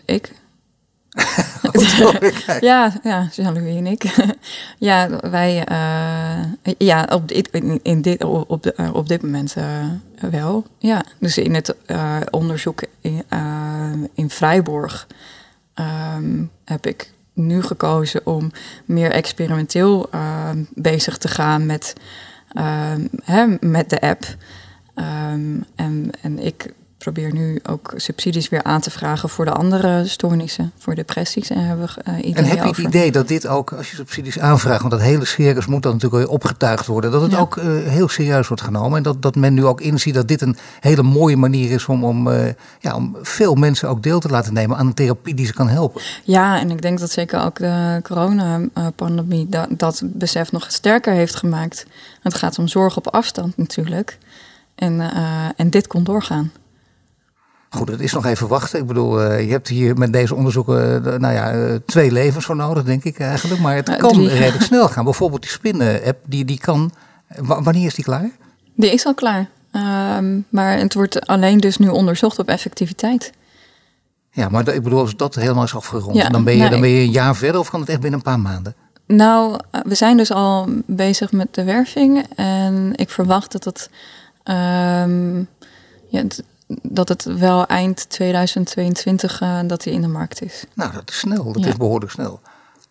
ik. 0.04 0.41
ja, 2.60 2.92
ja, 3.02 3.28
Jean-Louis 3.32 3.76
en 3.76 3.86
ik. 3.86 4.02
ja, 4.78 5.08
wij, 5.30 5.66
uh, 5.70 6.74
ja, 6.78 7.08
op 7.10 7.28
dit, 7.28 7.48
in, 7.82 8.02
dit, 8.02 8.24
op, 8.24 8.62
de, 8.62 8.74
op 8.92 9.08
dit 9.08 9.22
moment 9.22 9.54
uh, 9.58 9.84
wel. 10.30 10.66
Ja, 10.78 11.04
dus 11.18 11.38
in 11.38 11.54
het 11.54 11.74
onderzoek 12.30 12.82
in, 13.00 13.24
in 14.14 14.30
Vrijborg 14.30 15.06
um, 15.74 16.50
heb 16.64 16.86
ik 16.86 17.12
nu 17.32 17.62
gekozen 17.62 18.26
om 18.26 18.50
meer 18.84 19.10
experimenteel 19.10 20.10
bezig 20.74 21.18
te 21.18 21.28
gaan 21.28 21.66
met, 21.66 21.94
hè, 23.24 23.46
met 23.60 23.90
de 23.90 24.00
app. 24.00 24.36
En, 25.74 26.10
en 26.20 26.38
ik 26.38 26.72
probeer 27.02 27.32
nu 27.32 27.60
ook 27.68 27.92
subsidies 27.96 28.48
weer 28.48 28.62
aan 28.62 28.80
te 28.80 28.90
vragen 28.90 29.28
voor 29.28 29.44
de 29.44 29.50
andere 29.52 30.06
stoornissen, 30.06 30.72
voor 30.78 30.94
depressies. 30.94 31.50
En 31.50 31.66
hebben 31.66 31.86
we 31.86 32.10
uh, 32.10 32.18
ideeën 32.18 32.34
En 32.36 32.44
heb 32.44 32.58
je 32.62 32.68
over. 32.68 32.84
het 32.84 32.94
idee 32.94 33.12
dat 33.12 33.28
dit 33.28 33.46
ook, 33.46 33.72
als 33.72 33.90
je 33.90 33.96
subsidies 33.96 34.38
aanvraagt, 34.38 34.80
want 34.80 34.92
dat 34.92 35.00
hele 35.02 35.24
circus 35.24 35.66
moet 35.66 35.82
dan 35.82 35.92
natuurlijk 35.92 36.22
weer 36.22 36.32
opgetuigd 36.32 36.86
worden, 36.86 37.10
dat 37.10 37.22
het 37.22 37.30
Ja. 37.30 37.38
ook 37.38 37.56
eh, 37.56 37.64
heel 37.66 38.08
serieus 38.08 38.48
wordt 38.48 38.62
genomen 38.62 38.96
en 38.96 39.02
dat, 39.02 39.22
dat 39.22 39.34
men 39.36 39.54
nu 39.54 39.64
ook 39.64 39.80
inziet 39.80 40.14
dat 40.14 40.28
dit 40.28 40.40
een 40.40 40.56
hele 40.80 41.02
mooie 41.02 41.36
manier 41.36 41.70
is 41.70 41.86
om, 41.86 42.04
om, 42.04 42.30
eh, 42.30 42.52
ja, 42.80 42.94
om 42.94 43.16
veel 43.22 43.54
mensen 43.54 43.88
ook 43.88 44.02
deel 44.02 44.20
te 44.20 44.28
laten 44.28 44.52
nemen 44.52 44.76
aan 44.76 44.86
een 44.86 44.94
therapie 44.94 45.34
die 45.34 45.46
ze 45.46 45.52
kan 45.52 45.68
helpen. 45.68 46.02
Ja, 46.24 46.58
en 46.60 46.70
ik 46.70 46.82
denk 46.82 46.98
dat 46.98 47.10
zeker 47.10 47.44
ook 47.44 47.56
de 47.58 48.00
coronapandemie 48.02 49.46
dat, 49.48 49.68
dat 49.70 50.02
besef 50.04 50.52
nog 50.52 50.72
sterker 50.72 51.12
heeft 51.12 51.34
gemaakt. 51.34 51.86
Het 52.22 52.34
gaat 52.34 52.58
om 52.58 52.68
zorg 52.68 52.96
op 52.96 53.08
afstand 53.08 53.56
natuurlijk. 53.56 54.18
En, 54.74 55.00
en 55.56 55.70
dit 55.70 55.86
kon 55.86 56.04
doorgaan. 56.04 56.52
Goed, 57.74 57.88
het 57.88 58.00
is 58.00 58.12
nog 58.12 58.26
even 58.26 58.48
wachten. 58.48 58.78
Ik 58.80 58.86
bedoel, 58.86 59.20
eh, 59.22 59.44
je 59.44 59.50
hebt 59.50 59.68
hier 59.68 59.96
met 59.98 60.12
deze 60.12 60.34
onderzoeken 60.34 61.04
eh, 61.12 61.18
nou 61.18 61.34
ja, 61.34 61.50
eh, 61.52 61.74
twee 61.86 62.12
levens 62.12 62.44
voor 62.44 62.56
nodig, 62.56 62.84
denk 62.84 63.04
ik 63.04 63.18
eigenlijk. 63.18 63.60
Maar 63.60 63.74
het 63.76 63.88
Eh, 63.88 63.96
kan 63.96 64.26
redelijk 64.26 64.62
snel 64.62 64.88
gaan. 64.92 65.04
Bijvoorbeeld 65.04 65.42
die 65.42 65.50
spinnen-app, 65.50 66.18
die, 66.26 66.44
die 66.44 66.58
kan... 66.58 66.90
wa- 67.36 67.62
wanneer 67.62 67.86
is 67.86 67.94
die 67.94 68.04
klaar? 68.04 68.30
Die 68.76 68.90
is 68.92 69.04
al 69.06 69.14
klaar. 69.14 69.46
Ehm, 69.72 70.40
maar 70.48 70.78
het 70.78 70.94
wordt 70.94 71.26
alleen 71.26 71.58
dus 71.58 71.78
nu 71.78 71.88
onderzocht 71.88 72.38
op 72.38 72.48
effectiviteit. 72.48 73.32
Ja, 74.30 74.48
maar 74.48 74.64
dat- 74.64 74.74
ik 74.74 74.82
bedoel, 74.82 75.00
als 75.00 75.16
dat 75.16 75.34
helemaal 75.34 75.64
is 75.64 75.74
afgerond, 75.74 76.16
Ja, 76.16 76.28
dan, 76.28 76.44
ben 76.44 76.52
je, 76.52 76.58
nou, 76.58 76.70
dan 76.70 76.80
ben 76.80 76.90
je 76.90 77.00
een 77.00 77.10
jaar 77.10 77.36
verder 77.36 77.60
of 77.60 77.70
kan 77.70 77.80
het 77.80 77.88
echt 77.88 78.00
binnen 78.00 78.18
een 78.18 78.24
paar 78.24 78.40
maanden? 78.40 78.74
Nou, 79.06 79.58
we 79.84 79.94
zijn 79.94 80.16
dus 80.16 80.32
al 80.32 80.68
bezig 80.86 81.32
met 81.32 81.54
de 81.54 81.64
werving. 81.64 82.26
En 82.36 82.92
ik 82.94 83.10
verwacht 83.10 83.52
dat 83.52 83.64
het, 83.64 83.90
ehm, 84.42 85.38
ja, 86.08 86.22
het- 86.22 86.42
dat 86.82 87.08
het 87.08 87.24
wel 87.24 87.66
eind 87.66 88.08
2022 88.10 89.40
eh, 89.40 89.58
dat 89.66 89.84
hij 89.84 89.92
in 89.92 90.00
de 90.00 90.08
markt 90.08 90.42
is. 90.42 90.64
Nou, 90.74 90.92
dat 90.92 91.10
is 91.10 91.18
snel. 91.18 91.52
Dat 91.52 91.62
Ja. 91.62 91.68
is 91.68 91.76
behoorlijk 91.76 92.12
snel. 92.12 92.40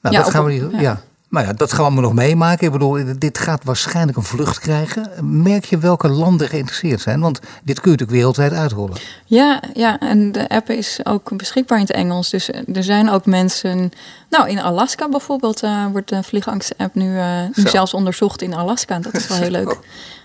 Nou, 0.02 0.16
Ja, 0.16 0.22
dat 0.22 0.32
gaan 0.32 0.46
we 0.46 0.52
niet. 0.52 0.64
Ja. 0.72 0.80
ja. 0.82 1.02
Maar 1.28 1.46
ja, 1.46 1.54
dat 1.54 1.70
gaan 1.70 1.78
we 1.80 1.84
allemaal 1.84 2.04
nog 2.04 2.14
meemaken. 2.14 2.66
Ik 2.66 2.72
bedoel, 2.72 3.00
dit 3.18 3.38
gaat 3.38 3.64
waarschijnlijk 3.64 4.18
een 4.18 4.24
vlucht 4.24 4.60
krijgen. 4.60 5.10
Merk 5.42 5.66
je 5.66 5.78
welke 5.78 6.10
landen 6.10 6.48
geïnteresseerd 6.48 7.02
zijn? 7.02 7.20
Want 7.20 7.40
dit 7.64 7.80
kun 7.80 7.92
je 7.92 7.98
natuurlijk 7.98 8.12
wereldwijd 8.12 8.54
uitrollen. 8.54 8.98
Ja, 9.26 9.62
ja, 9.74 10.00
en 10.00 10.32
de 10.32 10.50
app 10.50 10.70
is 10.70 11.00
ook 11.04 11.38
beschikbaar 11.38 11.78
in 11.78 11.84
het 11.84 11.94
Engels. 11.96 12.30
Dus 12.30 12.50
er 12.74 12.84
zijn 12.84 13.10
ook 13.10 13.26
mensen. 13.26 13.92
Nou, 14.30 14.50
in 14.50 14.60
Alaska 14.62 15.10
bijvoorbeeld 15.10 15.64
eh, 15.64 15.86
wordt 15.92 16.10
de 16.10 16.24
vliegangst-app 16.24 16.96
nu, 16.96 17.18
eh, 17.18 17.42
nu 17.54 17.64
zelfs 17.70 17.94
onderzocht 17.94 18.42
in 18.42 18.54
Alaska. 18.54 19.00
Dat 19.00 19.14
is 19.14 19.28
wel 19.28 19.38
heel 19.38 19.50
leuk. 19.62 19.78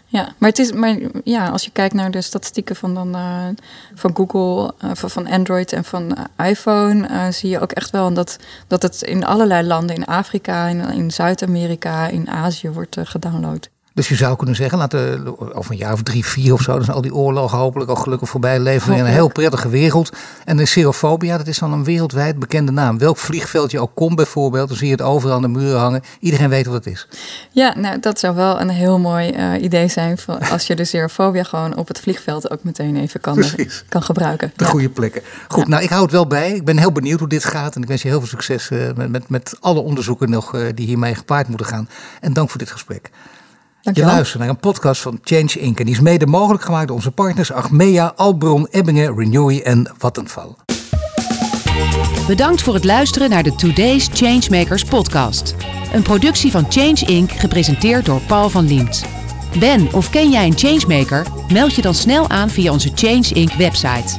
Ja, 0.09 0.35
maar, 0.39 0.49
het 0.49 0.59
is, 0.59 0.73
maar 0.73 0.99
ja, 1.25 1.49
als 1.49 1.65
je 1.65 1.71
kijkt 1.71 1.95
naar 1.95 2.11
de 2.11 2.21
statistieken 2.21 2.77
van, 2.77 2.95
dan, 2.95 3.15
eh, 3.15 3.47
van 3.95 4.17
Google, 4.17 4.75
eh, 4.79 4.91
van, 4.95 5.27
Android 5.27 5.73
en 5.73 5.85
van 5.85 6.15
eh, 6.37 6.49
iPhone, 6.49 7.33
zie 7.33 7.51
je 7.51 7.61
ook 7.61 7.73
echt 7.73 7.91
wel 7.91 8.15
dat, 8.15 8.39
dat 8.67 8.83
het 8.83 9.03
in 9.03 9.25
allerlei 9.25 9.67
landen, 9.67 9.97
in 9.97 10.05
Afrika, 10.05 10.67
in, 10.67 11.11
Zuid-Amerika, 11.11 12.07
in 12.07 12.29
Azië 12.29 12.71
wordt 12.71 12.97
gedownload. 13.03 13.69
Dus 13.97 14.09
je 14.09 14.14
zou 14.14 14.36
kunnen 14.36 14.55
zeggen, 14.55 14.78
laten 14.78 15.24
we 15.24 15.55
over 15.55 15.70
een 15.72 15.76
jaar 15.76 15.92
of 15.92 16.03
drie, 16.03 16.26
vier 16.26 16.53
of 16.53 16.61
zo, 16.62 16.72
dan 16.74 16.84
zijn 16.84 16.97
al 16.97 17.03
die 17.03 17.14
oorlogen 17.14 17.59
hopelijk 17.59 17.90
al 17.90 17.97
gelukkig 17.97 18.28
voorbij. 18.28 18.59
Leven 18.61 18.90
we 18.90 18.94
in 18.99 19.05
een 19.05 19.11
heel 19.11 19.28
prettige 19.28 19.68
wereld. 19.68 20.11
En 20.44 20.57
de 20.57 20.66
serofobia, 20.66 21.36
dat 21.36 21.47
is 21.47 21.59
dan 21.59 21.72
een 21.72 21.84
wereldwijd 21.84 22.38
bekende 22.38 22.72
naam. 22.72 22.99
Welk 22.99 23.16
vliegveld 23.16 23.70
je 23.70 23.80
ook 23.80 23.90
komt 23.94 24.16
bijvoorbeeld, 24.16 24.68
dan 24.68 24.76
zie 24.76 24.86
je 24.86 24.92
het 24.92 25.03
overal 25.03 25.34
aan 25.36 25.42
de 25.42 25.49
muren 25.49 25.78
hangen. 25.80 26.03
Iedereen 26.20 26.49
weet 26.49 26.66
wat 26.66 26.74
het 26.74 26.86
is. 26.86 27.09
Ja, 27.51 27.74
nou, 27.78 28.01
dat 28.01 28.18
zou 28.18 28.34
wel 28.34 28.61
een 28.61 28.68
heel 28.68 28.99
mooi 28.99 29.30
eh, 29.30 29.62
idee 29.62 29.88
zijn 29.88 30.18
voor 30.18 30.38
als 30.51 30.66
je 30.66 30.74
de 30.74 30.82
xerofobia 30.90 31.42
gewoon 31.42 31.76
op 31.76 31.88
het 31.88 32.01
vliegveld 32.01 32.51
ook 32.51 32.64
meteen 32.64 32.97
even 32.97 33.20
kan, 33.20 33.34
Precies. 33.34 33.84
kan 33.88 34.03
gebruiken. 34.03 34.53
De 34.57 34.64
Ja. 34.64 34.70
goede 34.70 34.88
plekken. 34.88 35.22
Goed, 35.49 35.62
Ja. 35.62 35.68
nou 35.68 35.82
ik 35.82 35.90
hou 35.90 36.03
het 36.03 36.12
wel 36.12 36.26
bij. 36.26 36.51
Ik 36.53 36.64
ben 36.64 36.78
heel 36.78 36.92
benieuwd 36.92 37.18
hoe 37.18 37.28
dit 37.28 37.44
gaat. 37.44 37.74
En 37.74 37.82
ik 37.82 37.88
wens 37.88 38.03
je 38.03 38.09
heel 38.09 38.18
veel 38.18 38.28
succes 38.28 38.70
eh, 38.70 38.78
met, 38.97 39.11
met, 39.11 39.28
met 39.28 39.57
alle 39.61 39.80
onderzoeken 39.80 40.30
nog 40.30 40.55
eh, 40.55 40.61
die 40.74 40.86
hiermee 40.86 41.14
gepaard 41.14 41.49
moeten 41.49 41.66
gaan. 41.66 41.88
En 42.20 42.32
dank 42.32 42.51
voor 42.51 42.59
dit 42.59 42.70
gesprek. 42.70 43.11
Je 43.93 44.05
luistert 44.05 44.39
naar 44.41 44.49
een 44.49 44.59
podcast 44.59 45.01
van 45.01 45.18
Change 45.22 45.59
Inc. 45.59 45.78
En 45.78 45.84
die 45.84 45.95
is 45.95 46.01
mede 46.01 46.26
mogelijk 46.26 46.64
gemaakt 46.64 46.87
door 46.87 46.97
onze 46.97 47.11
partners 47.11 47.53
Achmea, 47.53 48.12
Albron, 48.16 48.66
Ebbingen, 48.70 49.16
Renewy 49.16 49.61
en 49.64 49.93
Vattenfall. 49.99 50.55
Bedankt 52.26 52.62
voor 52.62 52.74
het 52.74 52.84
luisteren 52.84 53.30
naar 53.30 53.43
de 53.43 53.55
Today's 53.55 54.09
Changemakers 54.12 54.84
podcast. 54.84 55.55
Een 55.93 56.03
productie 56.03 56.51
van 56.51 56.66
Change 56.68 57.07
Inc. 57.07 57.30
gepresenteerd 57.30 58.05
door 58.05 58.20
Paul 58.20 58.51
van 58.51 58.66
Liemt. 58.66 59.05
Ben 59.59 59.93
of 59.93 60.11
ken 60.11 60.30
jij 60.30 60.47
een 60.47 60.59
changemaker? 60.59 61.26
Meld 61.53 61.74
je 61.74 61.82
dan 61.82 61.95
snel 61.95 62.28
aan 62.28 62.51
via 62.51 62.72
onze 62.72 62.91
Change 62.95 63.28
Inc. 63.32 63.53
website. 63.53 64.18